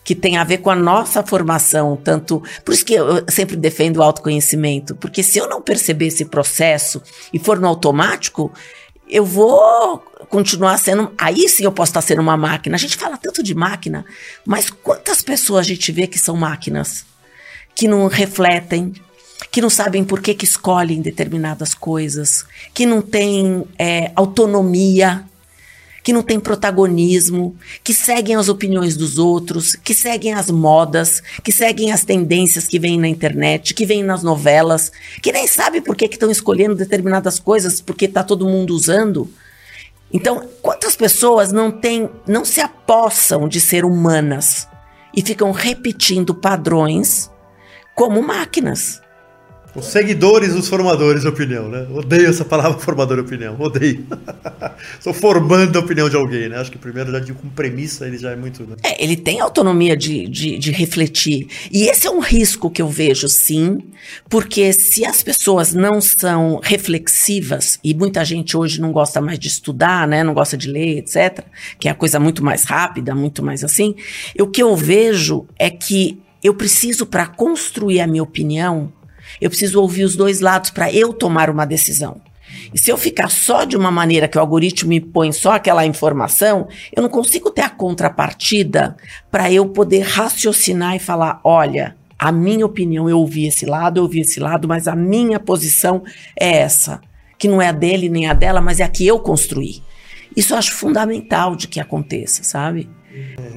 que 0.04 0.16
tem 0.16 0.38
a 0.38 0.44
ver 0.44 0.58
com 0.58 0.72
a 0.72 0.76
nossa 0.76 1.22
formação, 1.22 1.96
tanto, 2.04 2.42
por 2.66 2.74
isso 2.74 2.84
que 2.84 2.96
eu 2.96 3.24
sempre 3.30 3.56
defendo 3.56 3.98
o 3.98 4.02
autoconhecimento, 4.02 4.96
porque 4.96 5.22
se 5.22 5.38
eu 5.38 5.48
não 5.48 5.62
perceber 5.62 6.08
esse 6.08 6.26
processo 6.26 7.00
e 7.32 7.38
for 7.38 7.60
no 7.60 7.68
automático, 7.68 8.52
eu 9.08 9.24
vou 9.24 10.00
continuar 10.30 10.80
sendo. 10.80 11.14
Aí 11.16 11.48
sim 11.48 11.64
eu 11.64 11.72
posso 11.72 11.92
estar 11.92 12.02
sendo 12.02 12.24
uma 12.24 12.36
máquina. 12.36 12.76
A 12.76 12.80
gente 12.80 12.98
fala 12.98 13.18
tanto 13.18 13.44
de 13.44 13.54
máquina, 13.54 14.04
mas 14.44 14.72
quantas 14.72 15.22
pessoas 15.22 15.60
a 15.60 15.70
gente 15.70 15.92
vê 15.92 16.08
que 16.08 16.18
são 16.18 16.36
máquinas? 16.36 17.06
Que 17.76 17.88
não 17.88 18.08
refletem, 18.08 18.94
que 19.52 19.62
não 19.62 19.70
sabem 19.70 20.04
por 20.04 20.22
que, 20.22 20.34
que 20.34 20.46
escolhem 20.46 21.02
determinadas 21.02 21.74
coisas, 21.74 22.46
que 22.74 22.86
não 22.86 23.02
têm 23.02 23.64
é, 23.78 24.12
autonomia, 24.16 25.24
que 26.08 26.14
não 26.14 26.24
têm 26.24 26.40
protagonismo, 26.40 27.54
que 27.84 27.94
seguem 27.94 28.38
as 28.38 28.48
opiniões 28.48 28.96
dos 28.96 29.18
outros, 29.18 29.76
que 29.76 29.94
seguem 29.94 30.34
as 30.34 30.50
modas, 30.50 31.22
que 31.44 31.52
seguem 31.52 31.92
as 31.92 32.06
tendências 32.06 32.66
que 32.66 32.80
vêm 32.80 32.98
na 32.98 33.10
internet, 33.10 33.74
que 33.74 33.86
vêm 33.86 34.04
nas 34.04 34.24
novelas, 34.24 34.90
que 35.22 35.34
nem 35.34 35.46
sabem 35.46 35.82
por 35.82 35.98
que 35.98 36.06
estão 36.06 36.32
escolhendo 36.32 36.76
determinadas 36.76 37.40
coisas, 37.40 37.82
porque 37.82 38.06
está 38.06 38.24
todo 38.24 38.48
mundo 38.48 38.74
usando. 38.74 39.30
Então, 40.12 40.48
quantas 40.62 40.96
pessoas 40.96 41.52
não 41.52 41.70
têm, 41.70 42.10
não 42.26 42.46
se 42.46 42.62
apossam 42.62 43.46
de 43.46 43.60
ser 43.60 43.84
humanas 43.84 44.66
e 45.14 45.22
ficam 45.22 45.52
repetindo 45.52 46.34
padrões 46.34 47.30
como 47.94 48.22
máquinas? 48.22 49.02
Os 49.78 49.86
seguidores 49.86 50.56
dos 50.56 50.68
formadores 50.68 51.22
de 51.22 51.28
opinião, 51.28 51.70
né? 51.70 51.86
Odeio 51.92 52.28
essa 52.28 52.44
palavra 52.44 52.80
formador 52.80 53.18
de 53.18 53.22
opinião, 53.22 53.56
odeio. 53.60 54.08
Estou 54.98 55.14
formando 55.14 55.78
a 55.78 55.80
opinião 55.80 56.10
de 56.10 56.16
alguém, 56.16 56.50
né? 56.50 56.58
Acho 56.58 56.72
que 56.72 56.80
primeiro 56.80 57.12
já 57.12 57.20
digo 57.20 57.38
com 57.38 57.48
premissa 57.50 58.08
ele 58.08 58.18
já 58.18 58.32
é 58.32 58.36
muito. 58.36 58.64
Né? 58.64 58.76
É, 58.82 59.04
ele 59.04 59.16
tem 59.16 59.40
autonomia 59.40 59.96
de, 59.96 60.28
de, 60.28 60.58
de, 60.58 60.72
refletir. 60.72 61.48
E 61.72 61.84
esse 61.84 62.08
é 62.08 62.10
um 62.10 62.20
risco 62.20 62.72
que 62.72 62.82
eu 62.82 62.90
vejo, 62.90 63.30
sim, 63.30 63.78
porque 64.28 64.74
se 64.74 65.06
as 65.06 65.22
pessoas 65.22 65.76
não 65.76 66.02
são 66.02 66.60
reflexivas, 66.64 67.80
e 67.84 67.94
muita 67.94 68.26
gente 68.26 68.58
hoje 68.58 68.82
não 68.82 68.92
gosta 68.92 69.22
mais 69.22 69.38
de 69.38 69.48
estudar, 69.48 70.08
né? 70.08 70.24
Não 70.24 70.34
gosta 70.34 70.58
de 70.58 70.68
ler, 70.68 70.98
etc., 70.98 71.46
que 71.78 71.88
é 71.88 71.92
a 71.92 71.96
coisa 71.96 72.20
muito 72.20 72.44
mais 72.44 72.64
rápida, 72.64 73.14
muito 73.14 73.44
mais 73.44 73.64
assim, 73.64 73.94
o 74.40 74.48
que 74.48 74.64
eu 74.64 74.76
vejo 74.76 75.46
é 75.60 75.70
que 75.70 76.20
eu 76.44 76.54
preciso, 76.54 77.06
para 77.06 77.28
construir 77.28 78.00
a 78.00 78.08
minha 78.08 78.24
opinião, 78.24 78.94
eu 79.42 79.50
preciso 79.50 79.82
ouvir 79.82 80.04
os 80.04 80.16
dois 80.16 80.40
lados 80.42 80.70
para 80.70 80.92
eu 80.92 81.14
tomar 81.14 81.50
uma 81.50 81.66
decisão. 81.66 82.22
E 82.74 82.80
se 82.80 82.92
eu 82.92 82.98
ficar 82.98 83.30
só 83.30 83.64
de 83.64 83.78
uma 83.78 83.92
maneira 83.92 84.28
que 84.28 84.38
o 84.38 84.42
algoritmo 84.42 84.90
me 84.90 85.00
põe 85.00 85.32
só 85.32 85.54
aquela 85.54 85.86
informação, 85.86 86.68
eu 86.96 87.02
não 87.02 87.10
consigo 87.10 87.50
ter 87.52 87.62
a 87.62 87.70
contrapartida 87.70 88.96
para 89.32 89.52
eu 89.52 89.68
poder 89.68 90.02
raciocinar 90.02 90.96
e 90.96 91.00
falar: 91.00 91.40
olha, 91.44 91.96
a 92.18 92.32
minha 92.32 92.66
opinião, 92.66 93.10
eu 93.10 93.20
ouvi 93.20 93.46
esse 93.46 93.66
lado, 93.66 93.98
eu 93.98 94.04
ouvi 94.04 94.22
esse 94.22 94.40
lado, 94.40 94.68
mas 94.68 94.88
a 94.88 94.96
minha 94.96 95.40
posição 95.40 96.04
é 96.40 96.58
essa. 96.58 97.02
que 97.38 97.48
não 97.48 97.62
é 97.62 97.68
a 97.68 97.72
dele 97.72 98.10
nem 98.10 98.28
a 98.28 98.34
dela, 98.34 98.60
mas 98.60 98.80
é 98.80 98.84
a 98.84 98.90
que 98.90 99.06
eu 99.06 99.20
construí. 99.20 99.84
Isso 100.36 100.54
eu 100.54 100.58
acho 100.58 100.74
fundamental 100.74 101.56
de 101.56 101.68
que 101.68 101.80
aconteça, 101.80 102.44
sabe? 102.44 102.90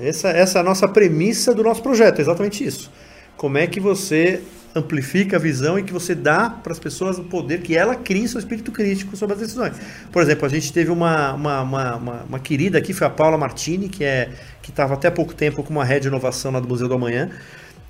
Essa, 0.03 0.29
essa 0.31 0.59
é 0.59 0.61
a 0.61 0.65
nossa 0.65 0.87
premissa 0.87 1.55
do 1.55 1.63
nosso 1.63 1.83
projeto, 1.83 2.19
é 2.19 2.23
exatamente 2.23 2.65
isso. 2.65 2.91
Como 3.37 3.57
é 3.57 3.67
que 3.67 3.81
você 3.81 4.43
amplifica 4.75 5.37
a 5.37 5.41
visão 5.41 5.79
e 5.79 5.83
que 5.83 5.93
você 5.93 6.15
dá 6.15 6.49
para 6.49 6.73
as 6.73 6.79
pessoas 6.79 7.19
o 7.19 7.25
poder 7.25 7.61
que 7.61 7.77
ela 7.77 7.95
crie 7.97 8.29
seu 8.29 8.39
espírito 8.39 8.71
crítico 8.71 9.17
sobre 9.17 9.35
as 9.35 9.41
decisões. 9.41 9.77
Por 10.13 10.23
exemplo, 10.23 10.47
a 10.47 10.49
gente 10.49 10.73
teve 10.73 10.91
uma, 10.91 11.33
uma, 11.33 11.63
uma, 11.63 11.97
uma, 11.97 12.23
uma 12.29 12.39
querida 12.39 12.79
aqui, 12.79 12.93
foi 12.93 13.07
a 13.07 13.11
Paula 13.11 13.37
Martini, 13.37 13.89
que 13.89 14.05
é 14.05 14.31
que 14.63 14.71
estava 14.71 14.95
até 14.95 15.09
há 15.09 15.11
pouco 15.11 15.35
tempo 15.35 15.63
com 15.63 15.71
uma 15.71 15.85
rede 15.85 16.03
de 16.03 16.09
inovação 16.09 16.53
lá 16.53 16.61
do 16.61 16.69
Museu 16.69 16.87
do 16.87 16.95
Amanhã. 16.95 17.31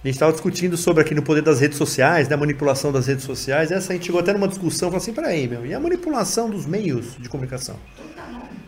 A 0.02 0.06
gente 0.06 0.14
estava 0.14 0.32
discutindo 0.32 0.78
sobre 0.78 1.02
aqui 1.02 1.14
no 1.14 1.22
poder 1.22 1.42
das 1.42 1.60
redes 1.60 1.76
sociais, 1.76 2.26
da 2.26 2.34
né, 2.34 2.40
manipulação 2.40 2.90
das 2.90 3.06
redes 3.06 3.24
sociais. 3.24 3.70
Essa 3.70 3.92
a 3.92 3.96
gente 3.96 4.06
chegou 4.06 4.18
até 4.18 4.32
numa 4.32 4.48
discussão, 4.48 4.88
falou 4.88 5.02
assim, 5.02 5.12
peraí, 5.12 5.46
meu, 5.46 5.66
e 5.66 5.74
a 5.74 5.80
manipulação 5.80 6.48
dos 6.48 6.64
meios 6.64 7.16
de 7.18 7.28
comunicação? 7.28 7.76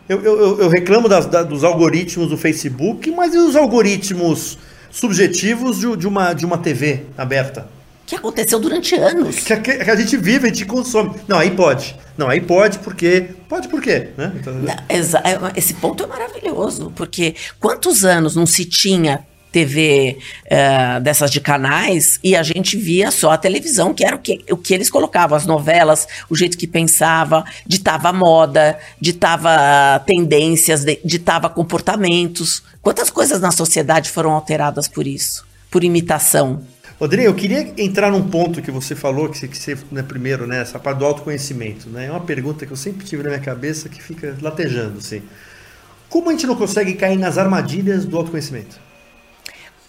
Eu, 0.07 0.21
eu, 0.21 0.59
eu 0.59 0.69
reclamo 0.69 1.09
das, 1.09 1.25
da, 1.25 1.41
dos 1.41 1.63
algoritmos 1.63 2.29
do 2.29 2.37
Facebook, 2.37 3.09
mas 3.09 3.33
e 3.33 3.37
os 3.39 3.55
algoritmos 3.55 4.59
subjetivos 4.91 5.79
de, 5.79 5.97
de, 5.97 6.07
uma, 6.07 6.33
de 6.33 6.45
uma 6.45 6.59
TV 6.59 7.05
aberta? 7.17 7.67
Que 8.05 8.15
aconteceu 8.15 8.59
durante 8.59 8.95
anos. 8.95 9.37
Que 9.37 9.53
a, 9.53 9.57
que 9.59 9.71
a, 9.71 9.95
gente 9.95 10.17
vive, 10.17 10.45
a 10.45 10.49
gente 10.49 10.65
consome. 10.65 11.15
Não, 11.27 11.37
aí 11.37 11.51
pode. 11.51 11.95
Não, 12.17 12.27
aí 12.27 12.41
pode 12.41 12.79
porque. 12.79 13.29
Pode 13.47 13.67
por 13.67 13.81
quê? 13.81 14.09
Né? 14.17 14.31
Então, 14.35 14.53
não, 14.53 14.73
é, 14.73 15.53
esse 15.55 15.73
ponto 15.75 16.03
é 16.03 16.07
maravilhoso, 16.07 16.91
porque 16.95 17.35
quantos 17.59 18.03
anos 18.03 18.35
não 18.35 18.45
se 18.45 18.65
tinha 18.65 19.25
TV 19.53 20.17
uh, 20.17 20.23
eh, 20.47 20.99
dessas 20.99 21.29
de 21.29 21.39
canais 21.39 22.19
e 22.23 22.35
a 22.35 22.41
gente 22.41 22.75
via 22.75 23.11
só 23.11 23.31
a 23.31 23.37
televisão, 23.37 23.93
que 23.93 24.03
era 24.03 24.15
o 24.15 24.19
que, 24.19 24.43
o 24.49 24.57
que 24.57 24.73
eles 24.73 24.89
colocavam, 24.89 25.37
as 25.37 25.45
novelas, 25.45 26.07
o 26.27 26.35
jeito 26.35 26.57
que 26.57 26.65
pensava, 26.65 27.45
ditava 27.65 28.11
moda, 28.11 28.79
ditava 28.99 29.99
tendências, 30.07 30.83
ditava 31.05 31.49
comportamentos. 31.49 32.63
Quantas 32.81 33.11
coisas 33.11 33.39
na 33.39 33.51
sociedade 33.51 34.09
foram 34.09 34.31
alteradas 34.31 34.87
por 34.87 35.05
isso? 35.05 35.45
Por 35.69 35.83
imitação. 35.83 36.63
Rodrigo, 37.03 37.27
eu 37.27 37.33
queria 37.33 37.73
entrar 37.77 38.09
num 38.09 38.29
ponto 38.29 38.61
que 38.61 38.71
você 38.71 38.95
falou, 38.95 39.27
que 39.27 39.37
você, 39.37 39.45
que 39.45 39.57
você 39.57 39.77
né, 39.91 40.01
primeiro, 40.01 40.47
né, 40.47 40.61
essa 40.61 40.79
parte 40.79 40.99
do 40.99 41.05
autoconhecimento. 41.05 41.89
Né? 41.89 42.05
É 42.05 42.09
uma 42.09 42.21
pergunta 42.21 42.65
que 42.65 42.71
eu 42.71 42.77
sempre 42.77 43.05
tive 43.05 43.21
na 43.23 43.27
minha 43.27 43.41
cabeça 43.41 43.89
que 43.89 44.01
fica 44.01 44.37
latejando. 44.41 44.99
Assim. 44.99 45.21
Como 46.07 46.29
a 46.29 46.31
gente 46.31 46.47
não 46.47 46.55
consegue 46.55 46.93
cair 46.93 47.17
nas 47.17 47.37
armadilhas 47.37 48.05
do 48.05 48.15
autoconhecimento? 48.15 48.79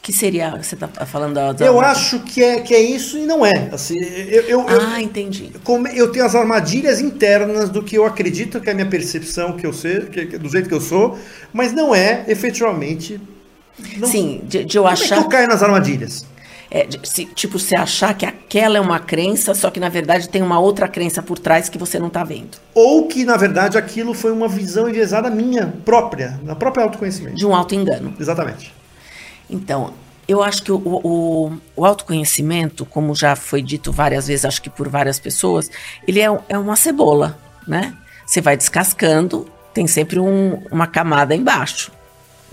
que 0.02 0.12
seria, 0.12 0.50
você 0.50 0.74
está 0.74 0.88
falando 1.06 1.32
da, 1.32 1.52
da, 1.52 1.64
Eu 1.64 1.80
acho 1.80 2.20
que 2.20 2.42
é, 2.42 2.60
que 2.60 2.74
é 2.74 2.80
isso 2.82 3.16
e 3.16 3.24
não 3.24 3.46
é. 3.46 3.70
Assim, 3.72 3.96
eu, 3.98 4.42
eu, 4.42 4.68
ah, 4.68 4.72
eu, 4.72 4.98
entendi. 4.98 5.50
Como 5.62 5.88
eu 5.88 6.12
tenho 6.12 6.26
as 6.26 6.34
armadilhas 6.34 7.00
internas 7.00 7.70
do 7.70 7.82
que 7.82 7.96
eu 7.96 8.04
acredito 8.04 8.60
que 8.60 8.68
é 8.68 8.72
a 8.72 8.74
minha 8.74 8.88
percepção, 8.88 9.56
que 9.56 9.64
eu 9.64 9.72
sei, 9.72 10.00
que, 10.00 10.36
do 10.36 10.46
jeito 10.50 10.68
que 10.68 10.74
eu 10.74 10.80
sou, 10.80 11.18
mas 11.54 11.72
não 11.72 11.94
é 11.94 12.24
efetivamente. 12.28 13.18
Não, 13.96 14.06
Sim, 14.06 14.42
de, 14.44 14.64
de 14.64 14.76
eu 14.76 14.86
achar. 14.86 15.14
É 15.14 15.18
que 15.20 15.24
eu 15.24 15.28
caio 15.30 15.48
nas 15.48 15.62
armadilhas. 15.62 16.26
É, 16.74 16.88
se, 17.04 17.24
tipo, 17.24 17.56
você 17.56 17.76
achar 17.76 18.12
que 18.14 18.26
aquela 18.26 18.78
é 18.78 18.80
uma 18.80 18.98
crença, 18.98 19.54
só 19.54 19.70
que 19.70 19.78
na 19.78 19.88
verdade 19.88 20.28
tem 20.28 20.42
uma 20.42 20.58
outra 20.58 20.88
crença 20.88 21.22
por 21.22 21.38
trás 21.38 21.68
que 21.68 21.78
você 21.78 22.00
não 22.00 22.08
está 22.08 22.24
vendo. 22.24 22.58
Ou 22.74 23.06
que 23.06 23.24
na 23.24 23.36
verdade 23.36 23.78
aquilo 23.78 24.12
foi 24.12 24.32
uma 24.32 24.48
visão 24.48 24.88
enviesada 24.88 25.30
minha 25.30 25.72
própria, 25.84 26.40
na 26.42 26.56
própria 26.56 26.82
autoconhecimento. 26.82 27.36
De 27.36 27.46
um 27.46 27.54
auto-engano. 27.54 28.12
Exatamente. 28.18 28.74
Então, 29.48 29.92
eu 30.26 30.42
acho 30.42 30.64
que 30.64 30.72
o, 30.72 30.82
o, 30.84 31.52
o, 31.76 31.84
autoconhecimento, 31.84 32.84
como 32.84 33.14
já 33.14 33.36
foi 33.36 33.62
dito 33.62 33.92
várias 33.92 34.26
vezes, 34.26 34.44
acho 34.44 34.60
que 34.60 34.68
por 34.68 34.88
várias 34.88 35.20
pessoas, 35.20 35.70
ele 36.08 36.18
é, 36.18 36.26
é 36.48 36.58
uma 36.58 36.74
cebola, 36.74 37.38
né? 37.68 37.94
Você 38.26 38.40
vai 38.40 38.56
descascando, 38.56 39.46
tem 39.72 39.86
sempre 39.86 40.18
um, 40.18 40.60
uma 40.72 40.88
camada 40.88 41.36
embaixo, 41.36 41.92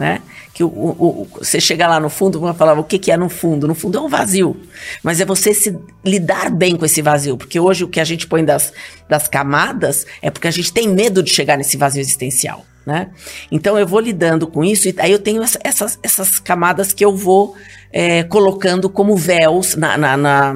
né? 0.02 0.20
Que 0.52 0.64
o, 0.64 0.68
o, 0.68 1.28
você 1.38 1.62
chega 1.62 1.88
lá 1.88 2.00
no 2.00 2.10
fundo, 2.10 2.40
vai 2.40 2.56
falar 2.56 2.78
o 2.78 2.84
que, 2.84 2.98
que 2.98 3.12
é 3.12 3.16
no 3.18 3.30
fundo? 3.30 3.68
No 3.68 3.76
fundo 3.76 4.00
é 4.00 4.02
um 4.02 4.10
vazio, 4.10 4.60
mas 5.04 5.22
é 5.22 5.26
você 5.26 5.54
se 5.54 5.78
lidar 6.04 6.50
bem 6.50 6.76
com 6.76 6.84
esse 6.84 7.04
vazio, 7.04 7.38
porque 7.38 7.60
hoje 7.60 7.84
o 7.84 7.88
que 7.88 8.00
a 8.00 8.04
gente 8.04 8.26
põe 8.26 8.44
das, 8.44 8.74
das 9.08 9.28
camadas 9.28 10.08
é 10.20 10.32
porque 10.32 10.48
a 10.48 10.52
gente 10.52 10.74
tem 10.74 10.90
medo 10.90 11.22
de 11.22 11.30
chegar 11.30 11.56
nesse 11.56 11.78
vazio 11.78 12.02
existencial. 12.02 12.66
Né? 12.84 13.12
Então 13.52 13.78
eu 13.78 13.86
vou 13.86 14.00
lidando 14.00 14.48
com 14.48 14.64
isso 14.64 14.90
e 14.90 14.96
aí 14.98 15.12
eu 15.12 15.20
tenho 15.20 15.44
essas, 15.44 16.00
essas 16.02 16.40
camadas 16.40 16.92
que 16.92 17.06
eu 17.06 17.16
vou 17.16 17.56
é, 17.94 18.24
colocando 18.24 18.90
como 18.90 19.16
véus 19.16 19.76
na, 19.76 19.96
na, 20.00 20.18
na 20.18 20.56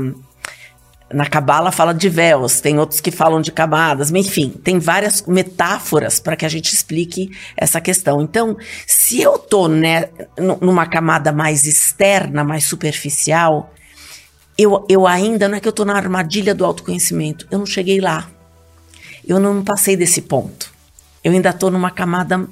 na 1.15 1.25
cabala 1.25 1.71
fala 1.71 1.93
de 1.93 2.09
véus, 2.09 2.59
tem 2.59 2.77
outros 2.77 2.99
que 2.99 3.09
falam 3.09 3.39
de 3.39 3.49
camadas, 3.49 4.11
enfim, 4.11 4.49
tem 4.49 4.79
várias 4.79 5.21
metáforas 5.25 6.19
para 6.19 6.35
que 6.35 6.45
a 6.45 6.49
gente 6.49 6.73
explique 6.73 7.31
essa 7.55 7.79
questão. 7.79 8.21
Então, 8.21 8.57
se 8.85 9.21
eu 9.21 9.39
tô 9.39 9.69
né, 9.69 10.09
numa 10.59 10.85
camada 10.85 11.31
mais 11.31 11.65
externa, 11.65 12.43
mais 12.43 12.65
superficial, 12.65 13.73
eu, 14.57 14.85
eu 14.89 15.07
ainda 15.07 15.47
não 15.47 15.55
é 15.55 15.61
que 15.61 15.67
eu 15.69 15.71
tô 15.71 15.85
na 15.85 15.95
armadilha 15.95 16.53
do 16.53 16.65
autoconhecimento, 16.65 17.47
eu 17.49 17.59
não 17.59 17.65
cheguei 17.65 18.01
lá. 18.01 18.29
Eu 19.25 19.39
não 19.39 19.63
passei 19.63 19.95
desse 19.95 20.21
ponto. 20.21 20.69
Eu 21.23 21.31
ainda 21.31 21.51
estou 21.51 21.71
numa 21.71 21.91
camada 21.91 22.45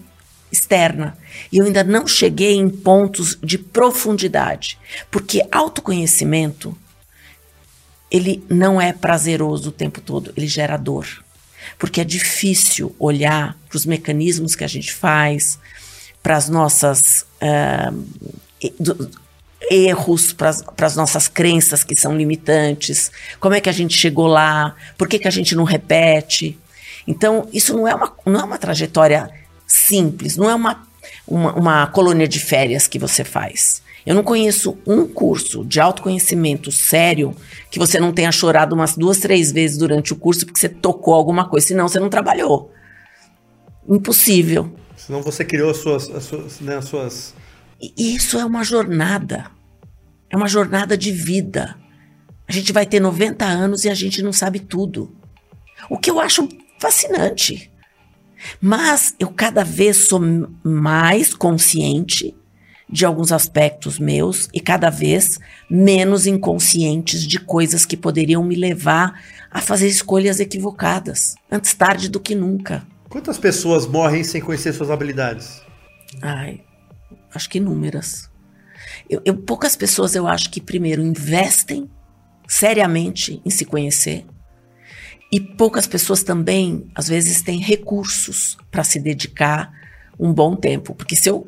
externa. 0.49 1.17
E 1.51 1.57
eu 1.57 1.65
ainda 1.65 1.83
não 1.83 2.07
cheguei 2.07 2.55
em 2.55 2.69
pontos 2.69 3.37
de 3.43 3.57
profundidade. 3.57 4.79
Porque 5.11 5.45
autoconhecimento, 5.51 6.77
ele 8.13 8.43
não 8.47 8.79
é 8.79 8.93
prazeroso 8.93 9.69
o 9.69 9.71
tempo 9.71 9.99
todo, 9.99 10.31
ele 10.37 10.47
gera 10.47 10.77
dor. 10.77 11.07
Porque 11.79 11.99
é 11.99 12.03
difícil 12.03 12.95
olhar 12.99 13.57
para 13.67 13.75
os 13.75 13.85
mecanismos 13.87 14.55
que 14.55 14.63
a 14.63 14.67
gente 14.67 14.93
faz, 14.93 15.57
para 16.21 16.37
as 16.37 16.47
nossas 16.47 17.25
uh, 17.41 18.73
erros, 19.71 20.31
para 20.31 20.49
as 20.85 20.95
nossas 20.95 21.27
crenças 21.27 21.83
que 21.83 21.95
são 21.95 22.15
limitantes, 22.15 23.11
como 23.39 23.55
é 23.55 23.61
que 23.61 23.69
a 23.69 23.73
gente 23.73 23.97
chegou 23.97 24.27
lá, 24.27 24.75
por 24.97 25.07
que, 25.07 25.17
que 25.17 25.27
a 25.27 25.31
gente 25.31 25.55
não 25.55 25.63
repete. 25.63 26.57
Então, 27.07 27.49
isso 27.51 27.73
não 27.73 27.87
é 27.87 27.95
uma, 27.95 28.13
não 28.25 28.39
é 28.39 28.43
uma 28.43 28.57
trajetória 28.59 29.29
simples, 29.65 30.37
não 30.37 30.49
é 30.49 30.55
uma, 30.55 30.87
uma, 31.27 31.53
uma 31.53 31.87
colônia 31.87 32.27
de 32.27 32.39
férias 32.39 32.87
que 32.87 32.99
você 32.99 33.23
faz. 33.23 33.82
Eu 34.05 34.15
não 34.15 34.23
conheço 34.23 34.77
um 34.85 35.07
curso 35.07 35.63
de 35.63 35.79
autoconhecimento 35.79 36.71
sério 36.71 37.35
que 37.71 37.79
você 37.79 37.99
não 37.99 38.11
tenha 38.11 38.31
chorado 38.31 38.75
umas 38.75 38.97
duas, 38.97 39.19
três 39.19 39.51
vezes 39.51 39.77
durante 39.77 40.11
o 40.11 40.15
curso 40.15 40.45
porque 40.45 40.59
você 40.59 40.67
tocou 40.69 41.13
alguma 41.13 41.47
coisa, 41.47 41.67
senão 41.67 41.87
você 41.87 41.99
não 41.99 42.09
trabalhou. 42.09 42.71
Impossível. 43.87 44.73
Senão 44.97 45.21
você 45.21 45.45
criou 45.45 45.71
as 45.71 45.77
suas. 45.77 46.09
As 46.09 46.23
suas, 46.23 46.59
né, 46.59 46.77
as 46.77 46.85
suas... 46.85 47.33
E 47.81 48.15
isso 48.15 48.37
é 48.37 48.45
uma 48.45 48.63
jornada. 48.63 49.51
É 50.29 50.37
uma 50.37 50.47
jornada 50.47 50.97
de 50.97 51.11
vida. 51.11 51.75
A 52.47 52.51
gente 52.51 52.73
vai 52.73 52.85
ter 52.85 52.99
90 52.99 53.45
anos 53.45 53.85
e 53.85 53.89
a 53.89 53.93
gente 53.93 54.21
não 54.21 54.33
sabe 54.33 54.59
tudo. 54.59 55.15
O 55.89 55.97
que 55.97 56.09
eu 56.09 56.19
acho 56.19 56.47
fascinante. 56.79 57.71
Mas 58.59 59.15
eu 59.19 59.29
cada 59.29 59.63
vez 59.63 60.07
sou 60.07 60.21
mais 60.63 61.33
consciente 61.33 62.35
de 62.93 63.05
alguns 63.05 63.31
aspectos 63.31 63.97
meus 63.97 64.47
e 64.53 64.59
cada 64.59 64.91
vez 64.91 65.39
menos 65.67 66.27
inconscientes 66.27 67.25
de 67.27 67.39
coisas 67.39 67.85
que 67.87 67.97
poderiam 67.97 68.43
me 68.43 68.55
levar 68.55 69.19
a 69.49 69.59
fazer 69.59 69.87
escolhas 69.87 70.39
equivocadas, 70.39 71.33
antes 71.51 71.73
tarde 71.73 72.07
do 72.07 72.19
que 72.19 72.35
nunca. 72.35 72.85
Quantas 73.09 73.39
pessoas 73.39 73.87
morrem 73.87 74.23
sem 74.23 74.39
conhecer 74.39 74.73
suas 74.73 74.91
habilidades? 74.91 75.61
Ai, 76.21 76.61
acho 77.33 77.49
que 77.49 77.57
inúmeras. 77.57 78.29
Eu, 79.09 79.21
eu, 79.25 79.35
poucas 79.37 79.75
pessoas 79.75 80.13
eu 80.13 80.27
acho 80.27 80.51
que 80.51 80.61
primeiro 80.61 81.01
investem 81.01 81.89
seriamente 82.47 83.41
em 83.43 83.49
se 83.49 83.65
conhecer 83.65 84.23
e 85.31 85.39
poucas 85.39 85.87
pessoas 85.87 86.21
também, 86.21 86.91
às 86.93 87.07
vezes, 87.07 87.41
têm 87.41 87.59
recursos 87.59 88.55
para 88.69 88.83
se 88.83 88.99
dedicar 88.99 89.73
um 90.19 90.31
bom 90.31 90.55
tempo. 90.55 90.93
Porque 90.93 91.15
se 91.15 91.27
eu 91.27 91.47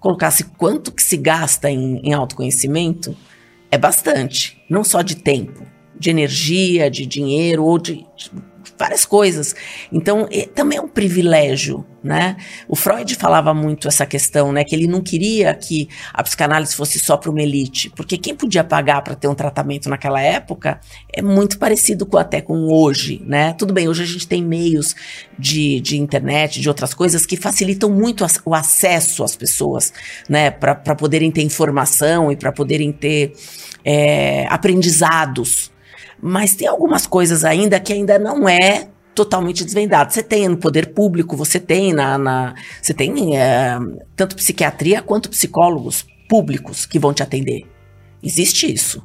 colocasse 0.00 0.44
quanto 0.44 0.92
que 0.92 1.02
se 1.02 1.16
gasta 1.16 1.70
em, 1.70 2.00
em 2.02 2.12
autoconhecimento, 2.12 3.16
é 3.70 3.78
bastante. 3.78 4.62
Não 4.68 4.84
só 4.84 5.02
de 5.02 5.16
tempo, 5.16 5.62
de 5.98 6.10
energia, 6.10 6.90
de 6.90 7.04
dinheiro 7.06 7.64
ou 7.64 7.78
de, 7.78 8.06
de 8.16 8.30
várias 8.78 9.04
coisas. 9.04 9.54
Então, 9.92 10.28
é, 10.30 10.46
também 10.46 10.78
é 10.78 10.80
um 10.80 10.88
privilégio, 10.88 11.84
né? 12.08 12.38
O 12.66 12.74
Freud 12.74 13.14
falava 13.16 13.52
muito 13.52 13.86
essa 13.86 14.06
questão, 14.06 14.50
né? 14.50 14.64
Que 14.64 14.74
ele 14.74 14.86
não 14.86 15.02
queria 15.02 15.52
que 15.52 15.90
a 16.10 16.22
psicanálise 16.22 16.74
fosse 16.74 16.98
só 16.98 17.18
para 17.18 17.30
uma 17.30 17.42
elite, 17.42 17.90
porque 17.90 18.16
quem 18.16 18.34
podia 18.34 18.64
pagar 18.64 19.02
para 19.02 19.14
ter 19.14 19.28
um 19.28 19.34
tratamento 19.34 19.90
naquela 19.90 20.18
época 20.18 20.80
é 21.12 21.20
muito 21.20 21.58
parecido 21.58 22.06
com 22.06 22.16
até 22.16 22.40
com 22.40 22.72
hoje, 22.72 23.22
né? 23.26 23.52
Tudo 23.52 23.74
bem, 23.74 23.88
hoje 23.88 24.04
a 24.04 24.06
gente 24.06 24.26
tem 24.26 24.42
meios 24.42 24.96
de, 25.38 25.80
de 25.80 25.98
internet, 25.98 26.62
de 26.62 26.68
outras 26.68 26.94
coisas 26.94 27.26
que 27.26 27.36
facilitam 27.36 27.90
muito 27.90 28.24
o 28.46 28.54
acesso 28.54 29.22
às 29.22 29.36
pessoas, 29.36 29.92
né? 30.30 30.50
Para 30.50 30.94
poderem 30.94 31.30
ter 31.30 31.42
informação 31.42 32.32
e 32.32 32.36
para 32.36 32.50
poderem 32.50 32.90
ter 32.90 33.34
é, 33.84 34.46
aprendizados 34.48 35.70
mas 36.20 36.56
tem 36.56 36.66
algumas 36.66 37.06
coisas 37.06 37.44
ainda 37.44 37.78
que 37.78 37.92
ainda 37.92 38.18
não 38.18 38.48
é 38.48 38.88
totalmente 39.18 39.64
desvendado. 39.64 40.12
Você 40.12 40.22
tem 40.22 40.46
no 40.46 40.56
poder 40.56 40.94
público, 40.94 41.36
você 41.36 41.58
tem 41.58 41.92
na, 41.92 42.16
na 42.16 42.54
você 42.80 42.94
tem 42.94 43.36
é, 43.36 43.76
tanto 44.14 44.36
psiquiatria 44.36 45.02
quanto 45.02 45.28
psicólogos 45.28 46.06
públicos 46.28 46.86
que 46.86 47.00
vão 47.00 47.12
te 47.12 47.20
atender. 47.20 47.66
Existe 48.22 48.72
isso. 48.72 49.02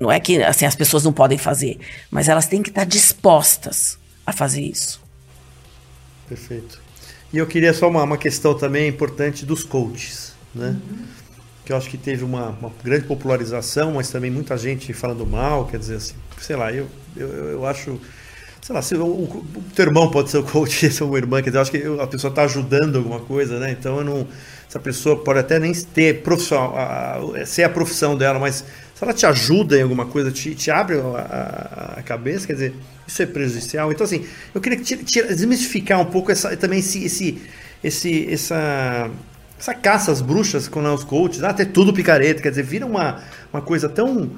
Não 0.00 0.10
é 0.10 0.18
que 0.18 0.42
assim 0.42 0.64
as 0.64 0.74
pessoas 0.74 1.04
não 1.04 1.12
podem 1.12 1.36
fazer, 1.36 1.78
mas 2.10 2.30
elas 2.30 2.46
têm 2.46 2.62
que 2.62 2.70
estar 2.70 2.84
dispostas 2.84 3.98
a 4.24 4.32
fazer 4.32 4.62
isso. 4.62 5.02
Perfeito. 6.26 6.80
E 7.30 7.36
eu 7.36 7.46
queria 7.46 7.74
só 7.74 7.88
uma, 7.88 8.02
uma 8.02 8.16
questão 8.16 8.54
também 8.54 8.88
importante 8.88 9.44
dos 9.44 9.62
coaches, 9.62 10.32
né? 10.54 10.68
Uhum. 10.90 11.04
Que 11.66 11.72
eu 11.72 11.76
acho 11.76 11.90
que 11.90 11.98
teve 11.98 12.24
uma, 12.24 12.48
uma, 12.48 12.72
grande 12.82 13.04
popularização, 13.04 13.92
mas 13.92 14.10
também 14.10 14.30
muita 14.30 14.56
gente 14.56 14.94
falando 14.94 15.26
mal, 15.26 15.66
quer 15.66 15.78
dizer 15.78 15.96
assim, 15.96 16.14
sei 16.38 16.56
lá, 16.56 16.72
eu, 16.72 16.88
eu, 17.14 17.28
eu 17.28 17.66
acho 17.66 18.00
sei 18.62 18.74
lá, 18.74 18.82
se 18.82 18.94
o, 18.94 19.04
o, 19.04 19.44
teu 19.74 19.86
irmão 19.86 20.10
pode 20.10 20.30
ser 20.30 20.38
o 20.38 20.42
coach, 20.42 20.84
essa 20.86 21.04
é 21.04 21.06
uma 21.06 21.18
irmã, 21.18 21.42
quer 21.42 21.50
dizer, 21.50 21.58
eu 21.58 21.62
acho 21.62 21.70
que 21.70 22.02
a 22.02 22.06
pessoa 22.06 22.30
está 22.30 22.42
ajudando 22.42 22.96
alguma 22.96 23.20
coisa, 23.20 23.58
né? 23.58 23.70
Então 23.72 23.98
eu 23.98 24.04
não. 24.04 24.26
Essa 24.68 24.78
pessoa 24.78 25.16
pode 25.16 25.40
até 25.40 25.58
nem 25.58 25.72
ter 25.72 26.22
profissão, 26.22 26.76
a, 26.76 27.16
a, 27.16 27.46
ser 27.46 27.64
a 27.64 27.68
profissão 27.68 28.16
dela, 28.16 28.38
mas 28.38 28.64
se 28.94 29.04
ela 29.04 29.12
te 29.12 29.26
ajuda 29.26 29.76
em 29.76 29.82
alguma 29.82 30.06
coisa, 30.06 30.30
te, 30.30 30.54
te 30.54 30.70
abre 30.70 30.96
a, 30.96 31.94
a, 31.96 32.02
cabeça, 32.02 32.46
quer 32.46 32.52
dizer, 32.52 32.74
isso 33.04 33.20
é 33.20 33.26
prejudicial. 33.26 33.90
Então, 33.90 34.04
assim, 34.04 34.24
eu 34.54 34.60
queria 34.60 34.78
desmistificar 34.78 35.98
um 36.00 36.04
pouco 36.04 36.30
essa, 36.30 36.56
também 36.56 36.78
esse, 36.78 37.02
esse, 37.04 37.42
esse, 37.82 38.32
essa, 38.32 39.10
essa 39.58 39.74
caça 39.74 40.12
às 40.12 40.20
bruxas 40.20 40.68
com 40.68 40.80
os 40.94 41.02
coaches, 41.02 41.42
até 41.42 41.64
tudo 41.64 41.92
picareta, 41.92 42.40
quer 42.40 42.50
dizer, 42.50 42.62
vira 42.62 42.86
uma, 42.86 43.20
uma 43.52 43.60
coisa 43.60 43.88
tão 43.88 44.30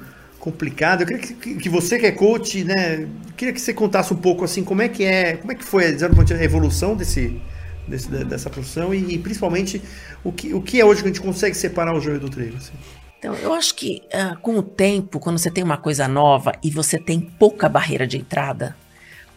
complicado. 0.43 1.01
Eu 1.01 1.07
queria 1.07 1.21
que, 1.21 1.55
que, 1.55 1.69
você 1.69 1.97
que 1.97 2.05
é 2.05 2.11
coach, 2.11 2.65
né, 2.65 3.07
queria 3.37 3.53
que 3.53 3.61
você 3.61 3.73
contasse 3.73 4.13
um 4.13 4.17
pouco 4.17 4.43
assim 4.43 4.61
como 4.61 4.81
é 4.81 4.89
que 4.89 5.05
é, 5.05 5.37
como 5.37 5.53
é 5.53 5.55
que 5.55 5.63
foi 5.63 5.85
a 5.85 6.43
evolução 6.43 6.97
desse, 6.97 7.41
desse 7.87 8.09
dessa 8.09 8.49
profissão 8.49 8.93
e, 8.93 9.13
e, 9.13 9.17
principalmente 9.17 9.81
o 10.21 10.33
que, 10.33 10.53
o 10.53 10.61
que 10.61 10.81
é 10.81 10.85
hoje 10.85 11.01
que 11.01 11.07
a 11.07 11.13
gente 11.13 11.21
consegue 11.21 11.55
separar 11.55 11.95
o 11.95 12.01
joio 12.01 12.19
do 12.19 12.29
trigo. 12.29 12.57
Assim. 12.57 12.73
Então, 13.17 13.33
eu 13.35 13.53
acho 13.53 13.73
que 13.75 14.01
uh, 14.13 14.37
com 14.41 14.57
o 14.57 14.61
tempo, 14.61 15.17
quando 15.17 15.37
você 15.37 15.49
tem 15.49 15.63
uma 15.63 15.77
coisa 15.77 16.09
nova 16.09 16.51
e 16.61 16.69
você 16.69 16.99
tem 16.99 17.21
pouca 17.21 17.69
barreira 17.69 18.05
de 18.05 18.17
entrada, 18.17 18.75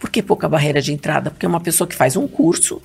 por 0.01 0.11
que 0.11 0.21
pouca 0.21 0.49
barreira 0.49 0.83
de 0.83 0.93
entrada? 0.93 1.31
Porque 1.31 1.47
é 1.47 1.49
uma 1.49 1.61
pessoa 1.61 1.87
que 1.87 1.95
faz 1.95 2.17
um 2.17 2.27
curso, 2.27 2.83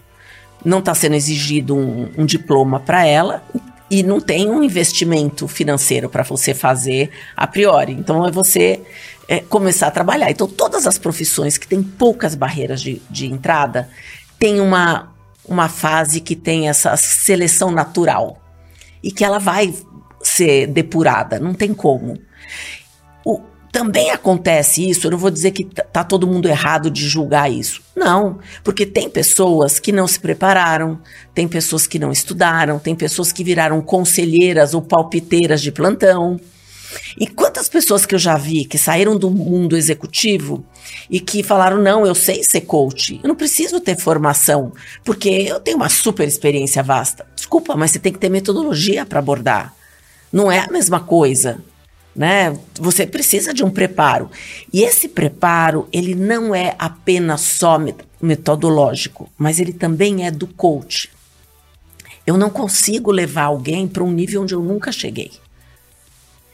não 0.64 0.78
está 0.78 0.94
sendo 0.94 1.16
exigido 1.16 1.76
um, 1.76 2.08
um 2.16 2.24
diploma 2.24 2.80
para 2.80 3.04
ela, 3.04 3.44
e 3.92 4.04
não 4.04 4.22
tem 4.22 4.50
um 4.50 4.64
investimento 4.64 5.50
financeiro 5.50 6.10
para 6.10 6.24
você 6.24 6.54
fazer 6.54 7.12
a 7.36 7.46
priori. 7.46 7.92
Então 7.92 8.26
é 8.26 8.32
você 8.32 8.80
é, 9.28 9.42
começar 9.42 9.88
a 9.88 9.92
trabalhar. 9.92 10.32
Então 10.32 10.48
todas 10.48 10.88
as 10.88 10.98
profissões 10.98 11.58
que 11.58 11.68
têm 11.68 11.84
poucas 11.84 12.34
barreiras 12.34 12.82
de, 12.82 13.02
de 13.10 13.26
entrada 13.28 13.90
têm 14.40 14.62
uma, 14.62 15.14
uma 15.46 15.68
fase 15.68 16.22
que 16.22 16.38
tem 16.38 16.70
essa 16.70 16.96
seleção 16.96 17.70
natural 17.70 18.42
e 19.04 19.12
que 19.12 19.26
ela 19.26 19.40
vai 19.40 19.74
ser 20.24 20.68
depurada, 20.68 21.38
não 21.38 21.54
tem 21.54 21.74
como. 21.74 22.18
Também 23.72 24.12
acontece 24.12 24.88
isso, 24.88 25.08
eu 25.08 25.12
não 25.12 25.18
vou 25.18 25.32
dizer 25.32 25.52
que 25.52 25.64
tá 25.64 26.04
todo 26.04 26.28
mundo 26.28 26.48
errado 26.48 26.92
de 26.92 27.08
julgar 27.08 27.50
isso. 27.50 27.82
Não, 27.96 28.40
porque 28.64 28.86
tem 28.86 29.10
pessoas 29.10 29.80
que 29.80 29.94
não 29.94 30.08
se 30.08 30.20
prepararam, 30.20 31.00
tem 31.34 31.48
pessoas 31.48 31.88
que 31.88 31.98
não 31.98 32.12
estudaram, 32.12 32.78
tem 32.80 32.94
pessoas 32.94 33.32
que 33.32 33.44
viraram 33.44 33.82
conselheiras 33.82 34.74
ou 34.74 34.82
palpiteiras 34.82 35.62
de 35.62 35.72
plantão. 35.72 36.38
E 37.18 37.26
quantas 37.26 37.70
pessoas 37.70 38.06
que 38.06 38.14
eu 38.14 38.20
já 38.20 38.36
vi 38.36 38.66
que 38.66 38.78
saíram 38.78 39.18
do 39.18 39.30
mundo 39.30 39.78
executivo 39.78 40.66
e 41.10 41.22
que 41.22 41.42
falaram: 41.42 41.82
não, 41.82 42.06
eu 42.06 42.14
sei 42.14 42.44
ser 42.44 42.62
coach, 42.62 43.22
eu 43.24 43.28
não 43.30 43.36
preciso 43.36 43.80
ter 43.80 43.98
formação, 43.98 44.74
porque 45.04 45.30
eu 45.30 45.62
tenho 45.62 45.78
uma 45.78 45.88
super 45.88 46.28
experiência 46.28 46.84
vasta. 46.84 47.26
Desculpa, 47.34 47.76
mas 47.78 47.92
você 47.92 48.00
tem 48.00 48.12
que 48.12 48.20
ter 48.20 48.30
metodologia 48.30 49.06
para 49.06 49.20
abordar. 49.20 49.74
Não 50.32 50.52
é 50.52 50.60
a 50.60 50.68
mesma 50.68 51.00
coisa 51.00 51.60
né? 52.16 52.58
Você 52.76 53.06
precisa 53.06 53.54
de 53.54 53.64
um 53.64 53.70
preparo. 53.70 54.30
E 54.72 54.84
esse 54.84 55.08
preparo, 55.08 55.88
ele 55.92 56.16
não 56.16 56.54
é 56.54 56.76
apenas 56.78 57.42
só 57.42 57.78
metodológico, 58.22 59.30
mas 59.38 59.60
ele 59.60 59.74
também 59.74 60.26
é 60.26 60.32
do 60.32 60.48
coach. 60.48 61.10
Eu 62.26 62.38
não 62.38 62.50
consigo 62.50 63.12
levar 63.12 63.46
alguém 63.46 63.88
para 63.88 64.04
um 64.04 64.12
nível 64.12 64.44
onde 64.44 64.54
eu 64.54 64.62
nunca 64.62 64.92
cheguei. 64.92 65.32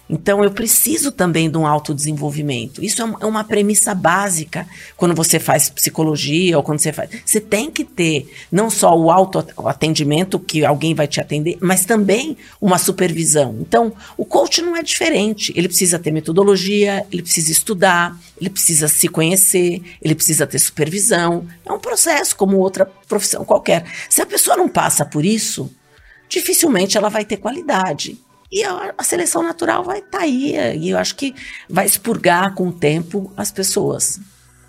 Então, 0.10 0.44
eu 0.44 0.52
preciso 0.52 1.12
também 1.12 1.50
de 1.50 1.58
um 1.58 1.68
autodesenvolvimento. 1.68 2.84
Isso 2.84 3.02
é, 3.02 3.06
é 3.22 3.26
uma 3.26 3.44
premissa 3.44 3.94
básica 3.94 4.66
quando 4.96 5.14
você 5.14 5.40
faz 5.40 5.70
psicologia 5.70 6.58
ou 6.58 6.64
quando 6.64 6.80
você 6.80 6.94
faz. 6.94 7.10
Você 7.26 7.42
tem 7.42 7.70
que 7.70 7.84
ter 7.84 8.32
não 8.52 8.70
só 8.70 8.98
o 8.98 9.12
autoatendimento, 9.12 10.40
que 10.40 10.66
alguém 10.66 10.94
vai 10.94 11.08
te 11.08 11.20
atender, 11.20 11.58
mas 11.62 11.86
também 11.86 12.38
uma 12.62 12.78
supervisão. 12.78 13.58
Então, 13.60 13.92
o 14.16 14.24
coach 14.24 14.62
não 14.62 14.76
é 14.76 14.82
diferente. 14.82 15.52
Ele 15.56 15.68
precisa 15.68 16.00
ter 16.00 16.12
metodologia, 16.12 17.06
ele 17.12 17.22
precisa 17.22 17.52
estudar, 17.52 18.18
ele 18.40 18.50
precisa 18.50 18.88
se 18.88 19.08
conhecer, 19.10 19.82
ele 20.02 20.16
precisa 20.16 20.48
ter 20.48 20.60
supervisão. 20.60 21.46
É 21.66 21.72
um 21.72 21.80
processo 21.80 22.36
como 22.36 22.58
outra 22.58 22.86
profissão 23.08 23.44
qualquer. 23.44 23.86
Se 24.10 24.22
a 24.22 24.26
pessoa 24.26 24.56
não 24.56 24.70
passa 24.70 25.06
por 25.06 25.26
isso, 25.26 25.70
dificilmente 26.30 26.98
ela 26.98 27.10
vai 27.10 27.26
ter 27.26 27.38
qualidade. 27.38 28.18
E 28.52 28.64
a, 28.64 28.94
a 28.98 29.04
seleção 29.04 29.44
natural 29.44 29.84
vai 29.84 30.00
estar 30.00 30.20
tá 30.20 30.24
aí. 30.24 30.56
E 30.78 30.90
eu 30.90 30.98
acho 30.98 31.16
que 31.16 31.36
vai 31.70 31.86
expurgar 31.86 32.54
com 32.54 32.70
o 32.70 32.74
tempo 32.74 33.32
as 33.36 33.52
pessoas. 33.52 34.20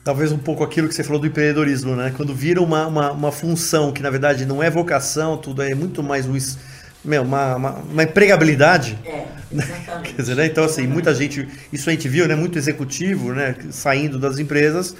Talvez 0.02 0.32
um 0.32 0.38
pouco 0.38 0.64
aquilo 0.64 0.88
que 0.88 0.94
você 0.94 1.04
falou 1.04 1.20
do 1.20 1.26
empreendedorismo, 1.26 1.94
né? 1.94 2.12
Quando 2.16 2.34
vira 2.34 2.62
uma, 2.62 2.86
uma, 2.86 3.12
uma 3.12 3.32
função 3.32 3.92
que 3.92 4.02
na 4.02 4.10
verdade 4.10 4.46
não 4.46 4.62
é 4.62 4.70
vocação, 4.70 5.36
tudo 5.36 5.62
é 5.62 5.74
muito 5.74 6.02
mais 6.02 6.26
um, 6.26 6.36
meu, 7.04 7.22
uma, 7.22 7.56
uma, 7.56 7.70
uma 7.72 8.02
empregabilidade. 8.02 8.98
É, 9.04 9.26
exatamente. 9.52 10.14
Quer 10.14 10.22
dizer, 10.22 10.34
né? 10.34 10.46
Então, 10.46 10.64
assim, 10.64 10.86
muita 10.86 11.14
gente. 11.14 11.46
Isso 11.72 11.88
a 11.88 11.92
gente 11.92 12.08
viu, 12.08 12.26
né? 12.26 12.34
Muito 12.34 12.58
executivo, 12.58 13.32
né? 13.32 13.54
Saindo 13.70 14.18
das 14.18 14.38
empresas. 14.38 14.94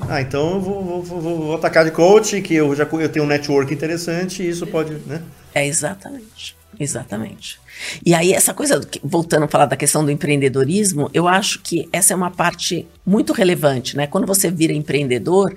Ah, 0.00 0.20
então 0.20 0.54
eu 0.54 0.60
vou, 0.60 0.82
vou, 0.82 1.02
vou, 1.02 1.20
vou 1.20 1.56
atacar 1.56 1.84
de 1.84 1.90
coach, 1.90 2.40
que 2.42 2.54
eu 2.54 2.74
já 2.74 2.84
eu 2.84 3.08
tenho 3.08 3.24
um 3.24 3.28
network 3.28 3.72
interessante 3.72 4.42
e 4.42 4.48
isso 4.48 4.66
pode, 4.66 4.94
né? 5.06 5.22
É, 5.54 5.66
exatamente. 5.66 6.56
Exatamente. 6.78 7.58
E 8.04 8.14
aí, 8.14 8.32
essa 8.32 8.54
coisa, 8.54 8.80
voltando 9.02 9.44
a 9.44 9.48
falar 9.48 9.66
da 9.66 9.76
questão 9.76 10.04
do 10.04 10.10
empreendedorismo, 10.10 11.10
eu 11.12 11.28
acho 11.28 11.60
que 11.62 11.88
essa 11.92 12.12
é 12.12 12.16
uma 12.16 12.30
parte 12.30 12.86
muito 13.04 13.32
relevante, 13.32 13.96
né? 13.96 14.06
Quando 14.06 14.26
você 14.26 14.50
vira 14.50 14.72
empreendedor, 14.72 15.54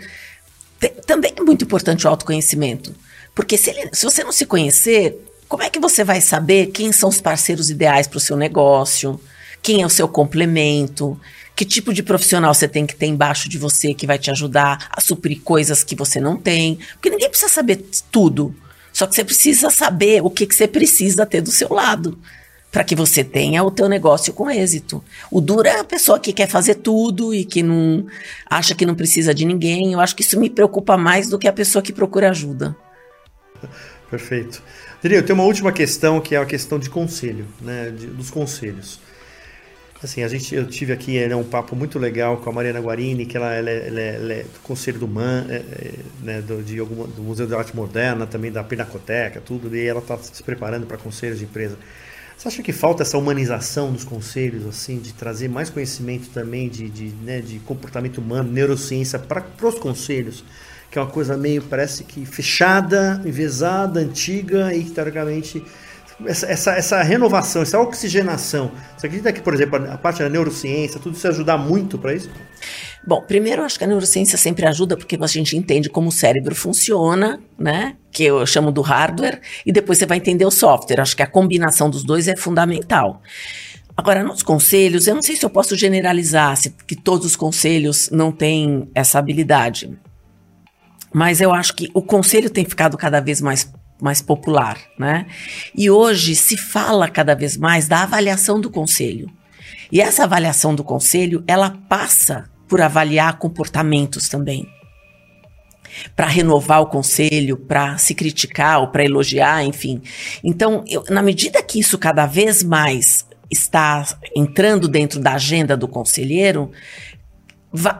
também 1.06 1.34
é 1.36 1.42
muito 1.42 1.66
importante 1.66 2.06
o 2.06 2.10
autoconhecimento. 2.10 2.94
Porque 3.36 3.58
se, 3.58 3.70
ele, 3.70 3.90
se 3.94 4.06
você 4.06 4.24
não 4.24 4.32
se 4.32 4.46
conhecer, 4.46 5.18
como 5.48 5.64
é 5.64 5.70
que 5.70 5.80
você 5.80 6.04
vai 6.04 6.22
saber 6.22 6.68
quem 6.68 6.92
são 6.92 7.10
os 7.10 7.22
parceiros 7.22 7.70
ideais 7.70 8.08
para 8.08 8.18
o 8.18 8.22
seu 8.22 8.36
negócio? 8.36 9.20
Quem 9.62 9.82
é 9.82 9.86
o 9.86 9.90
seu 9.90 10.08
complemento? 10.08 11.20
Que 11.56 11.66
tipo 11.66 11.94
de 11.94 12.02
profissional 12.02 12.54
você 12.54 12.68
tem 12.68 12.86
que 12.86 12.96
ter 12.96 13.06
embaixo 13.06 13.48
de 13.48 13.58
você 13.58 13.94
que 13.94 14.08
vai 14.08 14.18
te 14.18 14.32
ajudar 14.32 14.90
a 14.92 15.00
suprir 15.00 15.42
coisas 15.42 15.84
que 15.84 15.96
você 15.96 16.20
não 16.20 16.38
tem? 16.38 16.80
Porque 16.94 17.10
ninguém 17.10 17.30
precisa 17.30 17.52
saber 17.52 17.86
tudo. 18.12 18.56
Só 18.94 19.08
que 19.08 19.16
você 19.16 19.24
precisa 19.24 19.70
saber 19.70 20.22
o 20.24 20.30
que, 20.30 20.46
que 20.46 20.56
você 20.56 20.68
precisa 20.68 21.26
ter 21.26 21.42
do 21.42 21.52
seu 21.52 21.74
lado 21.74 22.18
para 22.72 22.84
que 22.84 22.96
você 22.96 23.24
tenha 23.24 23.64
o 23.64 23.70
teu 23.70 23.89
negócio 23.89 24.34
com 24.34 24.50
êxito. 24.50 25.04
O 25.30 25.42
duro 25.42 25.68
é 25.68 25.80
a 25.80 25.84
pessoa 25.84 26.20
que 26.20 26.32
quer 26.32 26.48
fazer 26.48 26.76
tudo 26.76 27.34
e 27.34 27.44
que 27.44 27.62
não 27.62 28.06
acha 28.50 28.74
que 28.74 28.86
não 28.86 28.96
precisa 28.96 29.34
de 29.34 29.46
ninguém. 29.46 29.92
Eu 29.92 30.00
acho 30.00 30.16
que 30.16 30.22
isso 30.22 30.39
me 30.39 30.50
preocupa 30.50 30.96
mais 30.96 31.28
do 31.28 31.38
que 31.38 31.48
a 31.48 31.54
pessoa 31.54 31.82
que 31.82 31.92
procura 31.92 32.30
ajuda. 32.30 32.76
Perfeito. 34.10 34.64
Diria, 35.02 35.18
eu 35.18 35.26
tenho 35.26 35.38
uma 35.38 35.46
última 35.46 35.72
questão 35.72 36.22
que 36.22 36.34
é 36.36 36.38
a 36.38 36.46
questão 36.46 36.80
de 36.80 36.89
conselho, 36.89 37.46
né, 37.60 37.89
de, 37.89 38.08
dos 38.08 38.30
conselhos. 38.30 39.00
Assim, 40.04 40.24
a 40.24 40.28
gente, 40.28 40.56
eu 40.56 40.66
tive 40.66 40.91
aqui 40.91 41.28
né, 41.28 41.36
um 41.36 41.43
papo 41.43 41.76
muito 41.76 41.99
legal 41.99 42.38
com 42.38 42.49
a 42.49 42.54
Mariana 42.54 42.80
Guarini, 42.80 43.24
que 43.26 43.38
ela, 43.38 43.54
ela, 43.54 43.70
é, 43.70 43.88
ela, 43.88 43.99
é, 43.99 44.16
ela 44.16 44.34
é 44.34 44.43
do 44.43 44.60
Conselho 44.64 44.97
do 44.97 45.08
MAN, 45.08 45.45
é, 45.47 45.56
é, 45.58 45.93
né, 46.24 46.41
do, 46.41 46.64
de 46.64 46.78
do 46.78 47.22
Museu 47.22 47.45
de 47.45 47.54
Arte 47.54 47.76
Moderna, 47.76 48.26
também 48.26 48.52
da 48.52 48.64
Pinacoteca, 48.64 49.39
tudo, 49.39 49.76
e 49.76 49.86
ela 49.86 49.99
está 49.99 50.18
se 50.18 50.41
preparando 50.41 50.88
para 50.88 50.97
conselhos 50.97 51.38
de 51.38 51.45
empresa. 51.45 51.78
Você 52.36 52.47
acha 52.47 52.64
que 52.64 52.74
falta 52.74 53.04
essa 53.04 53.16
humanização 53.20 53.91
dos 53.91 54.04
conselhos, 54.04 54.66
assim, 54.66 54.97
de 54.97 55.14
trazer 55.14 55.47
mais 55.47 55.70
conhecimento 55.70 56.30
também 56.30 56.68
de, 56.68 56.89
de, 56.89 57.10
né, 57.24 57.39
de 57.39 57.60
comportamento 57.60 58.18
humano, 58.18 58.52
neurociência 58.52 59.20
para 59.20 59.45
os 59.62 59.76
conselhos? 59.78 60.43
Que 60.89 60.97
é 60.97 61.02
uma 61.04 61.12
coisa 61.12 61.38
meio, 61.38 61.62
parece 61.62 62.04
que 62.04 62.26
fechada, 62.26 63.22
envezada, 63.24 63.99
antiga 63.99 64.74
e 64.74 64.84
que, 64.84 64.89
teoricamente, 64.89 65.64
essa, 66.26 66.46
essa, 66.46 66.72
essa, 66.74 67.02
renovação, 67.02 67.62
essa 67.62 67.80
oxigenação. 67.80 68.72
Você 68.98 69.08
acredita 69.08 69.32
que, 69.32 69.42
por 69.42 69.54
exemplo, 69.54 69.78
a 69.92 69.98
parte 69.98 70.22
da 70.22 70.30
neurociência, 70.30 71.00
tudo 71.00 71.16
isso 71.16 71.28
ajudar 71.28 71.58
muito 71.58 71.98
para 71.98 72.14
isso? 72.14 72.30
Bom, 73.06 73.22
primeiro 73.22 73.62
eu 73.62 73.66
acho 73.66 73.78
que 73.78 73.84
a 73.84 73.88
neurociência 73.88 74.38
sempre 74.38 74.66
ajuda 74.66 74.96
porque 74.96 75.18
a 75.20 75.28
gente 75.28 75.58
entende 75.58 75.90
como 75.90 76.10
o 76.10 76.12
cérebro 76.12 76.54
funciona, 76.54 77.40
né? 77.58 77.96
Que 78.12 78.24
eu 78.26 78.46
chamo 78.46 78.72
do 78.72 78.82
hardware, 78.82 79.42
e 79.66 79.72
depois 79.72 79.98
você 79.98 80.06
vai 80.06 80.18
entender 80.18 80.46
o 80.46 80.52
software. 80.52 81.02
Acho 81.02 81.16
que 81.16 81.24
a 81.24 81.28
combinação 81.28 81.90
dos 81.90 82.04
dois 82.04 82.28
é 82.28 82.36
fundamental. 82.36 83.22
Agora, 83.98 84.24
nos 84.24 84.42
conselhos, 84.42 85.08
eu 85.08 85.16
não 85.16 85.22
sei 85.22 85.36
se 85.36 85.46
eu 85.46 85.50
posso 85.50 85.76
generalizar, 85.76 86.56
se, 86.58 86.70
que 86.88 86.96
todos 86.96 87.26
os 87.26 87.36
conselhos 87.36 88.10
não 88.12 88.32
têm 88.32 88.90
essa 88.96 89.20
habilidade. 89.20 89.98
mas 91.14 91.42
eu 91.42 91.54
acho 91.54 91.76
que 91.76 91.90
o 91.94 92.02
conselho 92.02 92.50
tem 92.50 92.64
ficado 92.64 92.98
cada 92.98 93.20
vez 93.20 93.42
mais 93.42 93.70
mais 94.02 94.22
popular, 94.22 94.78
né? 94.97 95.28
E 95.76 95.89
hoje 95.89 96.36
se 96.36 96.58
fala 96.58 97.08
cada 97.08 97.36
vez 97.36 97.56
mais 97.56 97.88
da 97.88 98.02
avaliação 98.02 98.60
do 98.60 98.70
conselho. 98.70 99.30
E 99.91 100.02
essa 100.02 100.24
avaliação 100.24 100.74
do 100.74 100.84
conselho, 100.84 101.43
ela 101.45 101.78
passa 101.88 102.49
por 102.68 102.82
avaliar 102.82 103.38
comportamentos 103.38 104.28
também. 104.28 104.68
Para 106.16 106.26
renovar 106.26 106.82
o 106.82 106.88
conselho, 106.88 107.58
para 107.58 107.97
se 107.97 108.16
criticar 108.16 108.80
ou 108.80 108.88
para 108.88 109.04
elogiar, 109.04 109.64
enfim. 109.64 110.02
Então, 110.43 110.84
eu, 110.88 111.04
na 111.10 111.22
medida 111.22 111.62
que 111.62 111.80
isso 111.80 111.97
cada 111.97 112.26
vez 112.26 112.64
mais 112.64 113.26
está 113.52 114.08
entrando 114.34 114.88
dentro 114.88 115.20
da 115.20 115.34
agenda 115.34 115.76
do 115.76 115.88
conselheiro, 115.88 116.72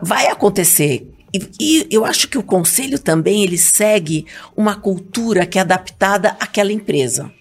vai 0.02 0.28
acontecer 0.28 1.11
e, 1.34 1.50
e, 1.60 1.88
eu 1.90 2.06
acho 2.06 2.28
que 2.28 2.38
o 2.38 2.44
conselho 2.44 3.00
também 3.00 3.44
ele 3.44 3.58
segue 3.58 4.26
uma 4.56 4.76
cultura 4.76 5.46
que 5.46 5.58
é 5.58 5.62
adaptada 5.62 6.36
àquela 6.40 6.72
empresa 6.72 7.32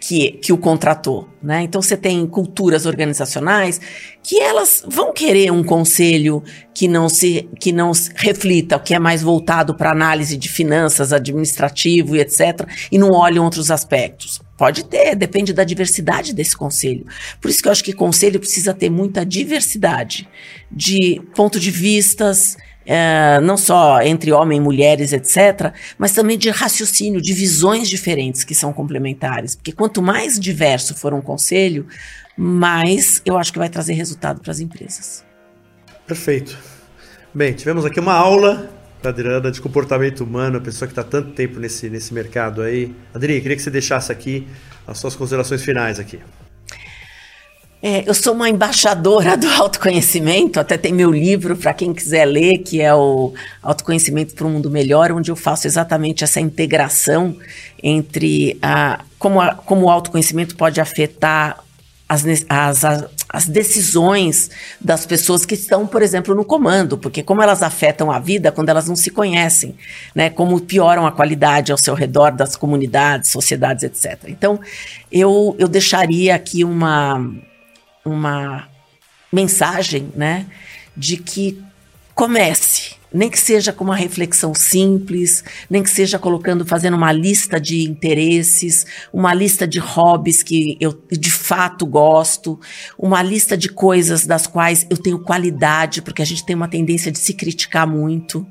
que, 0.00 0.32
que 0.32 0.52
o 0.52 0.56
contratou, 0.56 1.28
né? 1.42 1.62
Então 1.62 1.82
você 1.82 1.96
tem 1.96 2.26
culturas 2.26 2.86
organizacionais 2.86 3.78
que 4.22 4.40
elas 4.40 4.82
vão 4.88 5.12
querer 5.12 5.52
um 5.52 5.62
conselho 5.62 6.42
que 6.74 6.88
não 6.88 7.08
se 7.08 7.48
que 7.60 7.70
não 7.70 7.92
se 7.92 8.10
reflita, 8.16 8.78
que 8.78 8.94
é 8.94 8.98
mais 8.98 9.22
voltado 9.22 9.74
para 9.76 9.90
análise 9.90 10.38
de 10.38 10.48
finanças, 10.48 11.12
administrativo 11.12 12.16
e 12.16 12.20
etc, 12.20 12.66
e 12.90 12.96
não 12.96 13.10
olham 13.10 13.44
outros 13.44 13.70
aspectos. 13.70 14.40
Pode 14.56 14.84
ter, 14.84 15.14
depende 15.14 15.52
da 15.52 15.64
diversidade 15.64 16.34
desse 16.34 16.56
conselho. 16.56 17.06
Por 17.40 17.50
isso 17.50 17.62
que 17.62 17.68
eu 17.68 17.72
acho 17.72 17.84
que 17.84 17.92
conselho 17.92 18.40
precisa 18.40 18.74
ter 18.74 18.90
muita 18.90 19.24
diversidade 19.24 20.28
de 20.70 21.20
ponto 21.34 21.58
de 21.60 21.70
vistas, 21.70 22.56
é, 22.84 23.40
não 23.40 23.56
só 23.56 24.00
entre 24.02 24.32
homens 24.32 24.58
e 24.58 24.60
mulheres, 24.60 25.12
etc., 25.12 25.72
mas 25.98 26.12
também 26.12 26.38
de 26.38 26.50
raciocínio, 26.50 27.20
de 27.20 27.32
visões 27.32 27.88
diferentes 27.88 28.44
que 28.44 28.54
são 28.54 28.72
complementares. 28.72 29.54
Porque 29.54 29.72
quanto 29.72 30.02
mais 30.02 30.38
diverso 30.38 30.94
for 30.94 31.12
um 31.12 31.20
conselho, 31.20 31.86
mais 32.36 33.20
eu 33.24 33.36
acho 33.36 33.52
que 33.52 33.58
vai 33.58 33.68
trazer 33.68 33.92
resultado 33.92 34.40
para 34.40 34.50
as 34.50 34.60
empresas. 34.60 35.24
Perfeito. 36.06 36.58
Bem, 37.32 37.52
tivemos 37.52 37.84
aqui 37.84 38.00
uma 38.00 38.14
aula 38.14 38.70
da 39.02 39.10
Adriana 39.10 39.50
de 39.50 39.60
comportamento 39.60 40.24
humano, 40.24 40.58
a 40.58 40.60
pessoa 40.60 40.86
que 40.86 40.92
está 40.92 41.02
tanto 41.02 41.32
tempo 41.32 41.58
nesse, 41.58 41.88
nesse 41.88 42.12
mercado 42.12 42.62
aí. 42.62 42.94
Adri, 43.14 43.40
queria 43.40 43.56
que 43.56 43.62
você 43.62 43.70
deixasse 43.70 44.10
aqui 44.10 44.46
as 44.86 44.98
suas 44.98 45.14
considerações 45.14 45.62
finais 45.62 45.98
aqui. 45.98 46.18
É, 47.82 48.06
eu 48.06 48.12
sou 48.12 48.34
uma 48.34 48.48
embaixadora 48.50 49.38
do 49.38 49.48
autoconhecimento, 49.48 50.60
até 50.60 50.76
tem 50.76 50.92
meu 50.92 51.10
livro 51.10 51.56
para 51.56 51.72
quem 51.72 51.94
quiser 51.94 52.26
ler, 52.26 52.58
que 52.58 52.80
é 52.80 52.94
o 52.94 53.32
Autoconhecimento 53.62 54.34
para 54.34 54.46
um 54.46 54.50
Mundo 54.50 54.70
Melhor, 54.70 55.10
onde 55.12 55.30
eu 55.30 55.36
faço 55.36 55.66
exatamente 55.66 56.22
essa 56.22 56.40
integração 56.40 57.34
entre 57.82 58.58
a, 58.60 59.02
como, 59.18 59.40
a, 59.40 59.54
como 59.54 59.86
o 59.86 59.90
autoconhecimento 59.90 60.56
pode 60.56 60.78
afetar 60.78 61.64
as, 62.06 62.22
as, 62.50 62.84
as 63.26 63.46
decisões 63.46 64.50
das 64.78 65.06
pessoas 65.06 65.46
que 65.46 65.54
estão, 65.54 65.86
por 65.86 66.02
exemplo, 66.02 66.34
no 66.34 66.44
comando, 66.44 66.98
porque 66.98 67.22
como 67.22 67.40
elas 67.40 67.62
afetam 67.62 68.10
a 68.10 68.18
vida 68.18 68.52
quando 68.52 68.68
elas 68.68 68.88
não 68.88 68.96
se 68.96 69.08
conhecem, 69.10 69.74
né? 70.14 70.28
Como 70.28 70.60
pioram 70.60 71.06
a 71.06 71.12
qualidade 71.12 71.72
ao 71.72 71.78
seu 71.78 71.94
redor 71.94 72.32
das 72.32 72.56
comunidades, 72.56 73.30
sociedades, 73.30 73.84
etc. 73.84 74.24
Então, 74.26 74.60
eu, 75.10 75.56
eu 75.58 75.68
deixaria 75.68 76.34
aqui 76.34 76.62
uma 76.62 77.24
uma 78.04 78.68
mensagem, 79.32 80.10
né, 80.14 80.46
de 80.96 81.16
que 81.16 81.62
comece, 82.14 82.94
nem 83.12 83.28
que 83.28 83.38
seja 83.38 83.72
com 83.72 83.84
uma 83.84 83.96
reflexão 83.96 84.54
simples, 84.54 85.42
nem 85.68 85.82
que 85.82 85.90
seja 85.90 86.18
colocando, 86.18 86.64
fazendo 86.64 86.96
uma 86.96 87.12
lista 87.12 87.60
de 87.60 87.82
interesses, 87.82 88.86
uma 89.12 89.34
lista 89.34 89.66
de 89.66 89.78
hobbies 89.78 90.42
que 90.42 90.76
eu 90.80 91.00
de 91.10 91.30
fato 91.30 91.86
gosto, 91.86 92.58
uma 92.98 93.22
lista 93.22 93.56
de 93.56 93.68
coisas 93.68 94.26
das 94.26 94.46
quais 94.46 94.86
eu 94.88 94.96
tenho 94.96 95.18
qualidade, 95.18 96.02
porque 96.02 96.22
a 96.22 96.24
gente 96.24 96.44
tem 96.44 96.54
uma 96.54 96.68
tendência 96.68 97.10
de 97.10 97.18
se 97.18 97.34
criticar 97.34 97.86
muito. 97.86 98.46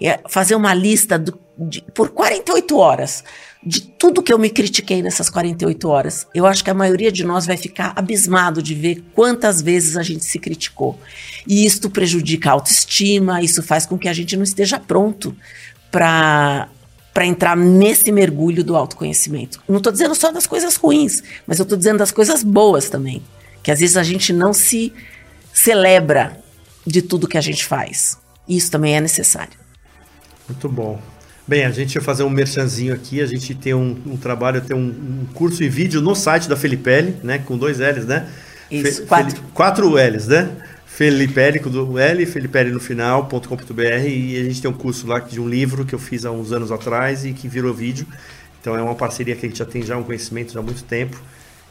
É 0.00 0.20
fazer 0.28 0.54
uma 0.54 0.74
lista 0.74 1.18
do, 1.18 1.38
de, 1.58 1.82
por 1.94 2.10
48 2.10 2.76
horas 2.76 3.24
de 3.66 3.80
tudo 3.80 4.22
que 4.22 4.32
eu 4.32 4.38
me 4.38 4.50
critiquei 4.50 5.02
nessas 5.02 5.30
48 5.30 5.88
horas. 5.88 6.26
Eu 6.34 6.46
acho 6.46 6.62
que 6.62 6.70
a 6.70 6.74
maioria 6.74 7.10
de 7.10 7.24
nós 7.24 7.46
vai 7.46 7.56
ficar 7.56 7.92
abismado 7.96 8.62
de 8.62 8.74
ver 8.74 9.02
quantas 9.14 9.62
vezes 9.62 9.96
a 9.96 10.02
gente 10.02 10.24
se 10.24 10.38
criticou. 10.38 10.98
E 11.46 11.64
isto 11.64 11.88
prejudica 11.88 12.50
a 12.50 12.52
autoestima, 12.52 13.42
isso 13.42 13.62
faz 13.62 13.86
com 13.86 13.96
que 13.96 14.08
a 14.08 14.12
gente 14.12 14.36
não 14.36 14.44
esteja 14.44 14.78
pronto 14.78 15.34
para 15.90 16.68
para 17.14 17.24
entrar 17.24 17.56
nesse 17.56 18.10
mergulho 18.10 18.64
do 18.64 18.74
autoconhecimento. 18.74 19.62
Não 19.68 19.76
estou 19.76 19.92
dizendo 19.92 20.16
só 20.16 20.32
das 20.32 20.48
coisas 20.48 20.74
ruins, 20.74 21.22
mas 21.46 21.60
eu 21.60 21.62
estou 21.62 21.78
dizendo 21.78 21.98
das 21.98 22.10
coisas 22.10 22.42
boas 22.42 22.90
também, 22.90 23.22
que 23.62 23.70
às 23.70 23.78
vezes 23.78 23.96
a 23.96 24.02
gente 24.02 24.32
não 24.32 24.52
se 24.52 24.92
celebra 25.52 26.42
de 26.84 27.00
tudo 27.00 27.28
que 27.28 27.38
a 27.38 27.40
gente 27.40 27.64
faz. 27.64 28.18
Isso 28.48 28.68
também 28.68 28.96
é 28.96 29.00
necessário. 29.00 29.56
Muito 30.48 30.68
bom. 30.68 31.00
Bem, 31.46 31.66
a 31.66 31.70
gente 31.70 31.94
vai 31.94 32.02
fazer 32.02 32.22
um 32.22 32.30
merchanzinho 32.30 32.94
aqui. 32.94 33.20
A 33.20 33.26
gente 33.26 33.54
tem 33.54 33.74
um, 33.74 33.96
um 34.06 34.16
trabalho, 34.16 34.62
tem 34.62 34.76
um, 34.76 34.88
um, 34.88 35.26
curso 35.34 35.62
e 35.62 35.68
vídeo 35.68 36.00
no 36.00 36.14
site 36.14 36.48
da 36.48 36.56
Felipelli, 36.56 37.16
né? 37.22 37.38
Com 37.38 37.58
dois 37.58 37.78
L's, 37.78 38.06
né? 38.06 38.26
Isso, 38.70 39.02
Fe, 39.02 39.06
quatro. 39.06 39.42
quatro 39.52 39.90
L's, 39.90 40.28
né? 40.28 40.50
Felipelli 40.86 41.58
com 41.58 41.68
do 41.68 41.98
L, 41.98 42.24
Felipelli 42.24 42.70
no 42.70 42.78
final.com.br 42.78 43.82
e 44.06 44.40
a 44.40 44.44
gente 44.44 44.62
tem 44.62 44.70
um 44.70 44.74
curso 44.74 45.08
lá 45.08 45.18
de 45.18 45.40
um 45.40 45.48
livro 45.48 45.84
que 45.84 45.92
eu 45.92 45.98
fiz 45.98 46.24
há 46.24 46.30
uns 46.30 46.52
anos 46.52 46.70
atrás 46.70 47.24
e 47.24 47.32
que 47.32 47.48
virou 47.48 47.74
vídeo. 47.74 48.06
Então 48.60 48.76
é 48.76 48.80
uma 48.80 48.94
parceria 48.94 49.34
que 49.34 49.44
a 49.44 49.48
gente 49.48 49.58
já 49.58 49.64
tem 49.64 49.82
já 49.82 49.96
um 49.96 50.04
conhecimento 50.04 50.52
já 50.52 50.60
há 50.60 50.62
muito 50.62 50.84
tempo. 50.84 51.20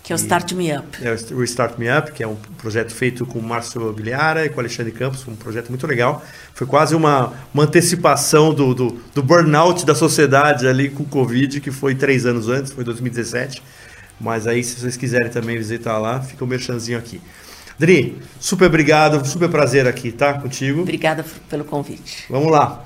Que 0.04 0.12
é 0.12 0.16
o 0.16 0.18
Start 0.18 0.52
Me 0.52 0.78
Up. 0.78 0.98
É 1.02 1.12
o 1.34 1.44
Start 1.46 1.78
Me 1.78 1.88
Up, 1.90 2.12
que 2.12 2.22
é 2.22 2.28
um 2.28 2.36
projeto 2.58 2.94
feito 2.94 3.26
com 3.26 3.40
o 3.40 3.42
Márcio 3.42 3.94
Biliara 3.94 4.46
e 4.46 4.50
com 4.50 4.58
o 4.58 4.60
Alexandre 4.60 4.92
Campos, 4.92 5.26
um 5.26 5.36
projeto 5.36 5.70
muito 5.70 5.88
legal. 5.88 6.22
Foi 6.54 6.68
quase 6.68 6.94
uma, 6.94 7.32
uma 7.54 7.64
antecipação 7.64 8.54
do, 8.54 8.74
do, 8.74 9.02
do 9.16 9.24
burnout 9.24 9.86
da 9.86 9.96
sociedade 9.96 10.68
ali 10.68 10.90
com 10.90 11.04
o 11.04 11.06
Covid, 11.06 11.62
que 11.62 11.72
foi 11.72 11.96
três 11.96 12.26
anos 12.26 12.50
antes, 12.50 12.74
foi 12.74 12.84
2017. 12.84 13.64
Mas 14.20 14.46
aí, 14.46 14.62
se 14.62 14.78
vocês 14.78 14.98
quiserem 14.98 15.30
também 15.30 15.58
visitar 15.58 15.98
lá, 15.98 16.22
fica 16.22 16.44
o 16.44 16.48
um 16.48 16.50
merchanzinho 16.50 16.98
aqui. 16.98 17.22
Dri, 17.80 18.18
super 18.42 18.66
obrigado, 18.66 19.26
super 19.26 19.50
prazer 19.50 19.88
aqui, 19.88 20.12
tá? 20.12 20.34
Contigo. 20.34 20.82
Obrigada 20.82 21.26
pelo 21.50 21.64
convite. 21.64 22.26
Vamos 22.30 22.52
lá. 22.52 22.84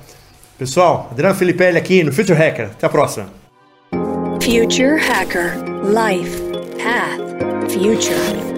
Pessoal, 0.56 1.08
Adriano 1.10 1.34
Filipelli 1.34 1.78
aqui 1.78 2.04
no 2.04 2.12
Future 2.12 2.38
Hacker. 2.38 2.66
Até 2.66 2.86
a 2.86 2.90
próxima. 2.90 3.28
Future 4.40 5.00
Hacker 5.00 5.54
Life 5.84 6.47
Path 6.78 7.72
Future 7.72 8.57